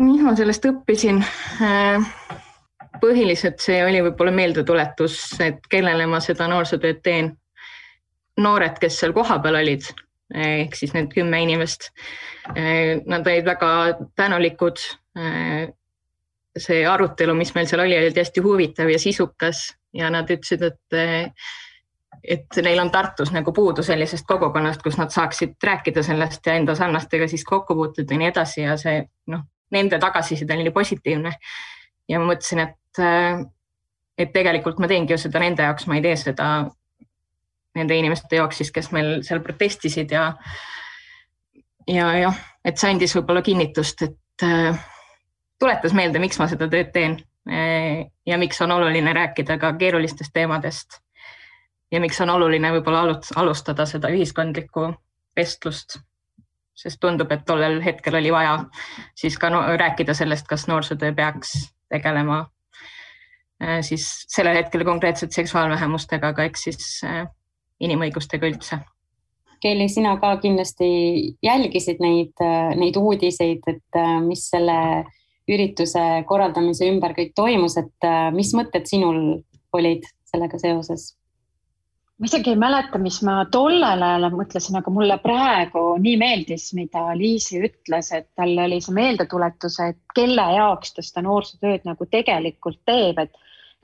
mis 0.02 0.22
ma 0.26 0.34
sellest 0.38 0.66
õppisin? 0.66 1.22
Äh, 1.62 2.08
põhiliselt 3.02 3.62
see 3.62 3.82
oli 3.86 4.02
võib-olla 4.06 4.34
meeldetuletus, 4.34 5.18
et 5.42 5.66
kellele 5.70 6.08
ma 6.10 6.22
seda 6.24 6.48
noorsootööd 6.52 7.04
teen. 7.06 7.36
noored, 8.42 8.78
kes 8.80 8.96
seal 8.98 9.12
kohapeal 9.14 9.60
olid, 9.60 9.86
ehk 10.34 10.76
siis 10.76 10.94
need 10.96 11.12
kümme 11.14 11.42
inimest, 11.44 11.92
äh, 12.56 12.98
nad 13.06 13.28
olid 13.28 13.46
väga 13.46 13.72
tänulikud 14.18 14.80
see 16.58 16.86
arutelu, 16.88 17.34
mis 17.38 17.54
meil 17.56 17.68
seal 17.70 17.84
oli, 17.86 17.98
oli 17.98 18.14
hästi 18.16 18.44
huvitav 18.44 18.90
ja 18.92 19.00
sisukas 19.00 19.70
ja 19.94 20.10
nad 20.12 20.30
ütlesid, 20.30 20.64
et 20.68 21.36
et 22.22 22.58
neil 22.62 22.80
on 22.80 22.92
Tartus 22.92 23.32
nagu 23.34 23.54
puudu 23.54 23.84
sellisest 23.84 24.28
kogukonnast, 24.30 24.82
kus 24.84 24.98
nad 25.00 25.10
saaksid 25.10 25.56
rääkida 25.64 26.04
sellest 26.06 26.46
ja 26.46 26.54
enda 26.60 26.76
sarnastega 26.76 27.28
siis 27.28 27.46
kokku 27.48 27.76
puutuda 27.76 28.14
ja 28.14 28.20
nii 28.20 28.28
edasi 28.30 28.62
ja 28.62 28.76
see 28.78 29.00
noh, 29.32 29.48
nende 29.72 30.00
tagasiside 30.00 30.54
oli 30.54 30.72
positiivne. 30.76 31.32
Ja 32.10 32.20
ma 32.20 32.28
mõtlesin, 32.34 32.62
et, 32.68 33.02
et 34.18 34.34
tegelikult 34.34 34.80
ma 34.80 34.90
teengi 34.92 35.16
ju 35.16 35.22
seda 35.22 35.42
nende 35.42 35.66
jaoks, 35.66 35.88
ma 35.88 35.98
ei 35.98 36.06
tee 36.06 36.16
seda 36.20 36.52
nende 37.76 37.98
inimeste 37.98 38.36
jaoks 38.36 38.62
siis, 38.62 38.72
kes 38.76 38.92
meil 38.92 39.22
seal 39.26 39.42
protestisid 39.42 40.12
ja 40.12 40.32
ja 41.88 42.12
jah, 42.20 42.42
et 42.66 42.78
see 42.78 42.92
andis 42.92 43.16
võib-olla 43.18 43.42
kinnitust, 43.46 44.04
et 44.06 44.46
äh, 44.46 44.78
tuletas 45.62 45.94
meelde, 45.98 46.20
miks 46.22 46.40
ma 46.42 46.48
seda 46.50 46.68
tööd 46.72 46.92
teen 46.96 47.20
äh, 47.50 48.08
ja 48.28 48.38
miks 48.42 48.62
on 48.66 48.74
oluline 48.78 49.14
rääkida 49.14 49.58
ka 49.62 49.74
keerulistest 49.80 50.34
teemadest 50.34 51.00
ja 51.92 52.02
miks 52.02 52.22
on 52.24 52.32
oluline 52.34 52.72
võib-olla 52.78 53.20
alustada 53.42 53.86
seda 53.90 54.10
ühiskondlikku 54.14 54.90
vestlust, 55.38 56.00
sest 56.76 57.00
tundub, 57.04 57.32
et 57.32 57.46
tollel 57.46 57.82
hetkel 57.86 58.18
oli 58.20 58.32
vaja 58.34 58.58
siis 59.16 59.38
ka 59.40 59.52
no, 59.54 59.62
rääkida 59.78 60.16
sellest, 60.18 60.48
kas 60.50 60.66
noorsootöö 60.72 61.14
peaks 61.16 61.54
tegelema 61.92 62.40
äh, 63.62 63.82
siis 63.86 64.08
sellel 64.32 64.58
hetkel 64.64 64.86
konkreetselt 64.88 65.36
seksuaalvähemustega, 65.38 66.34
aga 66.34 66.50
eks 66.50 66.68
siis 66.70 66.90
äh, 67.06 67.28
inimõigustega 67.82 68.50
üldse. 68.50 68.82
Kelly, 69.62 69.86
sina 69.94 70.16
ka 70.18 70.34
kindlasti 70.42 70.88
jälgisid 71.46 72.00
neid, 72.02 72.40
neid 72.82 72.96
uudiseid, 72.98 73.68
et 73.70 74.00
mis 74.26 74.48
selle 74.50 74.78
ürituse 75.52 76.04
korraldamise 76.30 76.90
ümber 76.90 77.16
kõik 77.18 77.34
toimus, 77.36 77.78
et 77.82 78.12
mis 78.36 78.54
mõtted 78.58 78.88
sinul 78.90 79.42
olid 79.74 80.06
sellega 80.32 80.60
seoses? 80.62 81.12
ma 82.22 82.28
isegi 82.30 82.52
ei 82.54 82.58
mäleta, 82.62 83.00
mis 83.02 83.16
ma 83.26 83.40
tollel 83.50 84.04
ajal 84.06 84.28
mõtlesin, 84.36 84.76
aga 84.78 84.92
mulle 84.94 85.16
praegu 85.24 85.82
nii 86.04 86.20
meeldis, 86.22 86.68
mida 86.78 87.16
Liisi 87.18 87.64
ütles, 87.66 88.12
et 88.14 88.28
tal 88.38 88.54
oli 88.62 88.78
see 88.78 88.94
meeldetuletus, 88.94 89.80
et 89.88 89.98
kelle 90.14 90.46
jaoks 90.54 90.94
ta 90.94 91.06
seda 91.08 91.24
noorsootööd 91.26 91.88
nagu 91.90 92.06
tegelikult 92.14 92.78
teeb, 92.86 93.24
et 93.26 93.34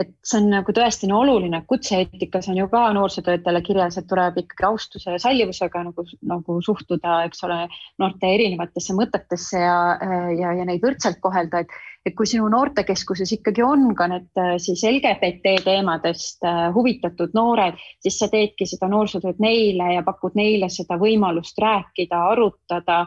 et 0.02 0.14
see 0.26 0.38
on 0.42 0.52
nagu 0.52 0.74
tõesti 0.76 1.10
nii 1.10 1.18
oluline, 1.18 1.64
kutse-eetikas 1.70 2.52
on 2.52 2.60
ju 2.60 2.68
ka 2.70 2.84
noorsootöötajale 2.94 3.64
kirjas, 3.66 3.98
et 3.98 4.08
tuleb 4.10 4.38
ikkagi 4.44 4.68
austuse 4.68 5.16
ja 5.16 5.22
sallivusega 5.22 5.82
nagu, 5.88 6.06
nagu 6.30 6.58
suhtuda, 6.66 7.24
eks 7.30 7.42
ole, 7.48 7.64
noorte 8.02 8.30
erinevatesse 8.36 8.94
mõtetesse 8.98 9.62
ja, 9.64 9.78
ja, 10.38 10.54
ja 10.60 10.68
neid 10.70 10.86
võrdselt 10.86 11.22
kohelda, 11.24 11.66
et 11.66 11.78
et 12.08 12.16
kui 12.16 12.28
sinu 12.30 12.46
noortekeskuses 12.48 13.34
ikkagi 13.36 13.64
on 13.66 13.90
ka 13.98 14.06
need 14.08 14.42
siis 14.64 14.80
LGBT 14.88 15.58
teemadest 15.66 16.46
äh, 16.48 16.68
huvitatud 16.72 17.34
noored, 17.36 17.76
siis 18.04 18.20
sa 18.22 18.30
teedki 18.32 18.64
seda 18.70 18.88
noorsootööd 18.92 19.42
neile 19.44 19.90
ja 19.98 20.06
pakud 20.08 20.38
neile 20.40 20.70
seda 20.72 20.96
võimalust 21.02 21.60
rääkida, 21.60 22.22
arutada 22.32 23.02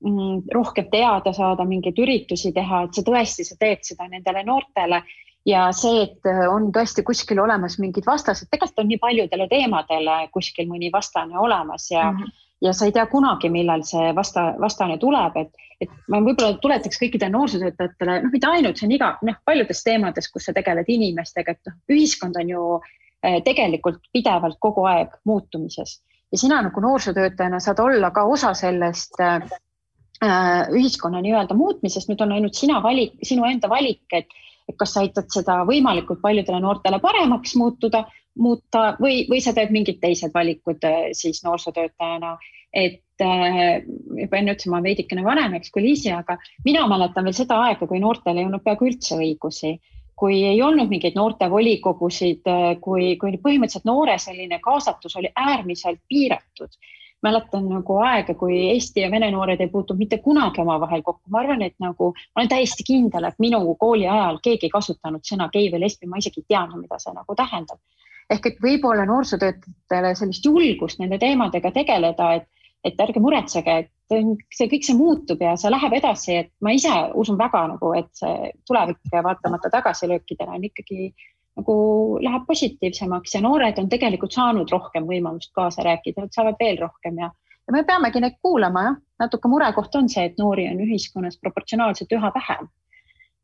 mm, 0.00 0.48
rohkem 0.54 0.88
teada 0.88 1.34
saada, 1.36 1.66
mingeid 1.68 2.00
üritusi 2.00 2.54
teha, 2.56 2.86
et 2.86 2.96
sa 2.96 3.04
tõesti, 3.04 3.44
sa 3.44 3.58
teed 3.60 3.84
seda 3.84 4.08
nendele 4.08 4.46
noortele 4.48 5.02
ja 5.46 5.68
see, 5.72 6.02
et 6.06 6.26
äh, 6.28 6.44
on 6.50 6.70
tõesti 6.74 7.04
kuskil 7.06 7.40
olemas 7.42 7.78
mingid 7.78 8.06
vastased, 8.06 8.50
tegelikult 8.50 8.84
on 8.84 8.90
nii 8.92 9.00
paljudele 9.02 9.48
teemadele 9.50 10.18
kuskil 10.34 10.68
mõni 10.70 10.92
vastane 10.92 11.38
olemas 11.38 11.90
ja 11.90 12.10
mm, 12.10 12.18
-hmm. 12.18 12.36
ja 12.66 12.72
sa 12.72 12.86
ei 12.86 12.92
tea 12.92 13.06
kunagi, 13.06 13.50
millal 13.50 13.82
see 13.86 14.14
vasta, 14.14 14.54
vastane 14.60 14.98
tuleb, 14.98 15.36
et 15.36 15.66
et 15.80 15.90
ma 16.10 16.18
võib-olla 16.18 16.58
tuletaks 16.58 16.98
kõikidele 16.98 17.30
noorsootöötajatele, 17.30 18.22
noh, 18.22 18.32
mitte 18.32 18.48
ainult, 18.50 18.76
see 18.76 18.86
on 18.88 18.92
iga, 18.96 19.12
noh, 19.22 19.36
paljudes 19.46 19.82
teemades, 19.86 20.26
kus 20.32 20.48
sa 20.48 20.52
tegeled 20.52 20.88
inimestega, 20.90 21.54
et 21.54 21.70
noh, 21.70 21.76
ühiskond 21.94 22.34
on 22.40 22.48
ju 22.50 22.62
eh, 23.22 23.38
tegelikult 23.46 24.00
pidevalt 24.12 24.58
kogu 24.58 24.88
aeg 24.90 25.14
muutumises 25.24 26.00
ja 26.32 26.38
sina 26.38 26.62
nagu 26.62 26.80
noorsootöötajana 26.80 27.60
saad 27.60 27.78
olla 27.78 28.10
ka 28.10 28.24
osa 28.24 28.54
sellest 28.54 29.20
äh, 29.20 29.40
ühiskonna 30.74 31.22
nii-öelda 31.24 31.54
muutmisest, 31.54 32.10
nüüd 32.10 32.22
on 32.24 32.34
ainult 32.36 32.58
sina 32.58 32.82
valik, 32.82 33.14
sinu 33.22 33.46
enda 33.48 33.70
valik, 33.70 34.04
et, 34.12 34.26
et 34.68 34.76
kas 34.76 34.94
sa 34.94 35.00
aitad 35.04 35.30
seda 35.32 35.62
võimalikult 35.68 36.20
paljudele 36.20 36.60
noortele 36.60 37.00
paremaks 37.00 37.54
muutuda, 37.56 38.04
muuta 38.38 38.92
või, 39.00 39.22
või 39.30 39.40
sa 39.42 39.54
teed 39.56 39.72
mingid 39.74 40.00
teised 40.02 40.34
valikud 40.34 40.84
siis 41.16 41.42
noorsootöötajana 41.44 42.36
et 42.72 43.02
äh, 43.20 43.82
juba 44.22 44.38
enne 44.38 44.54
ütlesin, 44.54 44.72
ma 44.72 44.78
olen 44.78 44.88
veidikene 44.90 45.24
vanem, 45.24 45.56
eks, 45.58 45.72
kui 45.74 45.84
Liisi, 45.84 46.10
aga 46.12 46.38
mina 46.66 46.84
mäletan 46.90 47.26
veel 47.26 47.36
seda 47.36 47.60
aega, 47.66 47.88
kui 47.88 48.00
noortel 48.02 48.38
ei 48.38 48.48
olnud 48.48 48.64
peaaegu 48.64 48.90
üldse 48.90 49.16
õigusi, 49.18 49.74
kui 50.18 50.42
ei 50.50 50.60
olnud 50.62 50.90
mingeid 50.90 51.16
noortevolikogusid, 51.18 52.44
äh, 52.50 52.70
kui, 52.84 53.14
kui 53.20 53.40
põhimõtteliselt 53.40 53.88
noore 53.88 54.18
selline 54.22 54.60
kaasatus 54.64 55.16
oli 55.20 55.32
äärmiselt 55.34 56.02
piiratud. 56.10 56.78
Mäletan 57.22 57.68
nagu 57.68 57.98
aega, 58.04 58.34
kui 58.38 58.56
Eesti 58.72 59.02
ja 59.02 59.10
Vene 59.10 59.30
noored 59.34 59.60
ei 59.60 59.70
puutunud 59.72 59.98
mitte 59.98 60.18
kunagi 60.24 60.62
omavahel 60.62 61.02
kokku, 61.02 61.30
ma 61.30 61.42
arvan, 61.42 61.62
et 61.66 61.74
nagu 61.82 62.12
ma 62.14 62.42
olen 62.42 62.50
täiesti 62.52 62.86
kindel, 62.86 63.26
et 63.28 63.38
minu 63.42 63.60
kooli 63.80 64.06
ajal 64.06 64.38
keegi 64.44 64.68
ei 64.68 64.74
kasutanud 64.74 65.24
sõna 65.26 65.48
gei 65.52 65.70
või 65.72 65.82
lesbi, 65.86 66.06
ma 66.06 66.20
isegi 66.22 66.44
ei 66.44 66.50
teadnud, 66.54 66.84
mida 66.84 67.00
see 67.02 67.14
nagu 67.16 67.38
tähendab. 67.38 67.80
Ehk 68.30 68.46
et 68.46 68.62
võib-olla 68.62 69.06
noorsootöötajatele 69.08 70.14
sellist 70.14 70.44
julgust 70.44 71.00
nende 71.00 71.18
teemadega 71.18 71.72
tegeleda, 71.74 72.32
et 72.38 72.48
et 72.86 73.00
ärge 73.02 73.20
muretsege, 73.20 73.72
et 73.82 73.90
see 74.54 74.68
kõik 74.70 74.84
see 74.86 74.96
muutub 74.96 75.40
ja 75.42 75.56
see 75.58 75.70
läheb 75.72 75.96
edasi, 75.98 76.36
et 76.44 76.52
ma 76.64 76.72
ise 76.76 76.92
usun 77.18 77.38
väga 77.40 77.64
nagu, 77.72 77.92
et 77.98 78.08
see 78.16 78.52
tulevik 78.68 79.00
vaatamata 79.12 79.70
tagasilöökidele 79.72 80.54
on 80.54 80.68
ikkagi 80.68 81.10
nagu 81.58 81.74
läheb 82.22 82.46
positiivsemaks 82.46 83.34
ja 83.34 83.42
noored 83.42 83.78
on 83.82 83.90
tegelikult 83.90 84.34
saanud 84.36 84.70
rohkem 84.72 85.06
võimalust 85.08 85.52
kaasa 85.56 85.84
rääkida, 85.86 86.24
nad 86.24 86.34
saavad 86.34 86.58
veel 86.60 86.78
rohkem 86.80 87.18
ja, 87.18 87.30
ja 87.66 87.74
me 87.74 87.84
peamegi 87.86 88.22
neid 88.22 88.38
kuulama 88.42 88.84
jah, 88.86 88.98
natuke 89.18 89.50
murekoht 89.50 89.94
on 89.98 90.10
see, 90.12 90.28
et 90.30 90.38
noori 90.38 90.68
on 90.70 90.82
ühiskonnas 90.86 91.40
proportsionaalselt 91.42 92.12
üha 92.14 92.32
vähem. 92.34 92.68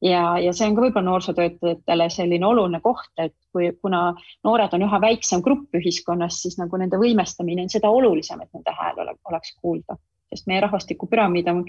Ja, 0.04 0.34
ja 0.42 0.52
see 0.52 0.66
on 0.68 0.74
ka 0.76 0.82
võib-olla 0.84 1.06
noorsootöötajatele 1.06 2.08
selline 2.12 2.46
oluline 2.46 2.80
koht, 2.84 3.08
et 3.16 3.32
kui, 3.54 3.70
kuna 3.80 4.10
noored 4.44 4.74
on 4.76 4.84
üha 4.84 5.00
väiksem 5.00 5.40
grupp 5.42 5.78
ühiskonnas, 5.78 6.42
siis 6.44 6.58
nagu 6.60 6.76
nende 6.76 7.00
võimestamine 7.00 7.64
on 7.64 7.72
seda 7.72 7.88
olulisem, 7.88 8.42
et 8.44 8.50
nende 8.52 8.74
hääl 8.74 9.00
oleks 9.00 9.54
kuulda, 9.62 9.96
sest 10.28 10.50
meie 10.50 10.60
rahvastikupüramiid 10.66 11.48
on 11.54 11.64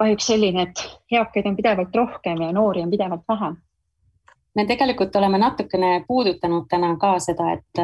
kahjuks 0.00 0.26
selline, 0.32 0.66
et 0.66 0.82
eakaid 1.20 1.46
on 1.46 1.56
pidevalt 1.60 1.96
rohkem 2.02 2.42
ja 2.42 2.50
noori 2.56 2.82
on 2.82 2.90
pidevalt 2.90 3.24
vähem 3.30 3.56
me 4.56 4.64
tegelikult 4.66 5.16
oleme 5.16 5.38
natukene 5.38 6.04
puudutanud 6.08 6.66
täna 6.70 6.94
ka 7.00 7.12
seda, 7.22 7.52
et, 7.58 7.82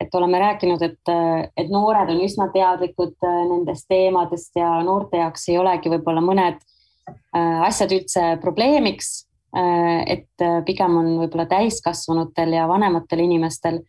et 0.00 0.14
oleme 0.14 0.40
rääkinud, 0.42 0.82
et, 0.82 1.12
et 1.56 1.70
noored 1.70 2.10
on 2.12 2.20
üsna 2.26 2.50
teadlikud 2.52 3.16
nendest 3.24 3.88
teemadest 3.88 4.56
ja 4.58 4.78
noorte 4.84 5.22
jaoks 5.22 5.48
ei 5.48 5.58
olegi 5.58 5.92
võib-olla 5.92 6.20
mõned 6.24 6.60
äh, 7.08 7.62
asjad 7.68 7.94
üldse 7.96 8.34
probleemiks 8.42 9.20
Äh, 9.56 10.12
et 10.12 10.42
äh, 10.42 10.60
pigem 10.62 10.94
on 11.00 11.08
võib-olla 11.24 11.48
täiskasvanutel 11.50 12.54
ja 12.54 12.68
vanematel 12.70 13.24
inimestel. 13.24 13.80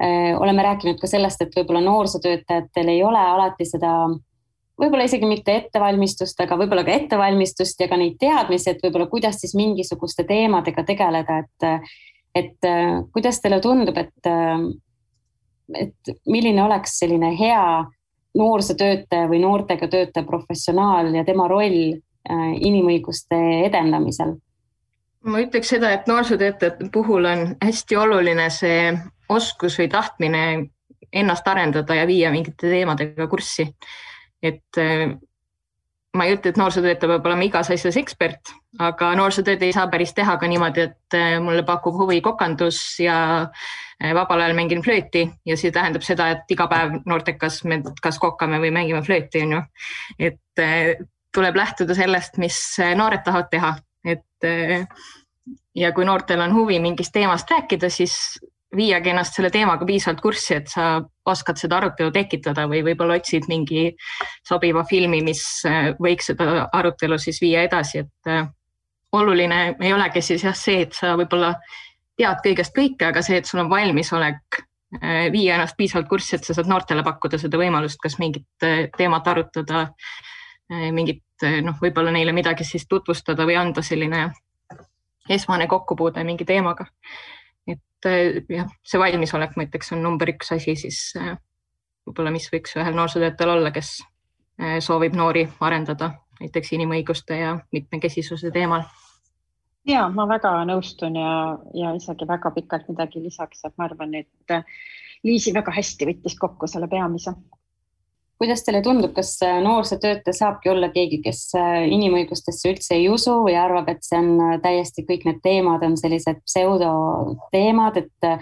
Äh, 0.00 0.32
oleme 0.40 0.64
rääkinud 0.64 1.00
ka 1.00 1.10
sellest, 1.10 1.42
et 1.44 1.56
võib-olla 1.56 1.82
noorsootöötajatel 1.84 2.92
ei 2.94 3.02
ole 3.04 3.20
alati 3.20 3.68
seda, 3.68 3.92
võib-olla 4.80 5.06
isegi 5.08 5.28
mitte 5.28 5.54
ettevalmistust, 5.56 6.40
aga 6.44 6.58
võib-olla 6.60 6.84
ka 6.84 6.94
ettevalmistust 6.94 7.80
ja 7.80 7.88
ka 7.88 7.98
neid 8.00 8.18
teadmisi, 8.20 8.70
et 8.70 8.82
võib-olla 8.84 9.08
kuidas 9.10 9.40
siis 9.40 9.54
mingisuguste 9.56 10.26
teemadega 10.28 10.84
tegeleda, 10.84 11.38
et, 11.44 11.90
et 12.36 12.70
kuidas 13.12 13.40
teile 13.40 13.60
tundub, 13.64 13.96
et, 13.96 14.30
et 15.80 16.16
milline 16.28 16.64
oleks 16.64 16.98
selline 17.00 17.32
hea 17.38 17.84
noorsootöötaja 18.36 19.30
või 19.30 19.40
noortega 19.40 19.88
töötaja 19.88 20.26
professionaal 20.28 21.14
ja 21.16 21.24
tema 21.24 21.48
roll 21.48 21.96
inimõiguste 22.60 23.38
edendamisel 23.64 24.36
ma 25.26 25.42
ütleks 25.42 25.70
seda, 25.74 25.90
et 25.94 26.06
noorsootöötajate 26.06 26.90
puhul 26.92 27.26
on 27.26 27.44
hästi 27.64 27.96
oluline 27.98 28.48
see 28.54 28.92
oskus 29.32 29.78
või 29.80 29.88
tahtmine 29.90 30.42
ennast 31.12 31.48
arendada 31.48 31.96
ja 31.98 32.06
viia 32.06 32.30
mingite 32.30 32.70
teemadega 32.70 33.26
kurssi. 33.30 33.68
Et 34.42 34.80
äh, 34.80 35.14
ma 36.16 36.26
ei 36.26 36.36
ütle, 36.36 36.52
et 36.52 36.60
noorsootöötaja 36.60 37.12
peab 37.12 37.28
olema 37.28 37.46
igas 37.46 37.70
asjas 37.74 37.98
ekspert, 38.00 38.52
aga 38.82 39.12
noorsootööd 39.18 39.62
ei 39.66 39.74
saa 39.76 39.86
päris 39.92 40.14
teha 40.16 40.36
ka 40.40 40.48
niimoodi, 40.50 40.86
et 40.90 41.16
äh, 41.18 41.36
mulle 41.42 41.64
pakub 41.66 41.98
huvi 42.00 42.20
kokandus 42.24 42.80
ja 43.04 43.18
äh, 43.42 44.14
vabal 44.16 44.44
ajal 44.44 44.56
mängin 44.58 44.84
flööti 44.84 45.26
ja 45.46 45.56
see 45.60 45.74
tähendab 45.74 46.04
seda, 46.06 46.30
et 46.34 46.56
iga 46.56 46.68
päev 46.72 47.00
noortekas 47.04 47.62
me 47.68 47.82
kas 48.02 48.20
kokame 48.22 48.60
või 48.62 48.72
mängime 48.74 49.02
flööti, 49.06 49.44
on 49.46 49.58
ju. 49.58 49.64
et 50.30 50.64
tuleb 51.36 51.56
lähtuda 51.58 51.94
sellest, 51.94 52.38
mis 52.40 52.56
noored 52.96 53.24
tahavad 53.24 53.50
teha 53.52 53.74
et 54.06 54.46
ja 55.76 55.92
kui 55.92 56.06
noortel 56.08 56.40
on 56.40 56.54
huvi 56.54 56.78
mingist 56.80 57.12
teemast 57.14 57.50
rääkida, 57.50 57.90
siis 57.92 58.38
viiagi 58.76 59.10
ennast 59.10 59.36
selle 59.36 59.50
teemaga 59.50 59.86
piisavalt 59.88 60.20
kurssi, 60.22 60.58
et 60.60 60.68
sa 60.70 61.00
oskad 61.26 61.58
seda 61.60 61.80
arutelu 61.80 62.12
tekitada 62.14 62.66
või 62.70 62.82
võib-olla 62.86 63.16
otsid 63.20 63.48
mingi 63.50 63.88
sobiva 64.46 64.84
filmi, 64.88 65.22
mis 65.24 65.42
võiks 66.02 66.30
seda 66.32 66.68
arutelu 66.72 67.18
siis 67.20 67.40
viia 67.42 67.64
edasi, 67.66 68.04
et 68.04 68.30
äh, 68.30 68.46
oluline 69.16 69.60
ei 69.80 69.92
olegi 69.94 70.22
siis 70.22 70.44
jah 70.46 70.56
see, 70.56 70.84
et 70.86 70.96
sa 70.96 71.16
võib-olla 71.18 71.54
tead 72.16 72.40
kõigest 72.44 72.76
kõike, 72.76 73.10
aga 73.10 73.22
see, 73.24 73.40
et 73.40 73.48
sul 73.48 73.64
on 73.64 73.70
valmisolek 73.72 74.60
äh, 75.02 75.26
viia 75.34 75.56
ennast 75.56 75.76
piisavalt 75.78 76.08
kurssi, 76.10 76.36
et 76.36 76.48
sa 76.48 76.56
saad 76.56 76.70
noortele 76.70 77.04
pakkuda 77.06 77.40
seda 77.42 77.60
võimalust, 77.60 78.00
kas 78.02 78.18
mingit 78.22 78.66
äh, 78.66 78.86
teemat 78.96 79.28
arutada, 79.34 79.88
mingit 80.66 81.22
noh, 81.62 81.76
võib-olla 81.78 82.10
neile 82.10 82.32
midagi 82.34 82.64
siis 82.66 82.88
tutvustada 82.90 83.44
või 83.46 83.54
anda 83.54 83.84
selline 83.86 84.24
esmane 85.30 85.66
kokkupuude 85.70 86.24
mingi 86.24 86.44
teemaga. 86.44 86.86
Et 87.66 88.50
jah, 88.52 88.68
see 88.86 89.00
valmisolek, 89.00 89.56
ma 89.56 89.66
ütleks, 89.66 89.92
on 89.96 90.04
number 90.04 90.30
üks 90.34 90.52
asi 90.54 90.76
siis 90.78 91.00
võib-olla, 91.16 92.30
mis 92.34 92.46
võiks 92.52 92.76
ühel 92.78 92.94
noorsootöötajal 92.94 93.56
olla, 93.56 93.72
kes 93.74 93.96
soovib 94.84 95.16
noori 95.18 95.42
arendada 95.60 96.12
näiteks 96.40 96.70
inimõiguste 96.76 97.36
ja 97.40 97.56
mitmekesisuse 97.72 98.52
teemal 98.54 98.86
ja 99.86 100.06
ma 100.12 100.26
väga 100.28 100.52
nõustun 100.68 101.16
ja, 101.18 101.32
ja 101.74 101.92
isegi 101.96 102.28
väga 102.28 102.50
pikalt 102.54 102.88
midagi 102.90 103.22
lisaks, 103.22 103.64
et 103.64 103.74
ma 103.78 103.88
arvan, 103.88 104.14
et 104.22 104.56
Liisi 105.24 105.52
väga 105.54 105.72
hästi 105.74 106.06
võttis 106.06 106.36
kokku 106.38 106.68
selle 106.70 106.86
peamise. 106.92 107.32
Kuidas 108.36 108.62
teile 108.66 108.82
tundub, 108.84 109.14
kas 109.16 109.38
noorsootöötaja 109.64 110.36
saabki 110.36 110.70
olla 110.72 110.90
keegi, 110.92 111.22
kes 111.24 111.48
inimõigustesse 111.56 112.72
üldse 112.72 112.96
ei 112.98 113.08
usu 113.08 113.34
ja 113.48 113.64
arvab, 113.64 113.88
et 113.92 114.04
see 114.04 114.18
on 114.20 114.60
täiesti 114.64 115.06
kõik 115.08 115.24
need 115.28 115.42
teemad 115.44 115.84
on 115.86 115.96
sellised 116.00 116.42
pseudoteemad, 116.44 118.02
et 118.04 118.32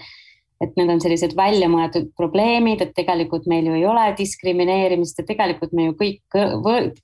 et 0.63 0.77
need 0.79 0.89
on 0.89 1.01
sellised 1.03 1.35
väljamõeldud 1.37 2.13
probleemid, 2.17 2.81
et 2.81 2.93
tegelikult 2.97 3.49
meil 3.51 3.67
ju 3.69 3.75
ei 3.77 3.83
ole 3.91 4.05
diskrimineerimist 4.17 5.19
ja 5.21 5.27
tegelikult 5.29 5.75
me 5.77 5.89
ju 5.89 5.97
kõik 5.99 6.39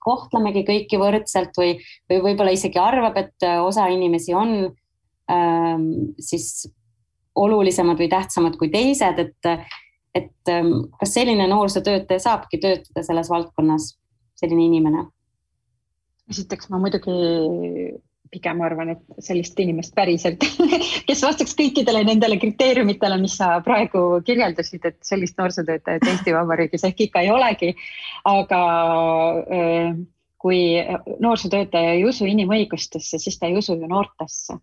kohtlemegi 0.01 0.63
kõiki 0.69 1.01
võrdselt 1.01 1.59
või, 1.59 1.75
või 2.09 2.23
võib-olla 2.29 2.55
isegi 2.55 2.81
arvab, 2.81 3.19
et 3.21 3.49
osa 3.61 3.89
inimesi 3.93 4.37
on 4.39 4.55
ähm, 5.35 5.85
siis 6.23 6.71
olulisemad 7.37 8.01
või 8.01 8.09
tähtsamad 8.13 8.57
kui 8.61 8.71
teised, 8.73 9.19
et, 9.19 9.53
et 10.15 10.51
ähm, 10.51 10.73
kas 10.99 11.15
selline 11.15 11.47
noorsootöötaja 11.51 12.23
saabki 12.23 12.59
töötada 12.63 13.05
selles 13.07 13.31
valdkonnas, 13.31 13.95
selline 14.41 14.67
inimene? 14.67 15.09
esiteks 16.31 16.69
ma 16.71 16.79
muidugi 16.79 17.15
pigem 18.31 18.61
arvan, 18.63 18.93
et 18.93 19.25
sellist 19.27 19.59
inimest 19.59 19.91
päriselt, 19.97 20.45
kes 21.09 21.23
vastaks 21.27 21.57
kõikidele 21.59 22.05
nendele 22.07 22.37
kriteeriumitele, 22.39 23.17
mis 23.19 23.35
sa 23.41 23.57
praegu 23.67 24.05
kirjeldasid, 24.27 24.87
et 24.87 24.99
sellist 25.07 25.35
noorsootöötajat 25.41 26.07
Eesti 26.13 26.35
Vabariigis 26.37 26.87
ehk 26.87 27.03
ikka 27.09 27.25
ei 27.27 27.33
olegi. 27.35 27.75
aga 28.31 28.63
äh, 29.43 29.99
kui 30.41 30.61
noorsootöötaja 31.21 31.97
ei 31.99 32.07
usu 32.07 32.31
inimõigustesse, 32.31 33.19
siis 33.19 33.39
ta 33.39 33.51
ei 33.51 33.59
usu 33.59 33.75
ju 33.75 33.91
noortesse 33.91 34.61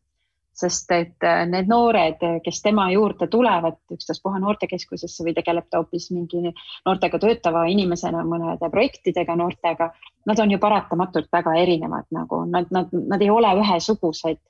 sest 0.58 0.92
et 0.96 1.26
äh, 1.26 1.44
need 1.50 1.70
noored, 1.70 2.24
kes 2.46 2.62
tema 2.66 2.88
juurde 2.92 3.28
tulevad, 3.32 3.78
ükstaspuha 3.94 4.40
noortekeskusesse 4.42 5.26
või 5.26 5.36
tegeleb 5.38 5.68
ta 5.70 5.82
hoopis 5.82 6.10
mingi 6.16 6.50
noortega 6.50 7.20
töötava 7.22 7.66
inimesena 7.70 8.24
mõnede 8.26 8.70
projektidega 8.74 9.38
noortega, 9.38 9.92
nad 10.26 10.42
on 10.42 10.52
ju 10.52 10.60
paratamatult 10.62 11.30
väga 11.34 11.56
erinevad, 11.62 12.10
nagu 12.16 12.44
nad, 12.50 12.72
nad, 12.74 12.94
nad 12.94 13.22
ei 13.22 13.34
ole 13.34 13.54
ühesugused. 13.62 14.42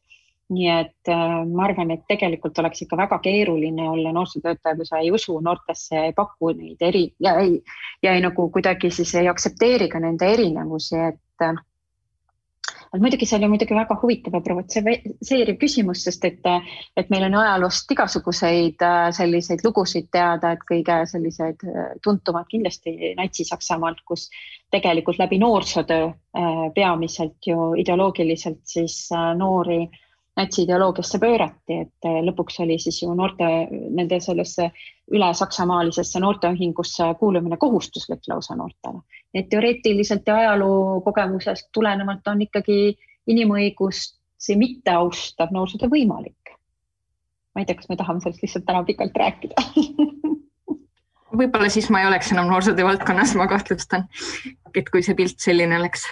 nii 0.48 0.68
et 0.72 1.10
äh, 1.12 1.32
ma 1.44 1.66
arvan, 1.66 1.90
et 1.92 2.06
tegelikult 2.08 2.60
oleks 2.62 2.86
ikka 2.86 2.96
väga 2.96 3.18
keeruline 3.20 3.90
olla 3.90 4.14
noorsootöötaja, 4.16 4.78
kui 4.80 4.86
sa 4.88 5.02
ei 5.04 5.10
usu 5.12 5.36
noortesse, 5.44 6.06
ei 6.06 6.14
paku 6.16 6.54
neid 6.56 6.80
eri 6.88 7.10
ja 7.20 7.34
ei, 7.42 7.58
ja 8.04 8.14
ei 8.16 8.22
nagu 8.24 8.46
kuidagi 8.50 8.88
siis 8.96 9.12
ei 9.20 9.28
aktsepteeri 9.28 9.90
ka 9.92 10.00
nende 10.00 10.30
erinevusi, 10.38 10.96
et 11.10 11.52
äh, 12.88 12.98
et 12.98 13.04
muidugi 13.04 13.28
see 13.28 13.38
oli 13.38 13.50
muidugi 13.52 13.76
väga 13.76 13.98
huvitav 14.02 14.38
ja 14.38 14.42
provotseeriv 14.44 15.58
küsimus, 15.62 16.04
sest 16.08 16.26
et, 16.28 16.48
et 16.98 17.12
meil 17.14 17.28
on 17.28 17.38
ajaloost 17.42 17.92
igasuguseid 17.96 18.84
äh, 18.86 19.10
selliseid 19.16 19.64
lugusid 19.66 20.10
teada, 20.14 20.54
et 20.56 20.64
kõige 20.70 21.00
sellised 21.12 21.66
äh, 21.68 21.92
tuntumad 22.04 22.48
kindlasti 22.52 23.14
Natsi-Saksamaalt, 23.20 24.04
kus 24.08 24.28
tegelikult 24.74 25.20
läbi 25.22 25.40
noorsootöö 25.44 26.08
äh, 26.08 26.66
peamiselt 26.76 27.52
ju 27.52 27.74
ideoloogiliselt 27.80 28.64
siis 28.68 29.08
noori 29.38 29.86
natsiideoloogiasse 30.38 31.20
pöörati, 31.20 31.80
et 31.82 32.08
lõpuks 32.28 32.60
oli 32.64 32.78
siis 32.82 33.02
ju 33.02 33.14
noorte 33.18 33.48
nende 33.72 34.20
sellesse 34.22 34.70
üle 35.14 35.30
saksamaalisesse 35.40 36.22
noorteühingusse 36.22 37.08
kuulumine 37.20 37.58
kohustuslik 37.58 38.28
lausa 38.30 38.56
noortele. 38.56 39.02
et 39.34 39.50
teoreetiliselt 39.50 40.28
ja 40.28 40.36
ajaloo 40.38 41.02
kogemusest 41.02 41.70
tulenevalt 41.74 42.28
on 42.28 42.42
ikkagi 42.42 42.98
inimõigusi 43.28 44.56
mitte 44.56 44.92
austav 44.92 45.52
noorsootöö 45.52 45.90
võimalik. 45.90 46.54
ma 47.56 47.62
ei 47.62 47.66
tea, 47.66 47.76
kas 47.76 47.90
me 47.90 47.96
tahame 47.98 48.22
sellest 48.22 48.44
lihtsalt 48.44 48.66
täna 48.66 48.84
pikalt 48.84 49.18
rääkida 49.18 49.56
võib-olla 51.40 51.70
siis 51.70 51.90
ma 51.90 52.02
ei 52.02 52.08
oleks 52.10 52.32
enam 52.32 52.50
noorsootöö 52.52 52.86
valdkonnas, 52.86 53.36
ma 53.36 53.48
kahtlustan, 53.48 54.08
et 54.76 54.90
kui 54.90 55.04
see 55.06 55.18
pilt 55.18 55.40
selline 55.44 55.80
oleks 55.80 56.06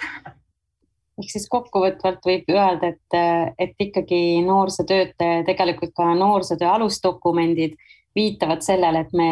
ehk 1.16 1.32
siis 1.32 1.46
kokkuvõtvalt 1.52 2.24
võib 2.26 2.48
öelda, 2.52 2.92
et, 2.92 3.18
et 3.58 3.86
ikkagi 3.88 4.42
noorsootöötaja, 4.44 5.44
tegelikult 5.48 5.94
ka 5.96 6.10
noorsootöö 6.14 6.68
alusdokumendid 6.74 7.76
viitavad 8.16 8.64
sellele, 8.64 9.04
et 9.06 9.14
me, 9.16 9.30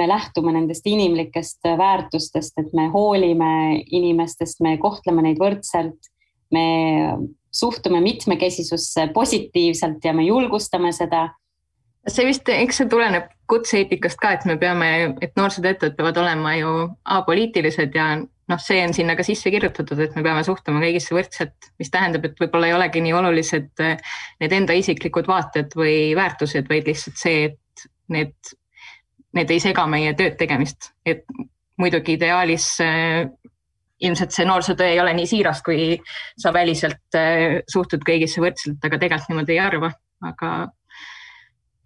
me 0.00 0.08
lähtume 0.08 0.54
nendest 0.56 0.86
inimlikest 0.88 1.68
väärtustest, 1.78 2.56
et 2.60 2.72
me 2.76 2.88
hoolime 2.92 3.82
inimestest, 3.84 4.62
me 4.64 4.76
kohtleme 4.80 5.24
neid 5.28 5.40
võrdselt, 5.40 6.10
me 6.52 6.64
suhtume 7.52 8.00
mitmekesisusse 8.00 9.10
positiivselt 9.14 10.04
ja 10.04 10.14
me 10.16 10.24
julgustame 10.24 10.92
seda. 10.92 11.28
see 12.08 12.24
vist, 12.24 12.48
eks 12.48 12.80
see 12.80 12.88
tuleneb 12.88 13.28
kutse-eetikast 13.50 14.20
ka, 14.22 14.32
et 14.38 14.44
me 14.48 14.56
peame, 14.56 15.16
et 15.20 15.34
noorsootöötajad 15.36 15.98
peavad 15.98 16.16
olema 16.22 16.54
ju 16.56 16.70
apoliitilised 17.04 17.94
ja 17.94 18.14
noh, 18.50 18.60
see 18.62 18.80
on 18.84 18.94
sinna 18.96 19.14
ka 19.18 19.24
sisse 19.26 19.50
kirjutatud, 19.52 20.00
et 20.02 20.16
me 20.16 20.24
peame 20.26 20.42
suhtuma 20.46 20.82
kõigisse 20.82 21.14
võrdselt, 21.14 21.70
mis 21.80 21.92
tähendab, 21.92 22.26
et 22.26 22.40
võib-olla 22.40 22.70
ei 22.70 22.76
olegi 22.76 23.02
nii 23.04 23.14
olulised 23.16 23.84
eh, 23.84 24.16
need 24.42 24.56
enda 24.56 24.76
isiklikud 24.78 25.28
vaated 25.30 25.76
või 25.78 26.10
väärtused, 26.18 26.68
vaid 26.70 26.90
lihtsalt 26.90 27.20
see, 27.20 27.50
et 27.50 27.86
need, 28.12 28.34
need 29.38 29.54
ei 29.54 29.62
sega 29.62 29.86
meie 29.90 30.14
tööd 30.18 30.36
tegemist, 30.40 30.92
et 31.06 31.24
muidugi 31.80 32.18
ideaalis 32.18 32.72
äh, 32.84 33.22
ilmselt 34.00 34.34
see 34.34 34.48
noorsootöö 34.48 34.90
ei 34.94 35.00
ole 35.00 35.14
nii 35.16 35.28
siiras, 35.28 35.62
kui 35.64 35.94
sa 36.38 36.52
väliselt 36.56 37.18
äh, 37.18 37.60
suhtud 37.70 38.04
kõigisse 38.06 38.42
võrdselt, 38.42 38.82
aga 38.82 38.98
tegelikult 38.98 39.32
niimoodi 39.32 39.56
ei 39.56 39.64
arva, 39.64 39.92
aga 40.26 40.52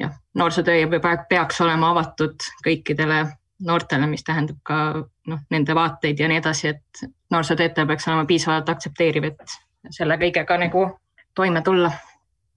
jah, 0.01 0.19
noorsootöö 0.39 1.01
peaks 1.29 1.61
olema 1.65 1.93
avatud 1.95 2.53
kõikidele 2.65 3.25
noortele, 3.65 4.07
mis 4.11 4.25
tähendab 4.25 4.61
ka 4.63 4.79
noh, 5.27 5.45
nende 5.51 5.75
vaateid 5.75 6.21
ja 6.21 6.29
nii 6.29 6.41
edasi, 6.43 6.75
et 6.75 7.05
noorsootöötaja 7.33 7.87
peaks 7.87 8.09
olema 8.09 8.27
piisavalt 8.29 8.69
aktsepteeriv, 8.69 9.31
et 9.33 9.57
selle 9.95 10.19
kõigega 10.21 10.59
nagu 10.61 10.87
toime 11.35 11.63
tulla. 11.63 11.91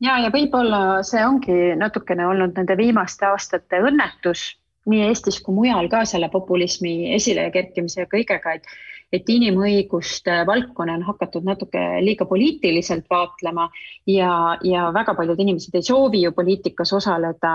ja, 0.01 0.19
ja 0.19 0.31
võib-olla 0.33 1.01
see 1.07 1.25
ongi 1.25 1.75
natukene 1.79 2.27
olnud 2.27 2.57
nende 2.57 2.77
viimaste 2.77 3.25
aastate 3.25 3.81
õnnetus 3.89 4.51
nii 4.87 5.07
Eestis 5.07 5.41
kui 5.43 5.55
mujal 5.55 5.89
ka 5.91 6.03
selle 6.07 6.29
populismi 6.31 7.13
esilekerkimise 7.15 8.05
ja 8.05 8.11
kõigega, 8.11 8.59
et 8.59 8.77
et 9.15 9.29
inimõiguste 9.31 10.41
valdkonna 10.47 10.97
on 10.97 11.05
hakatud 11.07 11.45
natuke 11.47 11.79
liiga 12.03 12.25
poliitiliselt 12.27 13.05
vaatlema 13.09 13.69
ja, 14.11 14.57
ja 14.67 14.89
väga 14.91 15.13
paljud 15.15 15.39
inimesed 15.39 15.77
ei 15.79 15.85
soovi 15.87 16.25
ju 16.25 16.33
poliitikas 16.35 16.91
osaleda 16.97 17.53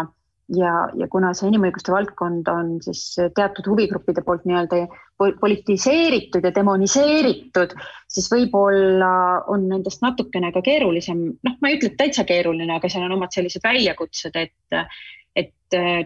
ja, 0.49 0.73
ja 0.99 1.09
kuna 1.11 1.33
see 1.37 1.49
inimõiguste 1.51 1.93
valdkond 1.95 2.49
on 2.51 2.75
siis 2.85 3.05
teatud 3.37 3.69
huvigruppide 3.71 4.25
poolt 4.27 4.45
nii-öelda 4.49 4.87
politiseeritud 5.41 6.45
ja 6.45 6.51
demoniseeritud, 6.55 7.75
siis 8.11 8.27
võib-olla 8.33 9.13
on 9.53 9.69
nendest 9.71 10.03
natukene 10.03 10.51
ka 10.55 10.65
keerulisem, 10.67 11.25
noh, 11.47 11.59
ma 11.63 11.71
ei 11.71 11.79
ütle, 11.79 11.93
et 11.93 12.01
täitsa 12.01 12.27
keeruline, 12.29 12.71
aga 12.75 12.91
seal 12.91 13.07
on 13.07 13.17
omad 13.19 13.35
sellised 13.35 13.63
väljakutsed, 13.65 14.39
et, 14.41 14.81
et 15.39 15.55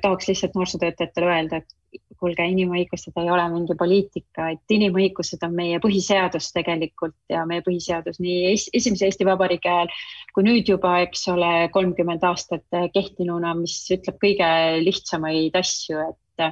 tahaks 0.03 0.29
lihtsalt 0.29 0.59
noorsootöötajatele 0.59 1.33
öelda, 1.33 1.63
et 1.63 2.03
kuulge, 2.21 2.45
inimõigused 2.53 3.17
ei 3.21 3.31
ole 3.33 3.45
mingi 3.53 3.77
poliitika, 3.79 4.51
et 4.55 4.77
inimõigused 4.77 5.43
on 5.47 5.55
meie 5.57 5.81
põhiseadus 5.83 6.51
tegelikult 6.57 7.17
ja 7.33 7.45
meie 7.49 7.65
põhiseadus 7.67 8.21
nii 8.23 8.55
esimese 8.55 9.09
Eesti 9.09 9.29
Vabariigi 9.29 9.71
ajal 9.73 9.93
kui 10.35 10.47
nüüd 10.47 10.69
juba, 10.69 10.99
eks 11.07 11.27
ole, 11.33 11.53
kolmkümmend 11.75 12.25
aastat 12.29 12.81
kehtinuna, 12.95 13.55
mis 13.59 13.79
ütleb 13.95 14.19
kõige 14.23 14.49
lihtsamaid 14.83 15.57
asju, 15.57 16.03
et 16.11 16.51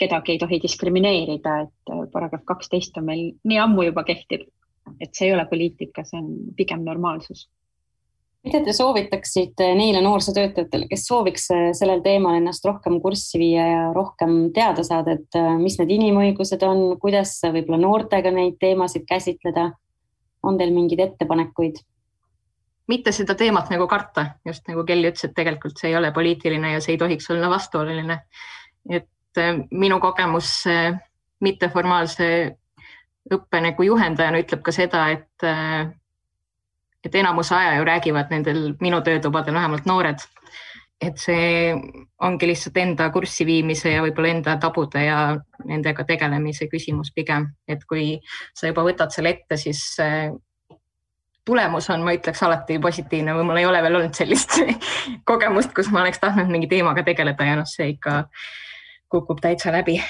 kedagi 0.00 0.34
ei 0.34 0.40
tohi 0.40 0.60
diskrimineerida, 0.62 1.58
et 1.66 1.94
paragrahv 2.12 2.44
kaksteist 2.48 2.96
on 3.00 3.08
meil 3.10 3.26
nii 3.44 3.60
ammu 3.64 3.88
juba 3.90 4.04
kehtib. 4.08 4.48
et 5.02 5.10
see 5.18 5.26
ei 5.26 5.32
ole 5.34 5.42
poliitika, 5.50 6.04
see 6.06 6.20
on 6.20 6.26
pigem 6.54 6.84
normaalsus 6.86 7.48
mida 8.46 8.60
te 8.62 8.72
soovitaksite 8.72 9.72
neile 9.74 10.00
noorsootöötajatele, 10.04 10.86
kes 10.90 11.06
sooviks 11.08 11.48
äh, 11.54 11.64
sellel 11.76 12.02
teemal 12.04 12.38
ennast 12.38 12.64
rohkem 12.66 13.00
kurssi 13.02 13.40
viia 13.42 13.66
ja 13.66 13.82
rohkem 13.94 14.52
teada 14.54 14.84
saada, 14.86 15.16
et 15.16 15.38
äh, 15.38 15.56
mis 15.58 15.78
need 15.80 15.90
inimõigused 15.96 16.62
on, 16.66 16.84
kuidas 17.02 17.34
võib-olla 17.42 17.80
noortega 17.82 18.32
neid 18.34 18.60
teemasid 18.62 19.06
käsitleda? 19.08 19.72
on 20.46 20.58
teil 20.60 20.70
mingeid 20.70 21.00
ettepanekuid? 21.02 21.80
mitte 22.86 23.10
seda 23.10 23.34
teemat 23.34 23.72
nagu 23.72 23.88
karta, 23.90 24.28
just 24.46 24.68
nagu 24.70 24.84
Kelly 24.86 25.10
ütles, 25.10 25.26
et 25.26 25.34
tegelikult 25.34 25.80
see 25.80 25.90
ei 25.90 25.96
ole 25.98 26.12
poliitiline 26.14 26.76
ja 26.76 26.82
see 26.84 26.94
ei 26.94 27.00
tohiks 27.02 27.26
olla 27.34 27.50
vastuoluline. 27.50 28.20
et 28.90 29.42
äh, 29.42 29.58
minu 29.70 29.98
kogemus 30.00 30.62
mitteformaalse 31.42 32.28
õppe 33.34 33.60
nagu 33.60 33.82
juhendajana 33.82 34.38
ütleb 34.38 34.62
ka 34.62 34.72
seda, 34.72 35.08
et, 35.10 35.46
et 37.06 37.14
enamuse 37.14 37.54
aja 37.54 37.76
ju 37.78 37.84
räägivad 37.86 38.32
nendel 38.34 38.62
minu 38.80 39.00
töötubadel 39.02 39.54
vähemalt 39.54 39.86
noored. 39.86 40.24
et 41.00 41.18
see 41.20 41.74
ongi 42.24 42.46
lihtsalt 42.48 42.76
enda 42.80 43.10
kurssi 43.12 43.44
viimise 43.44 43.90
ja 43.92 44.00
võib-olla 44.00 44.30
enda 44.32 44.54
tabude 44.56 45.02
ja 45.04 45.18
nendega 45.68 46.06
tegelemise 46.08 46.70
küsimus 46.72 47.10
pigem, 47.12 47.50
et 47.68 47.84
kui 47.84 48.14
sa 48.56 48.70
juba 48.70 48.80
võtad 48.86 49.12
selle 49.12 49.34
ette, 49.34 49.58
siis 49.60 49.82
tulemus 51.44 51.90
on, 51.92 52.00
ma 52.00 52.16
ütleks 52.16 52.40
alati 52.42 52.78
positiivne 52.80 53.36
või 53.36 53.44
mul 53.44 53.60
ei 53.60 53.68
ole 53.68 53.82
veel 53.84 54.00
olnud 54.00 54.16
sellist 54.16 54.56
kogemust, 55.30 55.74
kus 55.76 55.92
ma 55.92 56.00
oleks 56.00 56.22
tahtnud 56.22 56.48
mingi 56.48 56.72
teemaga 56.72 57.04
tegeleda 57.04 57.44
ja 57.44 57.60
noh, 57.60 57.68
see 57.68 57.92
ikka 57.92 58.22
kukub 59.12 59.44
täitsa 59.44 59.76
läbi 59.76 60.00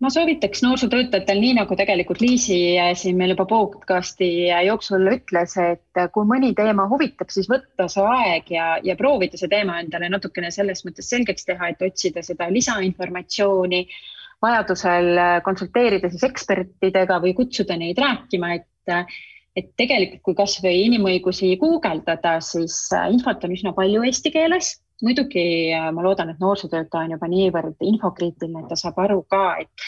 ma 0.00 0.10
soovitaks 0.12 0.60
noorsootöötajatel, 0.64 1.38
nii 1.40 1.54
nagu 1.56 1.76
tegelikult 1.78 2.20
Liisi 2.20 2.58
siin 3.00 3.16
meil 3.16 3.32
juba 3.32 3.46
podcast'i 3.48 4.28
jooksul 4.66 5.08
ütles, 5.12 5.54
et 5.60 6.02
kui 6.12 6.28
mõni 6.28 6.52
teema 6.58 6.84
huvitab, 6.90 7.32
siis 7.32 7.48
võtta 7.48 7.88
see 7.92 8.04
aeg 8.04 8.50
ja, 8.52 8.66
ja 8.84 8.96
proovida 8.98 9.40
see 9.40 9.48
teema 9.52 9.78
endale 9.80 10.10
natukene 10.12 10.50
selles 10.52 10.84
mõttes 10.84 11.08
selgeks 11.12 11.48
teha, 11.48 11.72
et 11.72 11.86
otsida 11.88 12.24
seda 12.26 12.50
lisainformatsiooni, 12.52 13.86
vajadusel 14.44 15.22
konsulteerida 15.44 16.12
siis 16.12 16.26
ekspertidega 16.28 17.16
või 17.24 17.32
kutsuda 17.38 17.78
neid 17.80 17.98
rääkima, 18.02 18.52
et 18.60 19.00
et 19.56 19.70
tegelikult, 19.80 20.22
kui 20.22 20.36
kasvõi 20.36 20.82
inimõigusi 20.84 21.54
guugeldada, 21.60 22.36
siis 22.44 22.76
äh, 22.94 23.08
infot 23.14 23.44
on 23.46 23.54
üsna 23.56 23.72
palju 23.76 24.04
eesti 24.06 24.32
keeles. 24.34 24.74
Muidugi 25.04 25.72
äh, 25.74 25.88
ma 25.92 26.04
loodan, 26.04 26.30
et 26.32 26.40
noorsootöötaja 26.40 27.04
on 27.04 27.14
juba 27.16 27.28
niivõrd 27.30 27.76
infokriitiline, 27.84 28.62
et 28.62 28.68
ta 28.70 28.76
saab 28.80 28.98
aru 29.04 29.18
ka, 29.30 29.42
et 29.60 29.86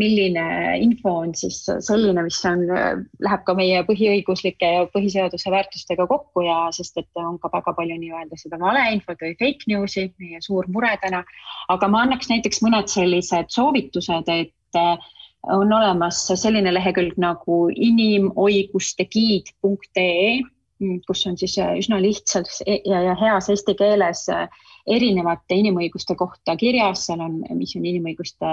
milline 0.00 0.44
info 0.84 1.10
on 1.22 1.32
siis 1.36 1.58
selline, 1.86 2.22
mis 2.26 2.40
on, 2.48 2.60
äh, 2.76 2.90
läheb 3.24 3.42
ka 3.46 3.52
meie 3.58 3.78
põhiõiguslike 3.88 4.72
ja 4.76 4.82
põhiseaduse 4.92 5.52
väärtustega 5.52 6.06
kokku 6.10 6.44
ja 6.46 6.58
sest, 6.76 6.94
et 7.00 7.20
on 7.20 7.38
ka 7.40 7.52
väga 7.52 7.74
palju 7.78 7.96
nii-öelda 8.02 8.36
seda 8.40 8.60
valeinfot 8.60 9.24
või 9.24 9.34
fake 9.40 9.64
news'i, 9.72 10.10
meie 10.20 10.40
suur 10.44 10.68
mure 10.68 10.92
täna. 11.02 11.20
aga 11.68 11.88
ma 11.88 12.04
annaks 12.04 12.28
näiteks 12.30 12.62
mõned 12.66 12.86
sellised 12.92 13.48
soovitused, 13.54 14.28
et 14.28 14.56
on 15.48 15.72
olemas 15.72 16.26
selline 16.36 16.74
lehekülg 16.74 17.14
nagu 17.20 17.68
inimoigustegiid.ee, 17.72 20.40
kus 21.06 21.26
on 21.28 21.38
siis 21.38 21.56
üsna 21.60 22.00
lihtsalt 22.02 22.50
ja, 22.66 23.00
ja 23.10 23.14
heas 23.20 23.50
eesti 23.52 23.74
keeles 23.76 24.26
erinevate 24.88 25.58
inimõiguste 25.60 26.16
kohta 26.16 26.56
kirjas, 26.56 27.06
seal 27.06 27.20
on, 27.24 27.40
mis 27.58 27.74
on 27.76 27.84
inimõiguste 27.86 28.52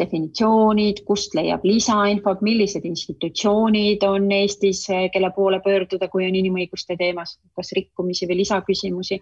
definitsioonid, 0.00 1.02
kust 1.08 1.34
leiab 1.36 1.64
lisainfot, 1.64 2.42
millised 2.44 2.84
institutsioonid 2.84 4.04
on 4.04 4.28
Eestis, 4.32 4.84
kelle 5.12 5.30
poole 5.36 5.60
pöörduda, 5.64 6.08
kui 6.12 6.26
on 6.26 6.36
inimõiguste 6.36 6.98
teemas, 7.00 7.38
kas 7.56 7.72
rikkumisi 7.76 8.28
või 8.28 8.42
lisaküsimusi. 8.42 9.20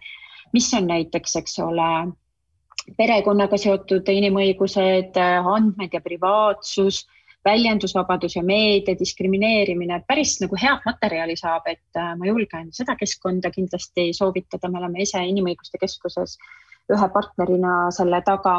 mis 0.52 0.74
on 0.74 0.86
näiteks, 0.86 1.36
eks 1.36 1.59
ole 1.59 2.12
perekonnaga 2.96 3.59
seotud 3.59 4.09
inimõigused, 4.09 5.16
andmed 5.18 5.94
ja 5.94 6.00
privaatsus, 6.00 7.05
väljendusvabadus 7.45 8.36
ja 8.36 8.42
meedia 8.47 8.97
diskrimineerimine, 8.99 10.01
päris 10.09 10.36
nagu 10.42 10.59
head 10.61 10.84
materjali 10.86 11.36
saab, 11.36 11.66
et 11.70 12.01
äh, 12.01 12.12
ma 12.18 12.28
julgen 12.28 12.70
seda 12.76 12.97
keskkonda 13.01 13.53
kindlasti 13.55 14.11
soovitada, 14.16 14.70
me 14.70 14.80
oleme 14.82 15.05
ise 15.05 15.22
Inimõiguste 15.24 15.80
Keskuses 15.80 16.38
ühe 16.92 17.09
partnerina 17.12 17.74
selle 17.97 18.20
taga 18.24 18.59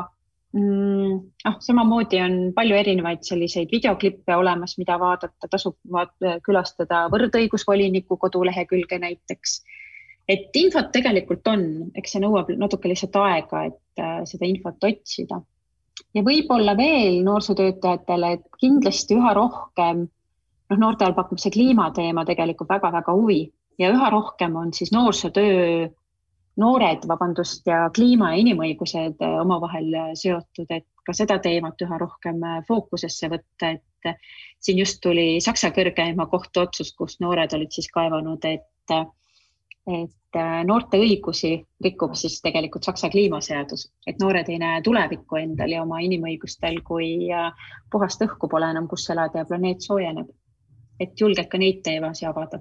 mm,. 0.55 1.15
noh, 1.45 1.57
samamoodi 1.61 2.21
on 2.25 2.37
palju 2.57 2.77
erinevaid 2.81 3.25
selliseid 3.27 3.73
videoklippe 3.73 4.37
olemas, 4.37 4.77
mida 4.81 4.97
vaadata, 5.01 5.49
tasub 5.49 5.77
vaat 5.91 6.15
külastada 6.45 7.05
võrdõigusvoliniku 7.13 8.17
kodulehekülge 8.21 9.01
näiteks 9.01 9.59
et 10.29 10.57
infot 10.57 10.89
tegelikult 10.93 11.47
on, 11.51 11.65
eks 11.97 12.15
see 12.15 12.23
nõuab 12.23 12.49
natuke 12.57 12.89
lihtsalt 12.89 13.17
aega, 13.21 13.65
et 13.69 14.01
äh, 14.01 14.21
seda 14.29 14.47
infot 14.49 14.89
otsida. 14.89 15.41
Ja 16.15 16.23
võib-olla 16.23 16.75
veel 16.77 17.21
noorsootöötajatele, 17.25 18.31
et 18.37 18.59
kindlasti 18.61 19.17
üha 19.19 19.33
rohkem, 19.35 20.05
noh, 20.71 20.79
noortel 20.79 21.13
pakub 21.17 21.41
see 21.41 21.53
kliimateema 21.53 22.25
tegelikult 22.27 22.71
väga-väga 22.71 23.15
huvi. 23.15 23.43
Ja 23.79 23.91
üha 23.91 24.09
rohkem 24.13 24.55
on 24.55 24.71
siis 24.73 24.93
noorsootöö, 24.95 25.89
noored, 26.63 27.03
vabandust, 27.11 27.65
ja 27.67 27.89
kliima 27.95 28.31
ja 28.31 28.43
inimõigused 28.45 29.19
äh, 29.19 29.39
omavahel 29.41 29.89
äh, 29.91 30.13
seotud, 30.15 30.69
et 30.71 30.87
ka 31.05 31.13
seda 31.13 31.37
teemat 31.43 31.81
üha 31.83 31.99
rohkem 32.01 32.39
fookusesse 32.67 33.29
võtta, 33.29 33.75
et 33.75 34.15
siin 34.63 34.79
just 34.79 35.01
tuli 35.03 35.41
Saksa 35.43 35.69
kõrgeima 35.75 36.25
kohtu 36.31 36.63
otsus, 36.63 36.93
kus 36.97 37.19
noored 37.21 37.53
olid 37.53 37.75
siis 37.75 37.91
kaevanud, 37.93 38.47
et 38.47 38.95
et 39.87 40.37
äh, 40.37 40.63
noorte 40.65 40.97
õigusi 40.97 41.59
rikub 41.83 42.15
siis 42.17 42.39
tegelikult 42.41 42.83
Saksa 42.87 43.09
kliimaseadus, 43.13 43.87
et 44.07 44.19
noored 44.21 44.49
ei 44.49 44.57
näe 44.61 44.81
tulevikku 44.85 45.37
endal 45.37 45.75
ja 45.75 45.83
oma 45.83 45.99
inimõigustel, 46.01 46.81
kui 46.85 47.29
äh, 47.33 47.51
puhast 47.91 48.21
õhku 48.25 48.49
pole 48.49 48.69
enam, 48.73 48.89
kus 48.89 49.05
elada 49.13 49.43
ja 49.43 49.49
planeet 49.49 49.85
soojeneb. 49.85 50.29
et 50.99 51.11
julged 51.19 51.49
ka 51.51 51.57
neid 51.57 51.81
teemasid 51.83 52.27
avada. 52.29 52.59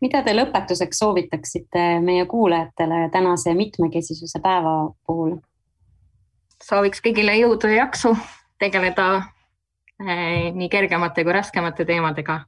mida 0.00 0.22
te 0.22 0.34
lõpetuseks 0.34 0.98
soovitaksite 0.98 2.00
meie 2.00 2.26
kuulajatele 2.26 3.08
tänase 3.12 3.54
mitmekesisuse 3.54 4.40
päeva 4.42 4.92
puhul? 5.06 5.38
sooviks 6.62 7.00
kõigile 7.00 7.38
jõudu 7.38 7.66
ja 7.66 7.84
jaksu 7.84 8.16
tegeleda 8.58 9.22
eh, 10.00 10.52
nii 10.54 10.68
kergemate 10.68 11.24
kui 11.24 11.32
raskemate 11.32 11.84
teemadega 11.84 12.42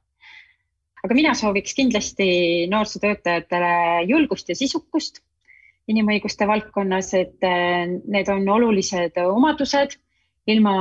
aga 1.05 1.17
mina 1.17 1.33
sooviks 1.37 1.75
kindlasti 1.77 2.27
noorsootöötajatele 2.71 3.73
julgust 4.09 4.49
ja 4.49 4.57
sisukust 4.57 5.21
inimõiguste 5.91 6.47
valdkonnas, 6.49 7.13
et 7.17 7.45
äh, 7.45 7.85
need 8.09 8.29
on 8.33 8.47
olulised 8.49 9.17
omadused 9.21 9.97
ilma 10.49 10.73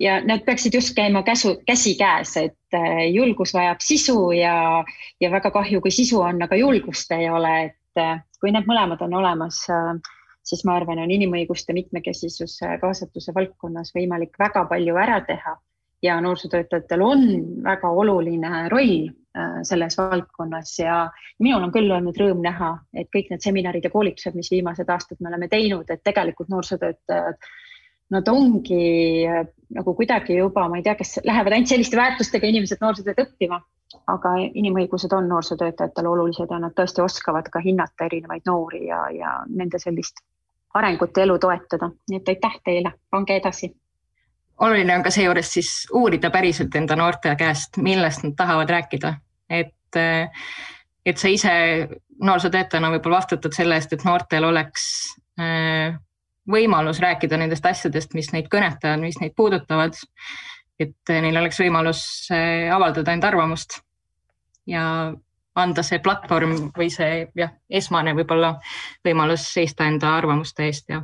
ja 0.00 0.18
need 0.24 0.44
peaksid 0.46 0.76
just 0.76 0.94
käima 0.96 1.22
käsu, 1.24 1.54
käsikäes, 1.68 2.36
et 2.40 2.76
äh, 2.76 3.06
julgus 3.12 3.54
vajab 3.56 3.80
sisu 3.84 4.30
ja, 4.36 4.84
ja 5.20 5.30
väga 5.32 5.52
kahju, 5.54 5.80
kui 5.84 5.92
sisu 5.94 6.20
on, 6.24 6.42
aga 6.44 6.60
julgust 6.60 7.12
ei 7.16 7.28
ole, 7.32 7.54
et 7.70 8.00
äh, 8.00 8.20
kui 8.40 8.52
need 8.52 8.68
mõlemad 8.68 9.00
on 9.04 9.16
olemas, 9.20 9.62
siis 10.48 10.62
ma 10.64 10.78
arvan, 10.80 11.02
on 11.02 11.10
inimõiguste 11.12 11.74
mitmekesisuse 11.76 12.78
kaasatuse 12.80 13.34
valdkonnas 13.36 13.92
võimalik 13.96 14.38
väga 14.40 14.64
palju 14.68 14.96
ära 14.96 15.20
teha. 15.28 15.58
Ja 16.00 16.14
noorsootöötajatel 16.24 17.02
on 17.04 17.26
väga 17.60 17.90
oluline 17.92 18.62
roll 18.72 19.10
selles 19.62 19.94
valdkonnas 19.98 20.72
ja 20.78 20.94
minul 21.38 21.62
on 21.62 21.72
küll 21.74 21.90
olnud 21.94 22.16
rõõm 22.18 22.40
näha, 22.42 22.72
et 22.98 23.06
kõik 23.14 23.28
need 23.30 23.44
seminarid 23.44 23.84
ja 23.86 23.90
koolitused, 23.92 24.34
mis 24.34 24.50
viimased 24.50 24.88
aastad 24.90 25.20
me 25.20 25.30
oleme 25.30 25.48
teinud, 25.48 25.90
et 25.90 26.02
tegelikult 26.02 26.50
noorsootöötajad, 26.50 27.38
nad 28.10 28.28
ongi 28.28 29.26
äh, 29.26 29.44
nagu 29.74 29.94
kuidagi 29.94 30.40
juba, 30.40 30.66
ma 30.68 30.80
ei 30.80 30.82
tea, 30.82 30.96
kas 30.98 31.20
lähevad 31.24 31.54
ainult 31.54 31.70
selliste 31.70 31.98
väärtustega 32.00 32.50
inimesed 32.50 32.82
noorsootööd 32.82 33.22
õppima, 33.22 33.60
aga 34.10 34.34
inimõigused 34.40 35.14
on 35.14 35.30
noorsootöötajatele 35.30 36.10
olulised 36.10 36.50
ja 36.50 36.58
nad 36.62 36.74
tõesti 36.74 37.04
oskavad 37.04 37.50
ka 37.54 37.62
hinnata 37.62 38.10
erinevaid 38.10 38.50
noori 38.50 38.86
ja, 38.88 39.04
ja 39.14 39.36
nende 39.46 39.78
sellist 39.82 40.24
arengut 40.74 41.16
ja 41.16 41.26
elu 41.26 41.38
toetada. 41.38 41.90
nii 42.10 42.18
et 42.18 42.34
aitäh 42.34 42.58
teile, 42.64 42.92
pange 43.10 43.38
edasi 43.38 43.70
oluline 44.60 44.96
on 44.96 45.02
ka 45.02 45.10
seejuures 45.14 45.52
siis 45.54 45.70
uurida 45.96 46.30
päriselt 46.30 46.74
enda 46.76 46.96
noorte 46.96 47.32
käest, 47.38 47.80
millest 47.80 48.24
nad 48.26 48.36
tahavad 48.36 48.70
rääkida, 48.70 49.14
et, 49.48 49.98
et 51.06 51.18
sa 51.18 51.32
ise 51.32 51.54
noorsootöötajana 52.20 52.90
võib-olla 52.94 53.22
vastutad 53.22 53.56
selle 53.56 53.78
eest, 53.80 53.94
et 53.96 54.04
noortel 54.04 54.44
oleks 54.44 54.84
äh, 55.40 55.96
võimalus 56.50 57.00
rääkida 57.00 57.38
nendest 57.40 57.66
asjadest, 57.66 58.14
mis 58.14 58.32
neid 58.34 58.50
kõnetavad, 58.52 59.00
mis 59.00 59.20
neid 59.20 59.36
puudutavad. 59.36 59.96
et 60.80 61.12
neil 61.12 61.36
oleks 61.36 61.58
võimalus 61.60 62.02
äh, 62.32 62.68
avaldada 62.72 63.12
enda 63.12 63.28
arvamust 63.28 63.80
ja 64.66 65.12
anda 65.54 65.82
see 65.82 65.98
platvorm 66.00 66.70
või 66.76 66.88
see 66.92 67.26
jah, 67.36 67.52
esmane 67.68 68.14
võib-olla 68.16 68.54
võimalus 69.04 69.44
seista 69.52 69.84
enda 69.84 70.14
arvamuste 70.16 70.64
eest 70.64 70.88
ja 70.88 71.02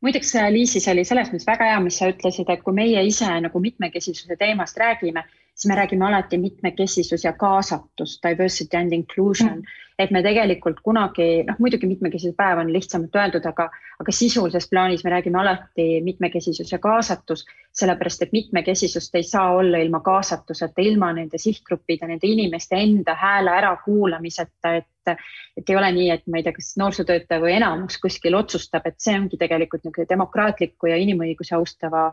muideks, 0.00 0.34
Liisi, 0.50 0.80
see 0.80 0.92
oli 0.94 1.04
selles 1.08 1.30
mõttes 1.30 1.48
väga 1.48 1.68
hea, 1.72 1.80
mis 1.84 1.98
sa 2.00 2.08
ütlesid, 2.12 2.48
et 2.52 2.62
kui 2.64 2.74
meie 2.76 3.02
ise 3.06 3.28
nagu 3.44 3.60
mitmekesisuse 3.62 4.36
teemast 4.40 4.78
räägime, 4.80 5.24
siis 5.60 5.68
me 5.68 5.76
räägime 5.76 6.06
alati 6.06 6.38
mitmekesisus 6.38 7.24
ja 7.24 7.32
kaasatus, 7.32 8.20
diversity 8.24 8.76
and 8.76 8.92
inclusion 8.92 9.58
mm., 9.58 9.78
et 10.00 10.10
me 10.10 10.22
tegelikult 10.24 10.78
kunagi, 10.80 11.42
noh 11.44 11.58
muidugi 11.60 11.88
mitmekesisuse 11.90 12.32
päev 12.36 12.62
on 12.62 12.70
lihtsamalt 12.72 13.16
öeldud, 13.20 13.44
aga, 13.50 13.66
aga 14.00 14.12
sisulises 14.16 14.64
plaanis 14.70 15.02
me 15.04 15.10
räägime 15.12 15.36
alati 15.42 15.88
mitmekesisus 16.06 16.72
ja 16.72 16.78
kaasatus, 16.80 17.44
sellepärast 17.76 18.24
et 18.24 18.32
mitmekesisust 18.32 19.20
ei 19.20 19.26
saa 19.28 19.50
olla 19.58 19.82
ilma 19.84 20.00
kaasatuseta, 20.06 20.80
ilma 20.80 21.12
nende 21.18 21.38
sihtgruppide, 21.38 22.08
nende 22.08 22.30
inimeste 22.32 22.80
enda 22.80 23.14
hääle 23.20 23.52
ärakuulamiseta, 23.58 24.72
et, 24.80 25.12
et 25.60 25.68
ei 25.68 25.76
ole 25.76 25.92
nii, 25.98 26.08
et 26.16 26.24
ma 26.32 26.40
ei 26.40 26.48
tea, 26.48 26.56
kas 26.56 26.72
noorsootöötaja 26.80 27.44
või 27.44 27.58
enamus 27.58 28.00
kuskil 28.00 28.40
otsustab, 28.40 28.88
et 28.88 28.96
see 29.04 29.20
ongi 29.20 29.36
tegelikult 29.36 29.84
niisugune 29.84 30.08
demokraatliku 30.08 30.94
ja 30.94 30.96
inimõigusi 31.04 31.52
austava 31.60 32.08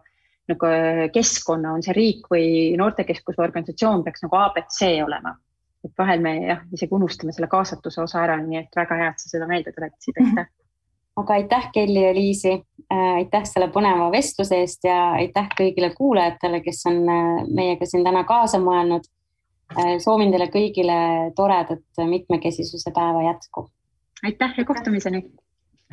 nagu 0.51 0.69
keskkonna, 1.13 1.73
on 1.75 1.83
see 1.83 1.95
riik 1.95 2.29
või 2.31 2.47
noortekeskus 2.79 3.35
või 3.37 3.49
organisatsioon 3.49 4.03
peaks 4.05 4.23
nagu 4.25 4.39
abc 4.39 4.79
olema. 5.05 5.35
et 5.85 5.93
vahel 5.97 6.19
me 6.19 6.31
jah, 6.41 6.61
isegi 6.73 6.91
unustame 6.91 7.31
selle 7.31 7.47
kaasatuse 7.47 8.01
osa 8.01 8.23
ära, 8.23 8.35
nii 8.43 8.57
et 8.59 8.75
väga 8.75 8.95
hea, 8.97 9.11
et 9.13 9.21
sa 9.21 9.29
seda 9.29 9.47
meelde 9.47 9.71
tuletasid, 9.71 10.17
aitäh. 10.23 10.49
aga 11.21 11.33
aitäh, 11.33 11.69
Kelly 11.73 12.01
ja 12.01 12.13
Liisi, 12.15 12.55
aitäh 12.89 13.45
selle 13.47 13.69
põneva 13.71 14.09
vestluse 14.11 14.59
eest 14.63 14.87
ja 14.87 14.97
aitäh 15.19 15.47
kõigile 15.59 15.93
kuulajatele, 15.95 16.61
kes 16.65 16.83
on 16.91 17.03
meiega 17.53 17.85
siin 17.85 18.03
täna 18.07 18.23
kaasa 18.23 18.59
mõelnud. 18.59 19.07
soovin 20.03 20.31
teile 20.31 20.47
kõigile 20.47 20.99
toredat 21.35 22.07
mitmekesisuse 22.09 22.91
päeva 22.95 23.27
jätku. 23.31 23.69
aitäh 24.23 24.57
ja 24.57 24.65
kohtumiseni. 24.65 25.23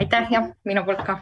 aitäh 0.01 0.33
ja 0.33 0.49
minu 0.65 0.85
poolt 0.85 1.07
ka 1.07 1.21